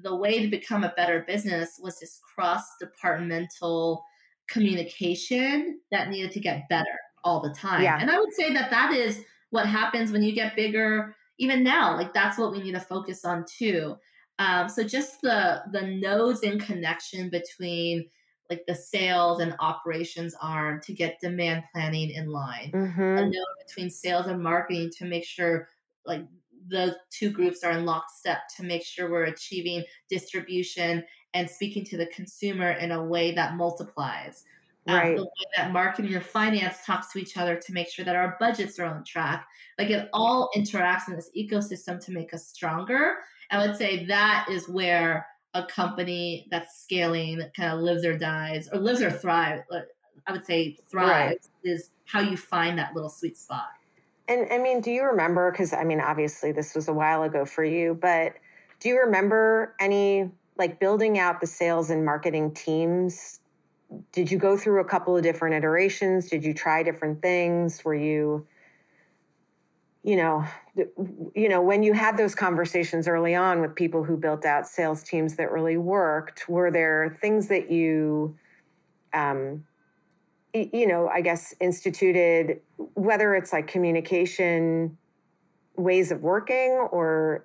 the 0.02 0.14
way 0.14 0.42
to 0.42 0.48
become 0.48 0.84
a 0.84 0.92
better 0.96 1.24
business 1.26 1.80
was 1.82 1.98
this 1.98 2.20
cross 2.34 2.76
departmental 2.78 4.04
communication 4.48 5.80
that 5.90 6.10
needed 6.10 6.32
to 6.32 6.40
get 6.40 6.68
better 6.68 6.98
all 7.24 7.40
the 7.40 7.54
time. 7.54 7.82
Yeah. 7.82 7.98
And 8.00 8.10
I 8.10 8.18
would 8.18 8.32
say 8.34 8.52
that 8.52 8.70
that 8.70 8.92
is 8.92 9.24
what 9.52 9.66
happens 9.66 10.10
when 10.10 10.22
you 10.22 10.32
get 10.32 10.56
bigger, 10.56 11.14
even 11.38 11.62
now. 11.62 11.94
Like 11.96 12.12
that's 12.12 12.38
what 12.38 12.50
we 12.52 12.60
need 12.60 12.72
to 12.72 12.80
focus 12.80 13.24
on 13.24 13.44
too. 13.44 13.96
Um, 14.38 14.68
so 14.68 14.82
just 14.82 15.20
the 15.20 15.62
the 15.70 15.82
nodes 15.82 16.40
in 16.40 16.58
connection 16.58 17.30
between 17.30 18.08
like 18.50 18.64
the 18.66 18.74
sales 18.74 19.40
and 19.40 19.54
operations 19.60 20.34
arm 20.42 20.80
to 20.82 20.92
get 20.92 21.20
demand 21.20 21.62
planning 21.72 22.10
in 22.10 22.28
line 22.28 22.70
hmm 22.70 23.00
a 23.00 23.24
node 23.24 23.56
between 23.66 23.88
sales 23.88 24.26
and 24.26 24.42
marketing 24.42 24.90
to 24.90 25.04
make 25.04 25.24
sure 25.24 25.68
like 26.04 26.26
the 26.68 26.96
two 27.10 27.30
groups 27.30 27.62
are 27.62 27.72
in 27.72 27.84
lockstep 27.84 28.38
to 28.56 28.62
make 28.62 28.84
sure 28.84 29.10
we're 29.10 29.24
achieving 29.24 29.84
distribution 30.08 31.04
and 31.34 31.48
speaking 31.48 31.84
to 31.84 31.96
the 31.96 32.06
consumer 32.06 32.72
in 32.72 32.92
a 32.92 33.04
way 33.04 33.32
that 33.32 33.56
multiplies. 33.56 34.44
Um, 34.88 34.96
Right. 34.96 35.16
the 35.16 35.24
way 35.24 35.30
that 35.56 35.72
marketing 35.72 36.14
and 36.14 36.24
finance 36.24 36.84
talks 36.84 37.12
to 37.12 37.18
each 37.18 37.36
other 37.36 37.56
to 37.56 37.72
make 37.72 37.88
sure 37.88 38.04
that 38.04 38.16
our 38.16 38.36
budgets 38.40 38.78
are 38.80 38.84
on 38.84 39.04
track. 39.04 39.46
Like 39.78 39.90
it 39.90 40.08
all 40.12 40.50
interacts 40.56 41.08
in 41.08 41.14
this 41.14 41.30
ecosystem 41.36 42.04
to 42.04 42.12
make 42.12 42.34
us 42.34 42.48
stronger. 42.48 43.18
I 43.50 43.64
would 43.64 43.76
say 43.76 44.06
that 44.06 44.46
is 44.50 44.68
where 44.68 45.26
a 45.54 45.64
company 45.66 46.48
that's 46.50 46.82
scaling 46.82 47.42
kind 47.56 47.72
of 47.72 47.80
lives 47.80 48.04
or 48.04 48.18
dies 48.18 48.68
or 48.72 48.80
lives 48.80 49.02
or 49.02 49.10
thrives. 49.10 49.62
I 50.26 50.32
would 50.32 50.46
say 50.46 50.78
thrives 50.90 51.10
right. 51.10 51.38
is 51.62 51.90
how 52.06 52.20
you 52.20 52.36
find 52.36 52.78
that 52.78 52.94
little 52.94 53.10
sweet 53.10 53.36
spot. 53.36 53.66
And 54.28 54.46
I 54.52 54.58
mean, 54.58 54.80
do 54.80 54.90
you 54.90 55.04
remember? 55.04 55.50
Because 55.50 55.72
I 55.72 55.84
mean, 55.84 56.00
obviously, 56.00 56.52
this 56.52 56.74
was 56.74 56.88
a 56.88 56.92
while 56.92 57.22
ago 57.22 57.44
for 57.44 57.64
you, 57.64 57.98
but 58.00 58.34
do 58.80 58.88
you 58.88 59.00
remember 59.00 59.74
any 59.80 60.30
like 60.56 60.80
building 60.80 61.18
out 61.18 61.40
the 61.40 61.46
sales 61.46 61.90
and 61.90 62.04
marketing 62.04 62.54
teams? 62.54 63.40
Did 64.12 64.30
you 64.30 64.38
go 64.38 64.56
through 64.56 64.80
a 64.80 64.84
couple 64.84 65.16
of 65.16 65.22
different 65.22 65.54
iterations? 65.54 66.28
Did 66.28 66.44
you 66.44 66.54
try 66.54 66.82
different 66.82 67.22
things? 67.22 67.84
Were 67.84 67.94
you, 67.94 68.46
you 70.02 70.16
know, 70.16 70.44
you 71.34 71.48
know, 71.48 71.60
when 71.60 71.82
you 71.82 71.92
had 71.92 72.16
those 72.16 72.34
conversations 72.34 73.06
early 73.06 73.34
on 73.34 73.60
with 73.60 73.74
people 73.74 74.04
who 74.04 74.16
built 74.16 74.44
out 74.44 74.66
sales 74.66 75.02
teams 75.02 75.36
that 75.36 75.52
really 75.52 75.76
worked, 75.76 76.48
were 76.48 76.70
there 76.70 77.16
things 77.20 77.48
that 77.48 77.70
you 77.70 78.36
um, 79.12 79.64
you 80.54 80.86
know, 80.86 81.08
I 81.08 81.20
guess 81.22 81.54
instituted, 81.60 82.60
whether 82.94 83.34
it's 83.34 83.52
like 83.52 83.66
communication 83.66 84.96
ways 85.76 86.12
of 86.12 86.22
working 86.22 86.72
or, 86.92 87.44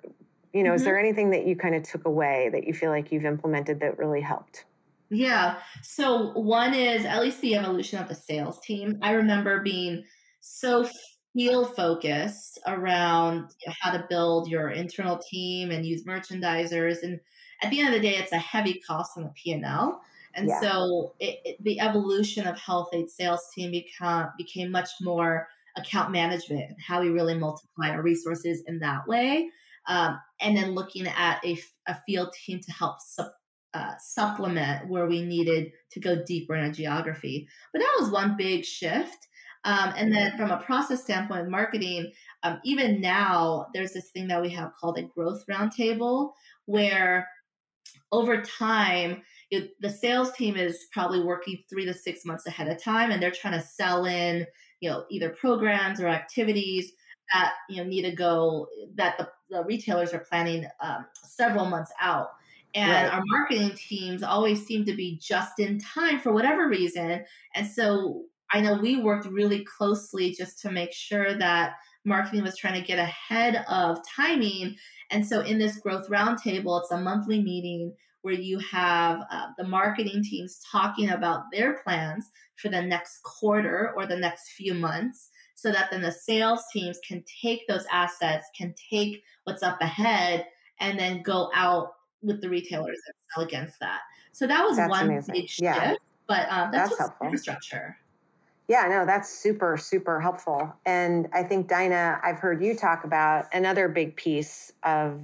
you 0.52 0.62
know, 0.62 0.70
mm-hmm. 0.70 0.76
is 0.76 0.84
there 0.84 0.98
anything 0.98 1.30
that 1.30 1.46
you 1.46 1.56
kind 1.56 1.74
of 1.74 1.82
took 1.82 2.04
away 2.04 2.50
that 2.52 2.66
you 2.66 2.74
feel 2.74 2.90
like 2.90 3.10
you've 3.10 3.24
implemented 3.24 3.80
that 3.80 3.98
really 3.98 4.20
helped? 4.20 4.64
Yeah. 5.10 5.58
So 5.82 6.32
one 6.32 6.74
is 6.74 7.04
at 7.04 7.22
least 7.22 7.40
the 7.40 7.56
evolution 7.56 7.98
of 7.98 8.08
the 8.08 8.14
sales 8.14 8.60
team. 8.60 8.98
I 9.02 9.12
remember 9.12 9.62
being 9.62 10.04
so 10.40 10.88
field 11.34 11.74
focused 11.74 12.58
around 12.66 13.50
how 13.80 13.92
to 13.92 14.06
build 14.08 14.48
your 14.48 14.70
internal 14.70 15.18
team 15.18 15.70
and 15.70 15.86
use 15.86 16.04
merchandisers. 16.04 17.02
And 17.02 17.20
at 17.62 17.70
the 17.70 17.80
end 17.80 17.94
of 17.94 18.00
the 18.00 18.08
day, 18.08 18.16
it's 18.16 18.32
a 18.32 18.38
heavy 18.38 18.82
cost 18.86 19.12
on 19.16 19.24
the 19.24 19.30
P&L. 19.30 20.00
And 20.34 20.48
yeah. 20.48 20.60
so 20.60 21.14
it, 21.20 21.40
it, 21.44 21.64
the 21.64 21.80
evolution 21.80 22.46
of 22.46 22.58
Health-Ade 22.58 23.10
sales 23.10 23.42
team 23.54 23.70
become, 23.70 24.30
became 24.36 24.70
much 24.70 24.90
more 25.00 25.48
account 25.76 26.10
management 26.10 26.70
and 26.70 26.76
how 26.80 27.00
we 27.00 27.08
really 27.08 27.34
multiply 27.34 27.90
our 27.90 28.02
resources 28.02 28.62
in 28.66 28.78
that 28.80 29.06
way. 29.06 29.48
Um, 29.86 30.20
and 30.40 30.56
then 30.56 30.72
looking 30.72 31.06
at 31.06 31.42
a, 31.44 31.58
a 31.86 31.96
field 32.06 32.32
team 32.44 32.60
to 32.60 32.72
help 32.72 32.96
su- 33.00 33.24
uh, 33.74 33.92
supplement 33.98 34.88
where 34.88 35.06
we 35.06 35.22
needed 35.22 35.72
to 35.92 36.00
go 36.00 36.22
deeper 36.24 36.54
in 36.54 36.64
a 36.64 36.72
geography. 36.72 37.48
But 37.72 37.80
that 37.80 37.96
was 38.00 38.10
one 38.10 38.36
big 38.36 38.64
shift. 38.64 39.28
Um, 39.64 39.92
and 39.96 40.12
then 40.12 40.36
from 40.36 40.50
a 40.50 40.62
process 40.62 41.02
standpoint, 41.02 41.50
marketing, 41.50 42.12
um, 42.42 42.60
even 42.64 43.00
now, 43.00 43.66
there's 43.74 43.92
this 43.92 44.10
thing 44.10 44.28
that 44.28 44.40
we 44.40 44.48
have 44.50 44.72
called 44.80 44.98
a 44.98 45.02
growth 45.02 45.44
roundtable 45.50 46.32
where 46.66 47.28
over 48.12 48.40
time, 48.42 49.22
it, 49.50 49.72
the 49.80 49.90
sales 49.90 50.32
team 50.32 50.56
is 50.56 50.86
probably 50.92 51.22
working 51.22 51.62
three 51.68 51.84
to 51.84 51.94
six 51.94 52.24
months 52.24 52.46
ahead 52.46 52.68
of 52.68 52.82
time 52.82 53.10
and 53.10 53.22
they're 53.22 53.30
trying 53.30 53.58
to 53.58 53.66
sell 53.66 54.04
in 54.04 54.46
you 54.80 54.90
know 54.90 55.04
either 55.10 55.30
programs 55.30 56.00
or 56.00 56.08
activities 56.08 56.92
that 57.32 57.54
you 57.68 57.82
know 57.82 57.88
need 57.88 58.02
to 58.02 58.14
go 58.14 58.66
that 58.94 59.16
the, 59.18 59.28
the 59.50 59.64
retailers 59.64 60.12
are 60.12 60.20
planning 60.20 60.66
um, 60.80 61.06
several 61.22 61.66
months 61.66 61.92
out 62.00 62.28
and 62.78 63.08
right. 63.08 63.12
our 63.12 63.22
marketing 63.26 63.72
teams 63.76 64.22
always 64.22 64.64
seem 64.64 64.84
to 64.84 64.94
be 64.94 65.18
just 65.20 65.58
in 65.58 65.78
time 65.80 66.20
for 66.20 66.32
whatever 66.32 66.68
reason 66.68 67.24
and 67.54 67.66
so 67.66 68.22
i 68.52 68.60
know 68.60 68.78
we 68.78 69.00
worked 69.00 69.26
really 69.26 69.64
closely 69.64 70.32
just 70.32 70.60
to 70.60 70.70
make 70.70 70.92
sure 70.92 71.34
that 71.34 71.74
marketing 72.04 72.42
was 72.42 72.56
trying 72.56 72.80
to 72.80 72.86
get 72.86 72.98
ahead 72.98 73.64
of 73.68 73.98
timing 74.08 74.74
and 75.10 75.26
so 75.26 75.40
in 75.40 75.58
this 75.58 75.78
growth 75.78 76.08
roundtable 76.08 76.80
it's 76.80 76.92
a 76.92 77.00
monthly 77.00 77.42
meeting 77.42 77.92
where 78.22 78.34
you 78.34 78.58
have 78.58 79.20
uh, 79.30 79.46
the 79.56 79.64
marketing 79.64 80.22
teams 80.22 80.60
talking 80.70 81.10
about 81.10 81.44
their 81.52 81.78
plans 81.84 82.30
for 82.56 82.68
the 82.68 82.82
next 82.82 83.22
quarter 83.22 83.92
or 83.96 84.06
the 84.06 84.16
next 84.16 84.50
few 84.50 84.74
months 84.74 85.30
so 85.54 85.72
that 85.72 85.90
then 85.90 86.02
the 86.02 86.12
sales 86.12 86.62
teams 86.72 87.00
can 87.06 87.24
take 87.42 87.66
those 87.66 87.84
assets, 87.90 88.46
can 88.56 88.72
take 88.90 89.24
what's 89.42 89.64
up 89.64 89.80
ahead, 89.80 90.46
and 90.78 90.96
then 90.96 91.20
go 91.22 91.50
out 91.52 91.90
with 92.22 92.40
the 92.40 92.48
retailers 92.48 92.98
that 93.06 93.14
sell 93.34 93.44
against 93.44 93.78
that. 93.80 94.00
So 94.32 94.46
that 94.46 94.64
was 94.64 94.76
that's 94.76 94.90
one 94.90 95.06
amazing. 95.06 95.34
big 95.34 95.48
shift, 95.48 95.62
yeah. 95.62 95.94
but 96.26 96.50
um, 96.50 96.70
that's, 96.70 96.90
that's 96.90 96.98
helpful. 96.98 97.26
infrastructure. 97.26 97.96
Yeah, 98.68 98.86
no, 98.88 99.06
that's 99.06 99.30
super, 99.30 99.78
super 99.78 100.20
helpful. 100.20 100.72
And 100.84 101.28
I 101.32 101.42
think, 101.42 101.68
Daina, 101.68 102.20
I've 102.22 102.38
heard 102.38 102.62
you 102.62 102.76
talk 102.76 103.04
about 103.04 103.46
another 103.54 103.88
big 103.88 104.14
piece 104.16 104.72
of 104.82 105.22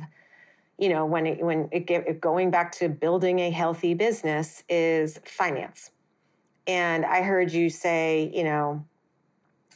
you 0.78 0.88
know 0.88 1.07
when 1.07 1.26
it 1.26 1.45
when 1.45 1.68
it 1.72 1.86
get, 1.86 2.20
going 2.20 2.51
back 2.51 2.72
to 2.72 2.88
building 2.88 3.38
a 3.40 3.51
healthy 3.51 3.95
business 3.95 4.62
is 4.68 5.18
finance 5.24 5.90
and 6.66 7.05
i 7.05 7.22
heard 7.22 7.53
you 7.53 7.70
say 7.70 8.30
you 8.34 8.42
know 8.42 8.84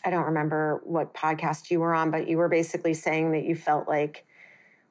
i 0.05 0.11
don't 0.11 0.25
remember 0.25 0.81
what 0.85 1.15
podcast 1.15 1.71
you 1.71 1.81
were 1.81 1.95
on 1.95 2.11
but 2.11 2.29
you 2.29 2.37
were 2.37 2.49
basically 2.49 2.95
saying 2.95 3.33
that 3.33 3.45
you 3.45 3.55
felt 3.55 3.87
like 3.87 4.27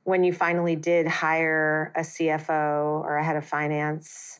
when 0.08 0.24
you 0.24 0.32
finally 0.32 0.76
did 0.76 1.05
hire 1.05 1.91
a 1.95 2.01
cfo 2.01 3.01
or 3.03 3.18
a 3.18 3.24
head 3.24 3.36
of 3.36 3.45
finance 3.45 4.39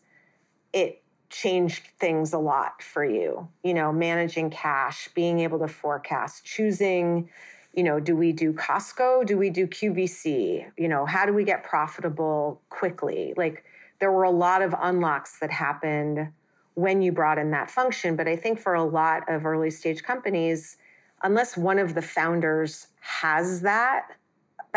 it 0.72 1.02
changed 1.30 1.84
things 2.00 2.32
a 2.32 2.38
lot 2.38 2.82
for 2.82 3.04
you 3.04 3.48
you 3.64 3.74
know 3.74 3.92
managing 3.92 4.50
cash 4.50 5.10
being 5.14 5.40
able 5.42 5.60
to 5.60 5.68
forecast 5.68 6.46
choosing 6.46 7.30
you 7.78 7.84
know, 7.84 8.00
do 8.00 8.16
we 8.16 8.32
do 8.32 8.54
Costco? 8.54 9.28
Do 9.28 9.38
we 9.38 9.52
do 9.52 9.68
QVC? 9.68 10.66
You 10.78 10.88
know, 10.88 11.06
how 11.06 11.28
do 11.28 11.34
we 11.34 11.44
get 11.44 11.64
profitable 11.64 12.60
quickly? 12.70 13.36
Like 13.38 13.64
there 14.00 14.12
were 14.12 14.24
a 14.24 14.32
lot 14.32 14.64
of 14.64 14.74
unlocks 14.80 15.38
that 15.40 15.52
happened 15.52 16.28
when 16.74 17.04
you 17.04 17.12
brought 17.12 17.38
in 17.38 17.52
that 17.52 17.70
function. 17.70 18.16
But 18.16 18.28
I 18.28 18.36
think 18.36 18.60
for 18.60 18.74
a 18.74 18.84
lot 18.84 19.30
of 19.30 19.46
early 19.46 19.70
stage 19.70 20.02
companies, 20.02 20.78
unless 21.22 21.56
one 21.56 21.78
of 21.78 21.94
the 21.94 22.02
founders 22.02 22.88
has 23.00 23.62
that 23.62 24.08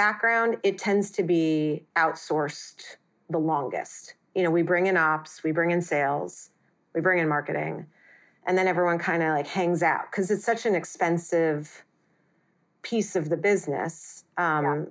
background, 0.01 0.57
it 0.62 0.78
tends 0.78 1.11
to 1.11 1.22
be 1.22 1.84
outsourced 1.94 2.96
the 3.28 3.36
longest. 3.36 4.14
You 4.34 4.42
know, 4.42 4.51
we 4.51 4.62
bring 4.62 4.86
in 4.86 4.96
ops, 4.96 5.44
we 5.44 5.53
bring 5.53 5.72
in 5.72 5.82
sales, 5.82 6.48
we 6.94 7.03
bring 7.03 7.18
in 7.18 7.28
marketing, 7.28 7.84
and 8.46 8.57
then 8.57 8.66
everyone 8.66 8.98
kind 8.98 9.22
of 9.22 9.28
like 9.28 9.46
hangs 9.46 9.82
out 9.82 10.11
because 10.11 10.30
it's 10.30 10.42
such 10.42 10.64
an 10.64 10.74
expensive 10.74 11.84
piece 12.80 13.14
of 13.14 13.28
the 13.28 13.36
business. 13.36 14.24
Um, 14.38 14.64
yeah. 14.64 14.84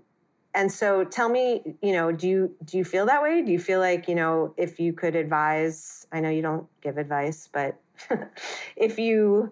And 0.53 0.71
so, 0.71 1.03
tell 1.03 1.29
me, 1.29 1.63
you 1.81 1.93
know, 1.93 2.11
do 2.11 2.27
you 2.27 2.55
do 2.63 2.77
you 2.77 2.85
feel 2.85 3.07
that 3.07 3.23
way? 3.23 3.41
Do 3.41 3.51
you 3.51 3.59
feel 3.59 3.79
like 3.79 4.07
you 4.07 4.13
know, 4.13 4.53
if 4.57 4.79
you 4.79 4.93
could 4.93 5.15
advise? 5.15 6.05
I 6.11 6.19
know 6.19 6.29
you 6.29 6.43
don't 6.43 6.67
give 6.81 6.99
advice, 6.99 7.49
but 7.51 7.81
if 8.75 8.99
you, 8.99 9.51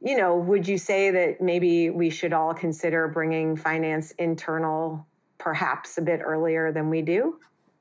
you 0.00 0.16
know, 0.16 0.36
would 0.36 0.66
you 0.66 0.78
say 0.78 1.10
that 1.10 1.40
maybe 1.40 1.90
we 1.90 2.10
should 2.10 2.32
all 2.32 2.54
consider 2.54 3.08
bringing 3.08 3.56
finance 3.56 4.12
internal, 4.12 5.06
perhaps 5.38 5.98
a 5.98 6.02
bit 6.02 6.20
earlier 6.22 6.72
than 6.72 6.88
we 6.90 7.02
do? 7.02 7.38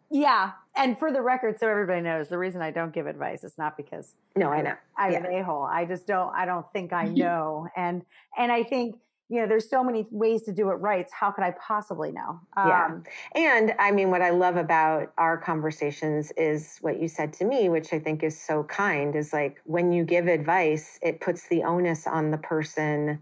Yeah, 0.10 0.52
and 0.76 0.98
for 0.98 1.12
the 1.12 1.22
record, 1.22 1.60
so 1.60 1.68
everybody 1.68 2.02
knows, 2.02 2.30
the 2.30 2.38
reason 2.38 2.62
I 2.62 2.72
don't 2.72 2.94
give 2.94 3.08
advice 3.08 3.44
is 3.44 3.58
not 3.58 3.76
because 3.76 4.14
no, 4.36 4.50
I 4.50 4.62
know 4.62 4.74
I'm 4.98 5.12
yeah. 5.12 5.26
an 5.26 5.26
a 5.26 5.44
hole. 5.44 5.64
I 5.64 5.86
just 5.86 6.08
don't. 6.08 6.34
I 6.34 6.46
don't 6.46 6.66
think 6.72 6.94
I 6.94 7.06
mm-hmm. 7.06 7.16
know, 7.16 7.68
and 7.76 8.04
and 8.38 8.52
I 8.52 8.64
think 8.64 8.96
you 9.30 9.42
know, 9.42 9.48
there's 9.48 9.70
so 9.70 9.84
many 9.84 10.08
ways 10.10 10.44
to 10.44 10.54
do 10.54 10.70
it 10.70 10.76
right. 10.76 11.06
How 11.12 11.32
could 11.32 11.44
I 11.44 11.52
possibly 11.52 12.12
know? 12.12 12.40
Um, 12.56 12.68
yeah. 12.68 12.98
And 13.36 13.74
I 13.78 13.92
mean, 13.92 14.10
what 14.10 14.22
I 14.22 14.30
love 14.30 14.56
about 14.56 15.12
our 15.18 15.38
conversations 15.38 16.32
is 16.38 16.78
what 16.80 17.02
you 17.02 17.10
said 17.10 17.34
to 17.34 17.46
me, 17.46 17.68
which 17.68 17.92
I 17.92 18.00
think 18.00 18.24
is 18.24 18.40
so 18.40 18.64
kind, 18.64 19.16
is 19.16 19.34
like 19.34 19.62
when 19.66 19.92
you 19.92 20.06
give 20.06 20.28
advice, 20.28 20.98
it 21.02 21.20
puts 21.20 21.48
the 21.50 21.64
onus 21.64 22.08
on 22.08 22.32
the 22.32 22.38
person 22.38 23.22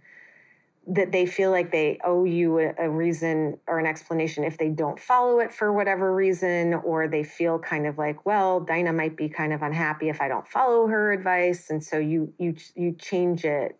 that 0.87 1.11
they 1.11 1.25
feel 1.25 1.49
like 1.49 1.71
they 1.71 1.99
owe 2.03 2.25
you 2.25 2.59
a, 2.59 2.71
a 2.77 2.87
reason 2.87 3.57
or 3.65 3.79
an 3.79 3.87
explanation 3.87 4.43
if 4.43 4.59
they 4.59 4.69
don't 4.69 4.99
follow 4.99 5.39
it 5.39 5.51
for 5.51 5.73
whatever 5.73 6.13
reason, 6.13 6.75
or 6.75 7.07
they 7.07 7.23
feel 7.23 7.57
kind 7.57 7.87
of 7.87 7.97
like, 7.97 8.23
well, 8.27 8.59
Daina 8.59 8.93
might 8.93 9.17
be 9.17 9.27
kind 9.27 9.51
of 9.53 9.63
unhappy 9.63 10.09
if 10.09 10.21
I 10.21 10.27
don't 10.27 10.47
follow 10.47 10.85
her 10.85 11.11
advice. 11.11 11.71
And 11.71 11.83
so 11.83 11.97
you, 11.97 12.31
you, 12.37 12.55
you 12.75 12.91
change 12.91 13.43
it 13.43 13.79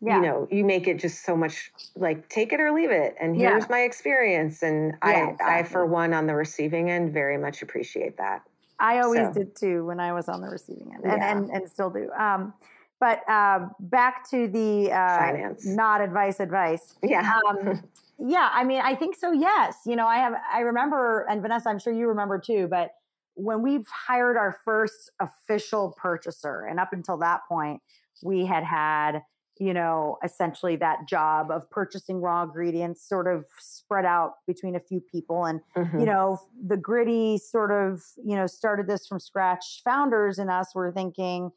yeah. 0.00 0.16
you 0.16 0.22
know 0.22 0.48
you 0.50 0.64
make 0.64 0.86
it 0.86 0.98
just 0.98 1.24
so 1.24 1.36
much 1.36 1.72
like 1.96 2.28
take 2.28 2.52
it 2.52 2.60
or 2.60 2.72
leave 2.72 2.90
it 2.90 3.14
and 3.20 3.36
here's 3.36 3.64
yeah. 3.64 3.68
my 3.70 3.80
experience 3.80 4.62
and 4.62 4.94
yeah, 5.04 5.08
i 5.08 5.12
exactly. 5.30 5.46
i 5.46 5.62
for 5.62 5.86
one 5.86 6.12
on 6.12 6.26
the 6.26 6.34
receiving 6.34 6.90
end 6.90 7.12
very 7.12 7.36
much 7.36 7.62
appreciate 7.62 8.16
that 8.16 8.42
i 8.78 9.00
always 9.00 9.26
so. 9.28 9.32
did 9.32 9.56
too 9.56 9.84
when 9.84 9.98
i 10.00 10.12
was 10.12 10.28
on 10.28 10.40
the 10.40 10.48
receiving 10.48 10.92
end 10.94 11.04
and 11.04 11.22
and, 11.22 11.50
and 11.50 11.68
still 11.68 11.90
do 11.90 12.10
um 12.12 12.52
but 13.00 13.22
uh, 13.28 13.68
back 13.78 14.28
to 14.28 14.48
the 14.48 14.90
uh, 14.90 15.18
finance 15.18 15.66
not 15.66 16.00
advice 16.00 16.40
advice 16.40 16.96
yeah 17.02 17.38
um, 17.48 17.82
yeah 18.18 18.50
i 18.52 18.64
mean 18.64 18.80
i 18.82 18.94
think 18.94 19.16
so 19.16 19.32
yes 19.32 19.78
you 19.86 19.96
know 19.96 20.06
i 20.06 20.16
have 20.16 20.34
i 20.52 20.60
remember 20.60 21.26
and 21.28 21.42
vanessa 21.42 21.68
i'm 21.68 21.78
sure 21.78 21.92
you 21.92 22.08
remember 22.08 22.38
too 22.38 22.66
but 22.68 22.90
when 23.34 23.62
we've 23.62 23.86
hired 23.86 24.36
our 24.36 24.58
first 24.64 25.12
official 25.20 25.94
purchaser 25.96 26.66
and 26.68 26.80
up 26.80 26.92
until 26.92 27.16
that 27.16 27.40
point 27.48 27.80
we 28.22 28.44
had 28.44 28.64
had 28.64 29.22
you 29.58 29.74
know, 29.74 30.18
essentially 30.24 30.76
that 30.76 31.08
job 31.08 31.50
of 31.50 31.68
purchasing 31.70 32.20
raw 32.20 32.42
ingredients 32.42 33.06
sort 33.06 33.26
of 33.26 33.46
spread 33.58 34.04
out 34.04 34.34
between 34.46 34.76
a 34.76 34.80
few 34.80 35.00
people. 35.00 35.44
And, 35.44 35.60
mm-hmm. 35.76 36.00
you 36.00 36.06
know, 36.06 36.40
the 36.66 36.76
gritty 36.76 37.38
sort 37.38 37.70
of, 37.70 38.02
you 38.24 38.36
know, 38.36 38.46
started 38.46 38.86
this 38.86 39.06
from 39.06 39.18
scratch 39.18 39.82
founders 39.84 40.38
and 40.38 40.50
us 40.50 40.74
were 40.74 40.92
thinking, 40.92 41.50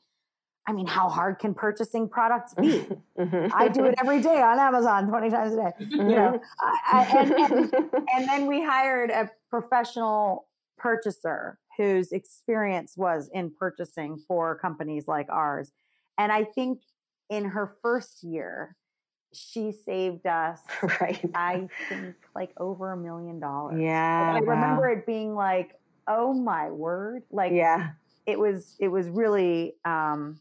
I 0.67 0.73
mean, 0.73 0.87
how 0.87 1.09
hard 1.09 1.39
can 1.39 1.53
purchasing 1.53 2.07
products 2.07 2.53
be? 2.53 2.85
Mhm. 3.19 3.51
I 3.53 3.67
do 3.67 3.85
it 3.85 3.93
every 3.99 4.19
day 4.19 4.41
on 4.41 4.57
Amazon, 4.57 5.07
20 5.07 5.29
times 5.29 5.53
a 5.53 5.57
day. 5.57 5.71
You 5.77 6.03
know, 6.05 6.41
I, 6.59 6.77
I, 6.91 7.17
and, 7.19 7.31
and, 7.31 7.73
and 8.15 8.27
then 8.27 8.47
we 8.47 8.63
hired 8.63 9.11
a 9.11 9.29
professional 9.47 10.47
purchaser 10.75 11.59
whose 11.77 12.11
experience 12.11 12.97
was 12.97 13.29
in 13.31 13.51
purchasing 13.51 14.17
for 14.27 14.57
companies 14.57 15.07
like 15.07 15.27
ours. 15.29 15.71
And 16.17 16.31
I 16.31 16.45
think 16.45 16.79
in 17.31 17.45
her 17.45 17.75
first 17.81 18.23
year, 18.23 18.75
she 19.33 19.71
saved 19.71 20.27
us, 20.27 20.59
right. 21.01 21.23
I 21.33 21.67
think, 21.89 22.15
like 22.35 22.51
over 22.57 22.91
a 22.91 22.97
million 22.97 23.39
dollars. 23.39 23.79
Yeah. 23.81 24.33
I 24.35 24.39
remember 24.39 24.87
wow. 24.89 24.93
it 24.93 25.05
being 25.07 25.33
like, 25.33 25.79
oh 26.07 26.33
my 26.33 26.69
word. 26.69 27.23
Like 27.31 27.53
Yeah. 27.53 27.91
it 28.27 28.37
was 28.37 28.75
it 28.79 28.89
was 28.89 29.07
really 29.07 29.75
um 29.85 30.39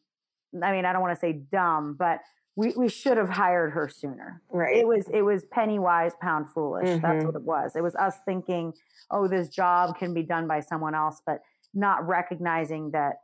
I 0.61 0.73
mean, 0.73 0.85
I 0.85 0.93
don't 0.93 1.01
want 1.01 1.15
to 1.15 1.21
say 1.21 1.33
dumb, 1.33 1.95
but 1.97 2.19
we, 2.57 2.73
we 2.77 2.89
should 2.89 3.17
have 3.17 3.29
hired 3.31 3.71
her 3.71 3.89
sooner. 3.89 4.43
Right. 4.51 4.77
It 4.79 4.87
was 4.89 5.07
it 5.13 5.23
was 5.23 5.45
penny 5.45 5.79
wise, 5.79 6.13
pound 6.21 6.51
foolish. 6.51 7.01
That's 7.01 7.23
Mhm. 7.23 7.27
what 7.27 7.37
it 7.37 7.43
was. 7.43 7.77
It 7.77 7.83
was 7.83 7.95
us 7.95 8.17
thinking, 8.25 8.73
oh, 9.13 9.29
this 9.29 9.49
job 9.49 9.97
can 9.97 10.13
be 10.13 10.25
done 10.25 10.49
by 10.49 10.59
someone 10.59 10.97
else, 10.97 11.23
but 11.25 11.43
not 11.73 12.05
recognizing 12.09 12.91
that, 12.91 13.21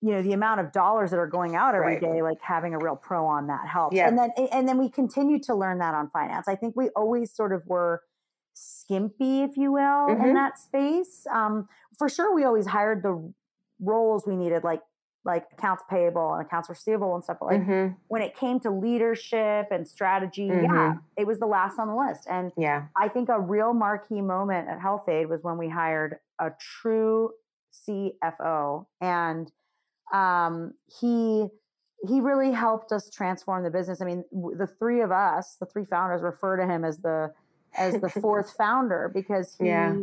you 0.00 0.12
know, 0.12 0.22
the 0.22 0.32
amount 0.32 0.60
of 0.60 0.70
dollars 0.72 1.10
that 1.10 1.18
are 1.18 1.26
going 1.26 1.56
out 1.56 1.74
every 1.74 1.94
Right. 1.94 2.00
day, 2.00 2.22
like 2.22 2.40
having 2.40 2.74
a 2.74 2.78
real 2.78 2.96
pro 2.96 3.26
on 3.26 3.48
that 3.48 3.66
helps. 3.66 3.96
Yeah. 3.96 4.06
And 4.08 4.16
then 4.18 4.30
and 4.52 4.68
then 4.68 4.78
we 4.78 4.88
continue 4.88 5.38
to 5.40 5.54
learn 5.54 5.78
that 5.78 5.94
on 5.94 6.08
finance. 6.10 6.46
I 6.48 6.54
think 6.54 6.76
we 6.76 6.88
always 6.90 7.32
sort 7.34 7.52
of 7.52 7.66
were 7.66 8.02
skimpy, 8.54 9.42
if 9.42 9.56
you 9.56 9.72
will, 9.72 10.08
Mhm. 10.08 10.28
in 10.28 10.34
that 10.34 10.58
space. 10.58 11.26
Um, 11.30 11.68
for 11.98 12.08
sure, 12.08 12.34
we 12.34 12.44
always 12.44 12.66
hired 12.66 13.02
the 13.02 13.32
roles 13.80 14.26
we 14.26 14.36
needed, 14.36 14.64
like 14.64 14.82
like 15.24 15.46
accounts 15.52 15.82
payable 15.90 16.32
and 16.32 16.46
accounts 16.46 16.70
receivable 16.70 17.14
and 17.14 17.22
stuff. 17.22 17.36
But 17.40 17.46
like 17.46 17.60
Mhm. 17.60 17.96
when 18.06 18.22
it 18.22 18.34
came 18.34 18.60
to 18.60 18.70
leadership 18.70 19.66
and 19.70 19.86
strategy, 19.86 20.44
yeah, 20.46 20.94
Mhm. 20.94 21.00
it 21.18 21.26
was 21.26 21.38
the 21.38 21.46
last 21.46 21.78
on 21.78 21.88
the 21.88 21.94
list. 21.94 22.26
And 22.30 22.50
Yeah. 22.56 22.84
I 22.96 23.08
think 23.08 23.28
a 23.28 23.38
real 23.38 23.74
marquee 23.74 24.22
moment 24.22 24.68
at 24.68 24.80
Health-Ade 24.80 25.28
was 25.28 25.42
when 25.42 25.58
we 25.58 25.68
hired 25.68 26.20
a 26.38 26.50
true 26.58 27.32
CFO, 27.72 28.86
and 29.02 29.52
um, 30.12 30.72
he 31.00 31.46
he 32.06 32.20
really 32.20 32.52
helped 32.52 32.92
us 32.92 33.10
transform 33.10 33.64
the 33.64 33.70
business. 33.70 34.00
I 34.00 34.04
mean, 34.04 34.24
the 34.30 34.68
three 34.78 35.00
of 35.00 35.10
us, 35.10 35.56
the 35.58 35.66
three 35.66 35.84
founders, 35.84 36.22
refer 36.22 36.56
to 36.56 36.66
him 36.66 36.84
as 36.84 36.98
the 36.98 37.32
as 37.76 38.00
the 38.00 38.08
fourth 38.22 38.54
founder 38.56 39.10
because 39.12 39.56
he 39.58 39.66
Yeah. 39.66 39.96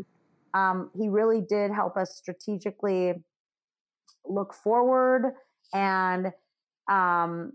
um, 0.53 0.91
he 0.97 1.07
really 1.07 1.41
did 1.41 1.71
help 1.71 1.97
us 1.97 2.15
strategically 2.15 3.23
look 4.25 4.53
forward 4.53 5.33
and 5.73 6.31
um, 6.89 7.53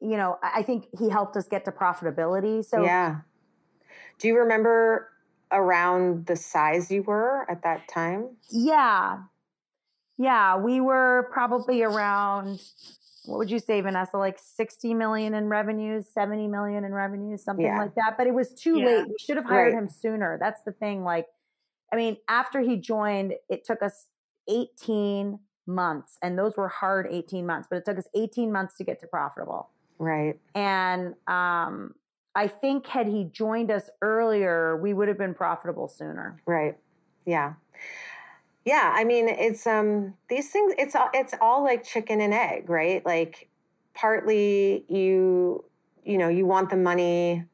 you 0.00 0.16
know 0.16 0.38
I 0.42 0.60
I 0.60 0.62
think 0.62 0.86
he 0.98 1.08
helped 1.08 1.36
us 1.36 1.48
get 1.48 1.64
to 1.64 1.72
profitability. 1.72 2.64
So 2.64 2.84
yeah. 2.84 3.20
Do 4.18 4.28
you 4.28 4.38
remember 4.38 5.08
around 5.50 6.26
the 6.26 6.36
size 6.36 6.90
you 6.90 7.02
were 7.02 7.44
at 7.50 7.62
that 7.64 7.88
time? 7.88 8.36
Yeah. 8.50 9.18
Yeah, 10.22 10.56
we 10.56 10.80
were 10.80 11.28
probably 11.32 11.82
around 11.82 12.62
what 13.26 13.38
would 13.38 13.50
you 13.52 13.60
say, 13.60 13.80
Vanessa? 13.80 14.16
Like 14.18 14.38
60 14.38 14.94
million 14.94 15.32
in 15.34 15.48
revenues, 15.48 16.06
70 16.12 16.48
million 16.48 16.84
in 16.84 16.92
revenues, 16.92 17.42
something 17.44 17.64
Yeah. 17.64 17.78
like 17.78 17.94
that. 17.94 18.16
But 18.18 18.26
it 18.26 18.34
was 18.34 18.52
too 18.52 18.78
Yeah. 18.78 18.86
late. 18.86 19.08
We 19.08 19.16
should 19.18 19.36
have 19.36 19.44
hired 19.46 19.74
Right. 19.74 19.82
him 19.82 19.88
sooner. 19.88 20.38
That's 20.38 20.62
the 20.62 20.72
thing. 20.72 21.04
Like, 21.04 21.28
I 21.92 21.96
mean, 21.96 22.16
after 22.28 22.60
he 22.60 22.76
joined, 22.76 23.34
it 23.48 23.64
took 23.64 23.80
us 23.82 24.08
18 24.48 25.38
months, 25.66 26.18
and 26.20 26.36
those 26.36 26.56
were 26.56 26.66
hard 26.68 27.06
18 27.10 27.46
months, 27.46 27.68
but 27.68 27.76
it 27.76 27.84
took 27.84 27.96
us 27.98 28.08
18 28.14 28.50
months 28.50 28.76
to 28.78 28.84
get 28.84 28.98
to 29.00 29.06
profitable. 29.06 29.70
Right. 30.00 30.40
And 30.56 31.14
um, 31.28 31.94
I 32.34 32.48
think 32.48 32.88
had 32.88 33.06
he 33.06 33.22
joined 33.24 33.70
us 33.70 33.88
earlier, 34.00 34.76
we 34.76 34.94
would 34.94 35.06
have 35.06 35.18
been 35.18 35.34
profitable 35.34 35.86
sooner. 35.86 36.42
Right. 36.44 36.76
Yeah. 37.24 37.54
Yeah, 38.64 38.92
I 38.94 39.04
mean, 39.04 39.28
it's 39.28 39.66
um 39.66 40.14
these 40.28 40.50
things 40.50 40.74
it's 40.78 40.94
all 40.94 41.08
it's 41.12 41.34
all 41.40 41.64
like 41.64 41.84
chicken 41.84 42.20
and 42.20 42.32
egg, 42.32 42.70
right? 42.70 43.04
Like 43.04 43.48
partly 43.94 44.84
you 44.88 45.64
you 46.04 46.18
know, 46.18 46.28
you 46.28 46.46
want 46.46 46.70
the 46.70 46.76
money 46.76 47.44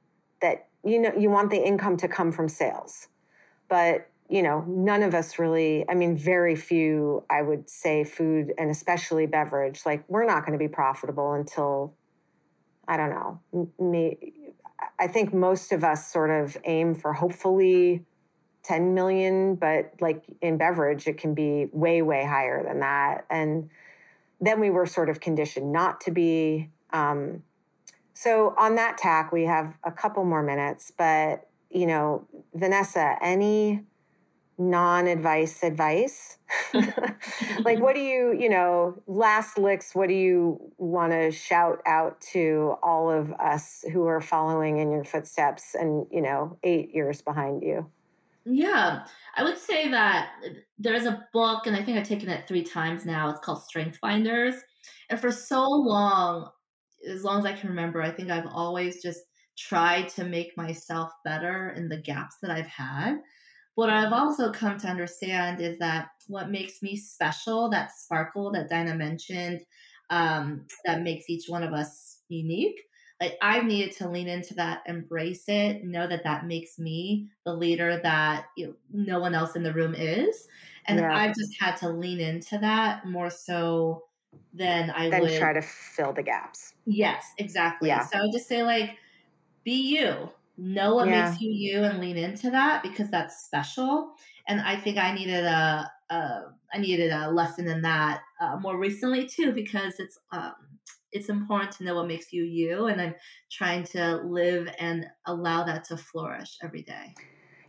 that 0.42 0.68
you 0.84 0.98
know 0.98 1.12
you 1.18 1.30
want 1.30 1.50
the 1.50 1.64
income 1.64 1.96
to 1.98 2.08
come 2.08 2.32
from 2.32 2.48
sales. 2.48 3.08
But, 3.68 4.08
you 4.30 4.42
know, 4.42 4.64
none 4.66 5.02
of 5.02 5.14
us 5.14 5.38
really, 5.38 5.84
I 5.88 5.94
mean, 5.94 6.16
very 6.16 6.56
few 6.56 7.24
I 7.30 7.42
would 7.42 7.68
say 7.70 8.04
food 8.04 8.52
and 8.58 8.70
especially 8.70 9.26
beverage, 9.26 9.82
like 9.86 10.04
we're 10.08 10.24
not 10.26 10.46
going 10.46 10.58
to 10.58 10.62
be 10.62 10.68
profitable 10.68 11.32
until 11.34 11.94
I 12.86 12.96
don't 12.96 13.10
know. 13.10 13.40
me 13.78 14.18
I 14.98 15.06
think 15.08 15.32
most 15.34 15.72
of 15.72 15.84
us 15.84 16.10
sort 16.12 16.30
of 16.30 16.56
aim 16.64 16.94
for 16.94 17.12
hopefully 17.12 18.04
10 18.68 18.92
million, 18.92 19.54
but 19.54 19.94
like 19.98 20.22
in 20.42 20.58
beverage, 20.58 21.06
it 21.06 21.16
can 21.16 21.32
be 21.32 21.68
way, 21.72 22.02
way 22.02 22.22
higher 22.22 22.62
than 22.62 22.80
that. 22.80 23.24
And 23.30 23.70
then 24.42 24.60
we 24.60 24.68
were 24.68 24.84
sort 24.84 25.08
of 25.08 25.20
conditioned 25.20 25.72
not 25.72 26.02
to 26.02 26.10
be. 26.10 26.68
Um, 26.92 27.42
so 28.12 28.54
on 28.58 28.74
that 28.74 28.98
tack, 28.98 29.32
we 29.32 29.44
have 29.44 29.72
a 29.84 29.90
couple 29.90 30.22
more 30.24 30.42
minutes, 30.42 30.92
but 30.96 31.48
you 31.70 31.86
know, 31.86 32.26
Vanessa, 32.54 33.16
any 33.22 33.84
non-advice 34.58 35.62
advice? 35.62 36.36
like 37.64 37.78
what 37.78 37.94
do 37.94 38.00
you, 38.00 38.36
you 38.38 38.50
know, 38.50 39.00
last 39.06 39.56
licks, 39.56 39.94
what 39.94 40.08
do 40.08 40.14
you 40.14 40.60
want 40.76 41.12
to 41.12 41.30
shout 41.30 41.80
out 41.86 42.20
to 42.32 42.76
all 42.82 43.10
of 43.10 43.32
us 43.32 43.84
who 43.92 44.04
are 44.06 44.20
following 44.20 44.78
in 44.78 44.90
your 44.90 45.04
footsteps 45.04 45.74
and, 45.74 46.06
you 46.10 46.20
know, 46.20 46.58
8 46.64 46.92
years 46.92 47.22
behind 47.22 47.62
you? 47.62 47.86
Yeah, 48.44 49.06
I 49.36 49.42
would 49.42 49.58
say 49.58 49.90
that 49.90 50.32
there's 50.78 51.04
a 51.04 51.26
book, 51.32 51.66
and 51.66 51.76
I 51.76 51.82
think 51.84 51.98
I've 51.98 52.08
taken 52.08 52.28
it 52.30 52.48
three 52.48 52.62
times 52.64 53.04
now. 53.04 53.28
It's 53.28 53.40
called 53.40 53.62
Strength 53.62 53.98
Finders. 53.98 54.54
And 55.10 55.20
for 55.20 55.30
so 55.30 55.68
long, 55.68 56.50
as 57.06 57.24
long 57.24 57.40
as 57.40 57.44
I 57.46 57.52
can 57.52 57.68
remember, 57.68 58.00
I 58.00 58.10
think 58.10 58.30
I've 58.30 58.46
always 58.46 59.02
just 59.02 59.20
tried 59.56 60.08
to 60.10 60.24
make 60.24 60.56
myself 60.56 61.12
better 61.24 61.70
in 61.70 61.88
the 61.88 62.00
gaps 62.00 62.36
that 62.42 62.50
I've 62.50 62.66
had. 62.66 63.16
What 63.76 63.90
I've 63.90 64.12
also 64.12 64.52
come 64.52 64.78
to 64.78 64.88
understand 64.88 65.60
is 65.60 65.78
that 65.78 66.10
what 66.28 66.50
makes 66.50 66.82
me 66.82 66.96
special, 66.96 67.70
that 67.70 67.92
sparkle 67.92 68.52
that 68.52 68.70
Daina 68.70 68.96
mentioned, 68.96 69.62
um, 70.10 70.66
that 70.84 71.02
makes 71.02 71.30
each 71.30 71.48
one 71.48 71.62
of 71.62 71.72
us 71.72 72.22
unique, 72.28 72.80
like 73.20 73.36
I've 73.42 73.64
needed 73.64 73.92
to 73.98 74.08
lean 74.08 74.28
into 74.28 74.54
that, 74.54 74.82
embrace 74.86 75.48
it, 75.48 75.84
know 75.84 76.06
that 76.08 76.24
that 76.24 76.46
makes 76.46 76.78
me 76.78 77.30
the 77.44 77.54
leader 77.54 78.00
that 78.02 78.46
you 78.56 78.68
know, 78.68 78.76
no 78.90 79.20
one 79.20 79.34
else 79.34 79.56
in 79.56 79.62
the 79.64 79.72
room 79.74 79.94
is, 79.94 80.46
and 80.86 81.00
Yeah. 81.00 81.12
I've 81.12 81.34
just 81.34 81.56
had 81.60 81.76
to 81.78 81.90
lean 81.90 82.20
into 82.20 82.58
that 82.58 83.06
more 83.06 83.30
so 83.30 84.04
than 84.52 84.90
I 84.90 85.10
Then 85.10 85.26
would. 85.26 85.28
try 85.28 85.52
to 85.52 85.60
fill 85.60 86.14
the 86.14 86.22
gaps. 86.22 86.72
yes, 86.84 87.32
exactly. 87.38 88.00
Yeah. 88.00 88.00
So 88.00 88.18
I 88.18 88.22
would 88.22 88.32
just 88.32 88.48
say 88.48 88.62
like, 88.62 88.98
be 89.64 89.96
you. 89.98 90.30
Know 90.58 90.94
what 90.94 91.08
Yeah. 91.08 91.10
makes 91.10 91.40
you 91.40 91.50
you, 91.52 91.84
and 91.84 92.00
lean 92.00 92.16
into 92.18 92.50
that 92.50 92.82
because 92.82 93.10
that's 93.10 93.44
special. 93.46 94.14
And 94.48 94.60
I 94.60 94.80
think 94.80 94.98
I 94.98 95.14
needed 95.14 95.44
a, 95.44 95.90
a 96.10 96.54
I 96.72 96.78
needed 96.78 97.12
a 97.12 97.30
lesson 97.30 97.68
in 97.68 97.82
that 97.82 98.22
uh, 98.40 98.58
more 98.58 98.78
recently 98.78 99.26
too 99.26 99.52
because 99.52 100.00
it's 100.00 100.18
um, 100.32 100.77
it's 101.12 101.28
important 101.28 101.72
to 101.72 101.84
know 101.84 101.94
what 101.94 102.06
makes 102.06 102.32
you 102.32 102.44
you 102.44 102.86
and 102.86 103.00
i'm 103.00 103.14
trying 103.50 103.82
to 103.84 104.16
live 104.24 104.68
and 104.78 105.06
allow 105.26 105.64
that 105.64 105.84
to 105.84 105.96
flourish 105.96 106.58
every 106.62 106.82
day 106.82 107.14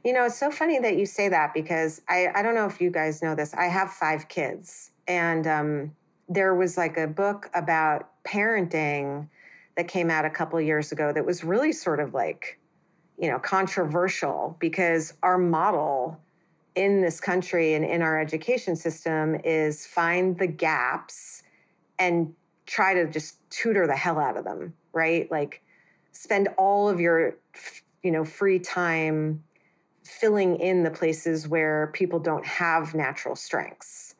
You 0.03 0.13
know, 0.13 0.25
it's 0.25 0.39
so 0.39 0.49
funny 0.49 0.79
that 0.79 0.95
you 0.95 1.05
say 1.05 1.27
that 1.27 1.53
because 1.53 2.01
I, 2.07 2.27
I 2.33 2.41
don't 2.41 2.55
know 2.55 2.65
if 2.65 2.79
you 2.79 2.89
guys 2.89 3.21
know 3.21 3.35
this. 3.35 3.53
I 3.53 3.65
have 3.65 3.91
five 3.91 4.29
kids, 4.29 4.91
and 5.09 5.45
um, 5.45 5.91
there 6.29 6.55
was 6.55 6.77
like 6.77 6.97
a 6.97 7.07
book 7.07 7.49
about 7.53 8.09
parenting 8.23 9.27
that 9.75 9.87
came 9.87 10.09
out 10.09 10.23
a 10.23 10.29
couple 10.29 10.59
years 10.61 10.91
ago 10.91 11.11
that 11.11 11.25
was 11.25 11.43
really 11.43 11.73
sort 11.73 11.99
of 11.99 12.13
like, 12.13 12.59
you 13.17 13.29
know, 13.29 13.39
controversial 13.39 14.55
because 14.59 15.13
our 15.21 15.37
model 15.37 16.17
in 16.75 17.01
this 17.01 17.19
country 17.19 17.73
and 17.73 17.83
in 17.83 18.01
our 18.01 18.19
education 18.19 18.75
system 18.75 19.35
is 19.43 19.85
find 19.85 20.37
the 20.39 20.47
gaps 20.47 21.43
and 21.97 22.33
try 22.69 22.93
to 22.93 23.07
just 23.07 23.37
tutor 23.49 23.87
the 23.87 23.95
hell 23.95 24.19
out 24.19 24.37
of 24.37 24.43
them, 24.43 24.73
right? 24.93 25.29
Like 25.31 25.63
spend 26.11 26.49
all 26.55 26.87
of 26.87 26.99
your, 26.99 27.35
you 28.03 28.11
know, 28.11 28.23
free 28.23 28.59
time 28.59 29.43
filling 30.03 30.59
in 30.59 30.83
the 30.83 30.91
places 30.91 31.47
where 31.47 31.87
people 31.93 32.19
don't 32.19 32.45
have 32.45 32.93
natural 32.93 33.35
strengths. 33.35 34.13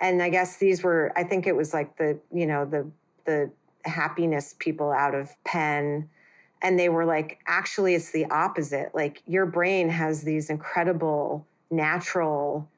And 0.00 0.20
I 0.20 0.30
guess 0.30 0.56
these 0.56 0.82
were, 0.82 1.12
I 1.14 1.22
think 1.22 1.46
it 1.46 1.54
was 1.54 1.72
like 1.72 1.96
the, 1.96 2.18
you 2.32 2.44
know, 2.44 2.64
the, 2.64 2.90
the 3.24 3.50
happiness 3.84 4.56
people 4.58 4.90
out 4.90 5.14
of 5.14 5.30
Penn. 5.44 6.08
And 6.60 6.78
they 6.78 6.88
were 6.88 7.04
like, 7.04 7.38
actually, 7.46 7.94
it's 7.94 8.10
the 8.10 8.26
opposite. 8.26 8.92
Like 8.94 9.22
your 9.26 9.46
brain 9.46 9.88
has 9.88 10.22
these 10.22 10.50
incredible 10.50 11.46
natural, 11.70 12.68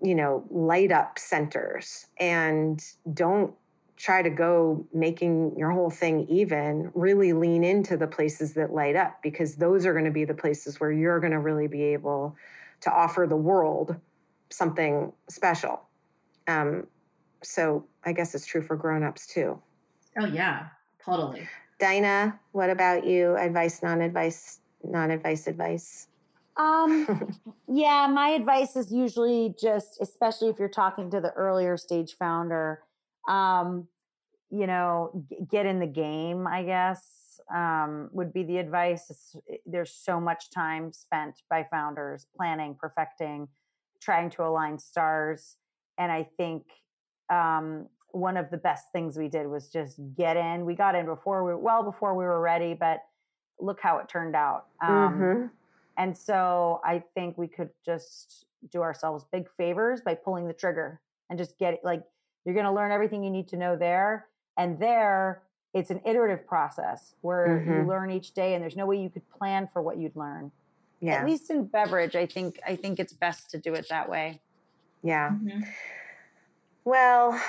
you 0.00 0.14
know, 0.14 0.44
light 0.50 0.92
up 0.92 1.18
centers 1.18 2.06
and 2.18 2.80
don't 3.12 3.54
try 3.96 4.22
to 4.22 4.30
go 4.30 4.86
making 4.92 5.56
your 5.56 5.70
whole 5.70 5.90
thing 5.90 6.26
even, 6.28 6.90
really 6.94 7.32
lean 7.32 7.62
into 7.62 7.96
the 7.96 8.06
places 8.06 8.54
that 8.54 8.72
light 8.72 8.96
up 8.96 9.22
because 9.22 9.56
those 9.56 9.86
are 9.86 9.92
going 9.92 10.04
to 10.04 10.10
be 10.10 10.24
the 10.24 10.34
places 10.34 10.80
where 10.80 10.90
you're 10.90 11.20
going 11.20 11.32
to 11.32 11.38
really 11.38 11.68
be 11.68 11.82
able 11.82 12.36
to 12.80 12.92
offer 12.92 13.26
the 13.28 13.36
world 13.36 13.96
something 14.50 15.12
special. 15.28 15.80
Um, 16.48 16.86
so 17.42 17.86
I 18.04 18.12
guess 18.12 18.34
it's 18.34 18.46
true 18.46 18.62
for 18.62 18.76
grown-ups 18.76 19.26
too. 19.26 19.60
Oh 20.18 20.26
yeah, 20.26 20.66
totally. 21.04 21.48
Daina, 21.80 22.38
what 22.52 22.70
about 22.70 23.06
you? 23.06 23.36
Advice, 23.36 23.82
non-advice, 23.82 24.60
non-advice 24.84 25.46
advice? 25.46 26.08
Um, 26.56 27.34
yeah, 27.68 28.06
my 28.06 28.28
advice 28.28 28.76
is 28.76 28.92
usually 28.92 29.54
just, 29.60 29.98
especially 30.00 30.48
if 30.48 30.58
you're 30.58 30.68
talking 30.68 31.10
to 31.10 31.20
the 31.20 31.32
earlier 31.32 31.76
stage 31.76 32.16
founder, 32.18 32.80
um, 33.28 33.88
you 34.50 34.66
know, 34.66 35.24
g- 35.30 35.38
get 35.50 35.66
in 35.66 35.78
the 35.78 35.86
game, 35.86 36.46
I 36.46 36.62
guess, 36.62 37.40
um, 37.52 38.10
would 38.12 38.32
be 38.32 38.42
the 38.42 38.58
advice. 38.58 39.08
It's, 39.10 39.36
there's 39.66 39.92
so 39.94 40.20
much 40.20 40.50
time 40.50 40.92
spent 40.92 41.42
by 41.48 41.66
founders 41.70 42.26
planning, 42.36 42.76
perfecting, 42.78 43.48
trying 44.00 44.30
to 44.30 44.42
align 44.44 44.78
stars. 44.78 45.56
And 45.98 46.12
I 46.12 46.28
think 46.36 46.64
um, 47.30 47.88
one 48.10 48.36
of 48.36 48.50
the 48.50 48.58
best 48.58 48.92
things 48.92 49.16
we 49.16 49.28
did 49.28 49.46
was 49.46 49.68
just 49.70 49.98
get 50.16 50.36
in. 50.36 50.66
We 50.66 50.74
got 50.74 50.94
in 50.94 51.06
before 51.06 51.44
we, 51.44 51.54
well 51.54 51.82
before 51.82 52.14
we 52.14 52.24
were 52.24 52.40
ready, 52.40 52.74
but 52.74 53.00
look 53.58 53.80
how 53.80 53.98
it 53.98 54.08
turned 54.08 54.36
out. 54.36 54.66
Um, 54.82 54.88
Mhm. 55.20 55.50
and 55.96 56.16
so 56.16 56.80
I 56.84 57.02
think 57.14 57.38
we 57.38 57.48
could 57.48 57.70
just 57.84 58.46
do 58.70 58.82
ourselves 58.82 59.24
big 59.32 59.48
favors 59.56 60.00
by 60.02 60.14
pulling 60.14 60.46
the 60.46 60.52
trigger 60.52 61.00
and 61.30 61.38
just 61.38 61.58
get. 61.58 61.82
Like 61.84 62.02
you're 62.44 62.54
going 62.54 62.66
to 62.66 62.72
learn 62.72 62.92
everything 62.92 63.24
you 63.24 63.30
need 63.30 63.48
to 63.48 63.56
know 63.56 63.76
there. 63.76 64.28
And 64.56 64.78
there, 64.78 65.42
it's 65.74 65.90
an 65.90 66.00
iterative 66.04 66.46
process 66.46 67.14
where 67.22 67.62
you 67.66 67.72
Mhm. 67.72 67.86
learn 67.88 68.10
each 68.10 68.32
day, 68.32 68.54
and 68.54 68.62
there's 68.62 68.76
no 68.76 68.86
way 68.86 68.96
you 69.00 69.10
could 69.10 69.28
plan 69.30 69.66
for 69.68 69.80
what 69.82 69.96
you'd 69.96 70.14
learn. 70.16 70.52
Yeah, 71.00 71.14
At 71.20 71.26
least 71.26 71.50
in 71.50 71.64
beverage, 71.66 72.14
I 72.14 72.26
think 72.26 72.60
I 72.66 72.76
think 72.76 73.00
it's 73.00 73.12
best 73.12 73.50
to 73.50 73.58
do 73.58 73.74
it 73.74 73.88
that 73.88 74.08
way. 74.08 74.40
yeah. 75.02 75.30
Mhm. 75.30 75.66
Well, 76.84 77.40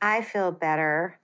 I 0.00 0.22
feel 0.22 0.52
better. 0.52 1.18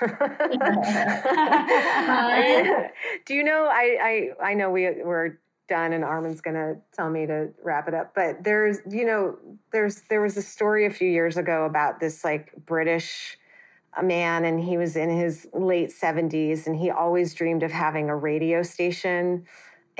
Do 3.26 3.34
you 3.34 3.44
know? 3.44 3.66
I 3.66 4.32
I 4.40 4.50
I 4.50 4.54
know 4.54 4.70
we 4.70 4.90
we're 5.02 5.38
and 5.72 6.04
Armin's 6.04 6.40
gonna 6.40 6.76
tell 6.94 7.10
me 7.10 7.26
to 7.26 7.48
wrap 7.62 7.88
it 7.88 7.94
up. 7.94 8.14
But 8.14 8.44
there's 8.44 8.78
you 8.90 9.04
know 9.04 9.36
there's 9.72 10.02
there 10.08 10.20
was 10.20 10.36
a 10.36 10.42
story 10.42 10.86
a 10.86 10.90
few 10.90 11.08
years 11.08 11.36
ago 11.36 11.64
about 11.64 12.00
this 12.00 12.24
like 12.24 12.52
British 12.66 13.36
a 13.96 14.02
man, 14.02 14.44
and 14.44 14.58
he 14.58 14.78
was 14.78 14.96
in 14.96 15.10
his 15.10 15.46
late 15.52 15.92
seventies, 15.92 16.66
and 16.66 16.76
he 16.76 16.90
always 16.90 17.34
dreamed 17.34 17.62
of 17.62 17.70
having 17.70 18.08
a 18.08 18.16
radio 18.16 18.62
station 18.62 19.46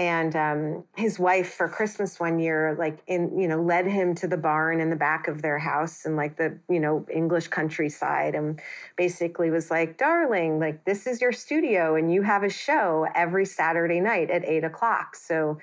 and 0.02 0.34
um, 0.36 0.84
his 0.96 1.18
wife 1.18 1.54
for 1.54 1.68
christmas 1.68 2.18
one 2.18 2.38
year 2.38 2.74
like 2.78 2.98
in 3.06 3.38
you 3.38 3.46
know 3.46 3.62
led 3.62 3.86
him 3.86 4.14
to 4.14 4.26
the 4.26 4.36
barn 4.36 4.80
in 4.80 4.90
the 4.90 4.96
back 4.96 5.28
of 5.28 5.42
their 5.42 5.58
house 5.58 6.04
and 6.04 6.16
like 6.16 6.36
the 6.36 6.58
you 6.68 6.80
know 6.80 7.06
english 7.12 7.48
countryside 7.48 8.34
and 8.34 8.60
basically 8.96 9.50
was 9.50 9.70
like 9.70 9.96
darling 9.98 10.58
like 10.58 10.84
this 10.84 11.06
is 11.06 11.20
your 11.20 11.32
studio 11.32 11.94
and 11.94 12.12
you 12.12 12.22
have 12.22 12.42
a 12.42 12.50
show 12.50 13.06
every 13.14 13.46
saturday 13.46 14.00
night 14.00 14.30
at 14.30 14.44
eight 14.44 14.64
o'clock. 14.64 15.14
So 15.16 15.58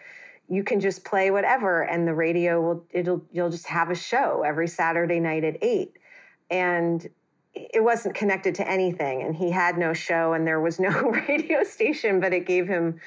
you 0.48 0.64
can 0.64 0.80
just 0.80 1.04
play 1.04 1.32
whatever 1.32 1.84
and 1.84 2.08
the 2.08 2.14
radio 2.14 2.62
will 2.62 2.86
it'll 2.92 3.24
you'll 3.32 3.50
just 3.50 3.68
have 3.68 3.90
a 3.90 3.96
show 3.96 4.44
every 4.46 4.68
saturday 4.68 5.20
night 5.20 5.44
at 5.44 5.58
eight. 5.62 5.98
And 6.50 7.08
it 7.54 7.84
wasn't 7.84 8.16
connected 8.16 8.56
to 8.56 8.68
anything 8.68 9.22
and 9.24 9.36
he 9.36 9.52
had 9.52 9.78
no 9.78 9.94
show 9.94 10.34
and 10.34 10.46
there 10.46 10.62
was 10.62 10.80
no 10.80 10.90
radio 11.28 11.64
station 11.64 12.20
but 12.20 12.34
it 12.34 12.46
gave 12.46 12.68
him 12.68 13.00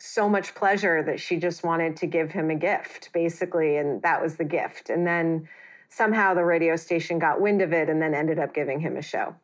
so 0.00 0.28
much 0.28 0.54
pleasure 0.54 1.02
that 1.02 1.20
she 1.20 1.36
just 1.36 1.62
wanted 1.62 1.96
to 1.98 2.06
give 2.06 2.32
him 2.32 2.50
a 2.50 2.54
gift, 2.54 3.10
basically. 3.12 3.76
And 3.76 4.00
that 4.02 4.20
was 4.20 4.36
the 4.36 4.44
gift. 4.44 4.88
And 4.88 5.06
then 5.06 5.46
somehow 5.90 6.32
the 6.32 6.44
radio 6.44 6.74
station 6.76 7.18
got 7.18 7.40
wind 7.40 7.60
of 7.60 7.72
it 7.72 7.90
and 7.90 8.00
then 8.00 8.14
ended 8.14 8.38
up 8.38 8.54
giving 8.54 8.80
him 8.80 8.96
a 8.96 9.02
show. 9.02 9.34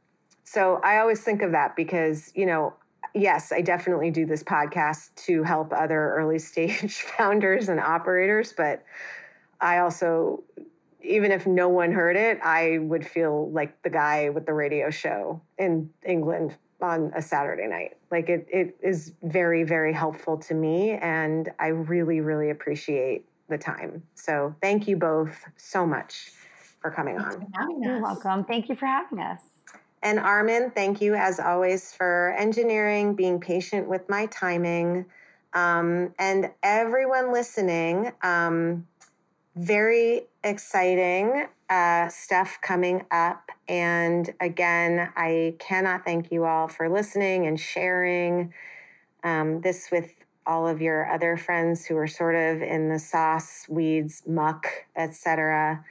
So 0.44 0.80
I 0.82 0.98
always 0.98 1.20
think 1.20 1.42
of 1.42 1.52
that 1.52 1.76
because, 1.76 2.32
you 2.34 2.46
know, 2.46 2.72
yes, 3.14 3.52
I 3.52 3.60
definitely 3.60 4.10
do 4.10 4.24
this 4.24 4.42
podcast 4.42 5.14
to 5.26 5.42
help 5.42 5.72
other 5.74 6.14
early 6.14 6.38
stage 6.40 7.02
founders 7.02 7.68
and 7.68 7.78
operators, 7.78 8.54
but 8.56 8.82
I 9.60 9.78
also, 9.78 10.42
even 11.02 11.32
if 11.32 11.46
no 11.46 11.68
one 11.68 11.92
heard 11.92 12.16
it, 12.16 12.40
I 12.42 12.78
would 12.78 13.06
feel 13.06 13.50
like 13.50 13.82
the 13.82 13.90
guy 13.90 14.30
with 14.30 14.46
the 14.46 14.54
radio 14.54 14.88
show 14.88 15.42
in 15.58 15.90
England 16.04 16.56
on 16.80 17.12
a 17.14 17.22
Saturday 17.22 17.66
night. 17.66 17.96
Like 18.10 18.28
it, 18.28 18.46
it 18.50 18.76
is 18.82 19.12
very, 19.22 19.64
very 19.64 19.92
helpful 19.92 20.36
to 20.38 20.54
me. 20.54 20.92
And 20.92 21.50
I 21.58 21.68
really, 21.68 22.20
really 22.20 22.50
appreciate 22.50 23.24
the 23.48 23.58
time. 23.58 24.02
So 24.14 24.54
thank 24.60 24.88
you 24.88 24.96
both 24.96 25.44
so 25.56 25.86
much 25.86 26.32
for 26.80 26.90
coming 26.90 27.16
Thanks 27.16 27.34
on. 27.36 27.40
for 27.40 27.48
having 27.58 27.82
You're 27.82 27.96
us. 27.96 28.02
welcome. 28.02 28.44
Thank 28.44 28.68
you 28.68 28.76
for 28.76 28.86
having 28.86 29.20
us. 29.20 29.40
And 30.02 30.18
Armin, 30.18 30.70
thank 30.70 31.00
you 31.00 31.14
as 31.14 31.40
always 31.40 31.92
for 31.92 32.34
engineering, 32.38 33.14
being 33.14 33.40
patient 33.40 33.88
with 33.88 34.08
my 34.08 34.26
timing. 34.26 35.06
Um, 35.54 36.12
and 36.18 36.50
everyone 36.62 37.32
listening, 37.32 38.12
um, 38.22 38.86
very 39.56 40.26
exciting 40.46 41.46
uh, 41.68 42.08
stuff 42.08 42.58
coming 42.62 43.04
up. 43.10 43.50
And 43.68 44.32
again, 44.40 45.10
I 45.16 45.56
cannot 45.58 46.04
thank 46.04 46.30
you 46.30 46.44
all 46.44 46.68
for 46.68 46.88
listening 46.88 47.46
and 47.46 47.58
sharing 47.58 48.54
um, 49.24 49.60
this 49.60 49.88
with 49.90 50.12
all 50.46 50.68
of 50.68 50.80
your 50.80 51.10
other 51.10 51.36
friends 51.36 51.84
who 51.84 51.96
are 51.96 52.06
sort 52.06 52.36
of 52.36 52.62
in 52.62 52.88
the 52.88 52.98
sauce, 53.00 53.66
weeds, 53.68 54.22
muck, 54.28 54.68
etc. 54.94 55.84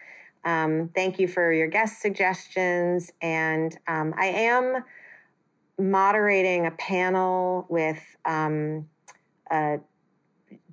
Um, 0.46 0.90
thank 0.96 1.20
you 1.20 1.28
for 1.28 1.52
your 1.52 1.68
guest 1.68 2.02
suggestions. 2.02 3.12
And 3.22 3.78
um, 3.88 4.14
I 4.18 4.28
am 4.28 4.84
moderating 5.78 6.66
a 6.66 6.72
panel 6.72 7.66
with 7.68 8.02
um, 8.24 8.88
a 9.52 9.80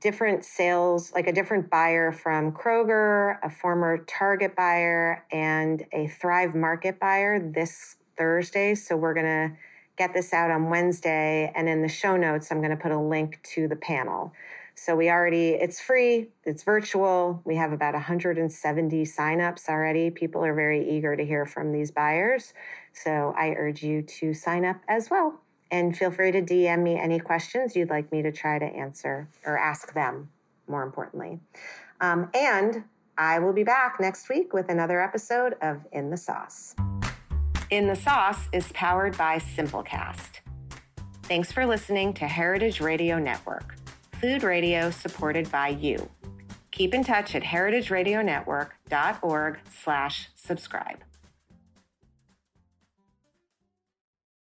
different 0.00 0.44
sales, 0.44 1.12
like 1.14 1.26
a 1.26 1.32
different 1.32 1.70
buyer 1.70 2.12
from 2.12 2.52
Kroger, 2.52 3.38
a 3.42 3.50
former 3.50 3.98
Target 4.08 4.56
buyer, 4.56 5.24
and 5.30 5.84
a 5.92 6.08
Thrive 6.08 6.54
Market 6.54 6.98
buyer 6.98 7.38
this 7.38 7.96
Thursday. 8.18 8.74
So 8.74 8.96
we're 8.96 9.14
going 9.14 9.26
to 9.26 9.56
get 9.96 10.14
this 10.14 10.32
out 10.32 10.50
on 10.50 10.70
Wednesday. 10.70 11.52
And 11.54 11.68
in 11.68 11.82
the 11.82 11.88
show 11.88 12.16
notes, 12.16 12.50
I'm 12.50 12.58
going 12.58 12.70
to 12.70 12.76
put 12.76 12.92
a 12.92 12.98
link 12.98 13.40
to 13.54 13.68
the 13.68 13.76
panel. 13.76 14.32
So 14.74 14.96
we 14.96 15.10
already, 15.10 15.50
it's 15.50 15.80
free, 15.80 16.30
it's 16.44 16.62
virtual. 16.62 17.42
We 17.44 17.56
have 17.56 17.72
about 17.72 17.94
170 17.94 19.04
signups 19.04 19.68
already. 19.68 20.10
People 20.10 20.44
are 20.44 20.54
very 20.54 20.90
eager 20.90 21.14
to 21.14 21.24
hear 21.24 21.44
from 21.44 21.72
these 21.72 21.90
buyers. 21.90 22.54
So 22.92 23.34
I 23.36 23.50
urge 23.50 23.82
you 23.82 24.02
to 24.02 24.32
sign 24.32 24.64
up 24.64 24.76
as 24.88 25.10
well. 25.10 25.41
And 25.72 25.96
feel 25.96 26.10
free 26.10 26.30
to 26.32 26.42
DM 26.42 26.82
me 26.82 26.98
any 26.98 27.18
questions 27.18 27.74
you'd 27.74 27.90
like 27.90 28.12
me 28.12 28.22
to 28.22 28.30
try 28.30 28.58
to 28.58 28.66
answer 28.66 29.26
or 29.46 29.58
ask 29.58 29.94
them, 29.94 30.28
more 30.68 30.82
importantly. 30.82 31.40
Um, 32.00 32.28
and 32.34 32.84
I 33.16 33.38
will 33.38 33.54
be 33.54 33.64
back 33.64 33.96
next 33.98 34.28
week 34.28 34.52
with 34.52 34.68
another 34.68 35.00
episode 35.00 35.54
of 35.62 35.80
In 35.92 36.10
the 36.10 36.16
Sauce. 36.16 36.74
In 37.70 37.86
the 37.86 37.96
Sauce 37.96 38.48
is 38.52 38.70
powered 38.72 39.16
by 39.16 39.38
Simplecast. 39.38 40.40
Thanks 41.22 41.50
for 41.50 41.64
listening 41.64 42.12
to 42.14 42.26
Heritage 42.26 42.80
Radio 42.80 43.18
Network, 43.18 43.76
food 44.20 44.42
radio 44.42 44.90
supported 44.90 45.50
by 45.50 45.68
you. 45.68 46.10
Keep 46.70 46.94
in 46.94 47.04
touch 47.04 47.34
at 47.34 47.42
heritageradionetwork.org 47.42 49.58
slash 49.82 50.28
subscribe. 50.34 50.98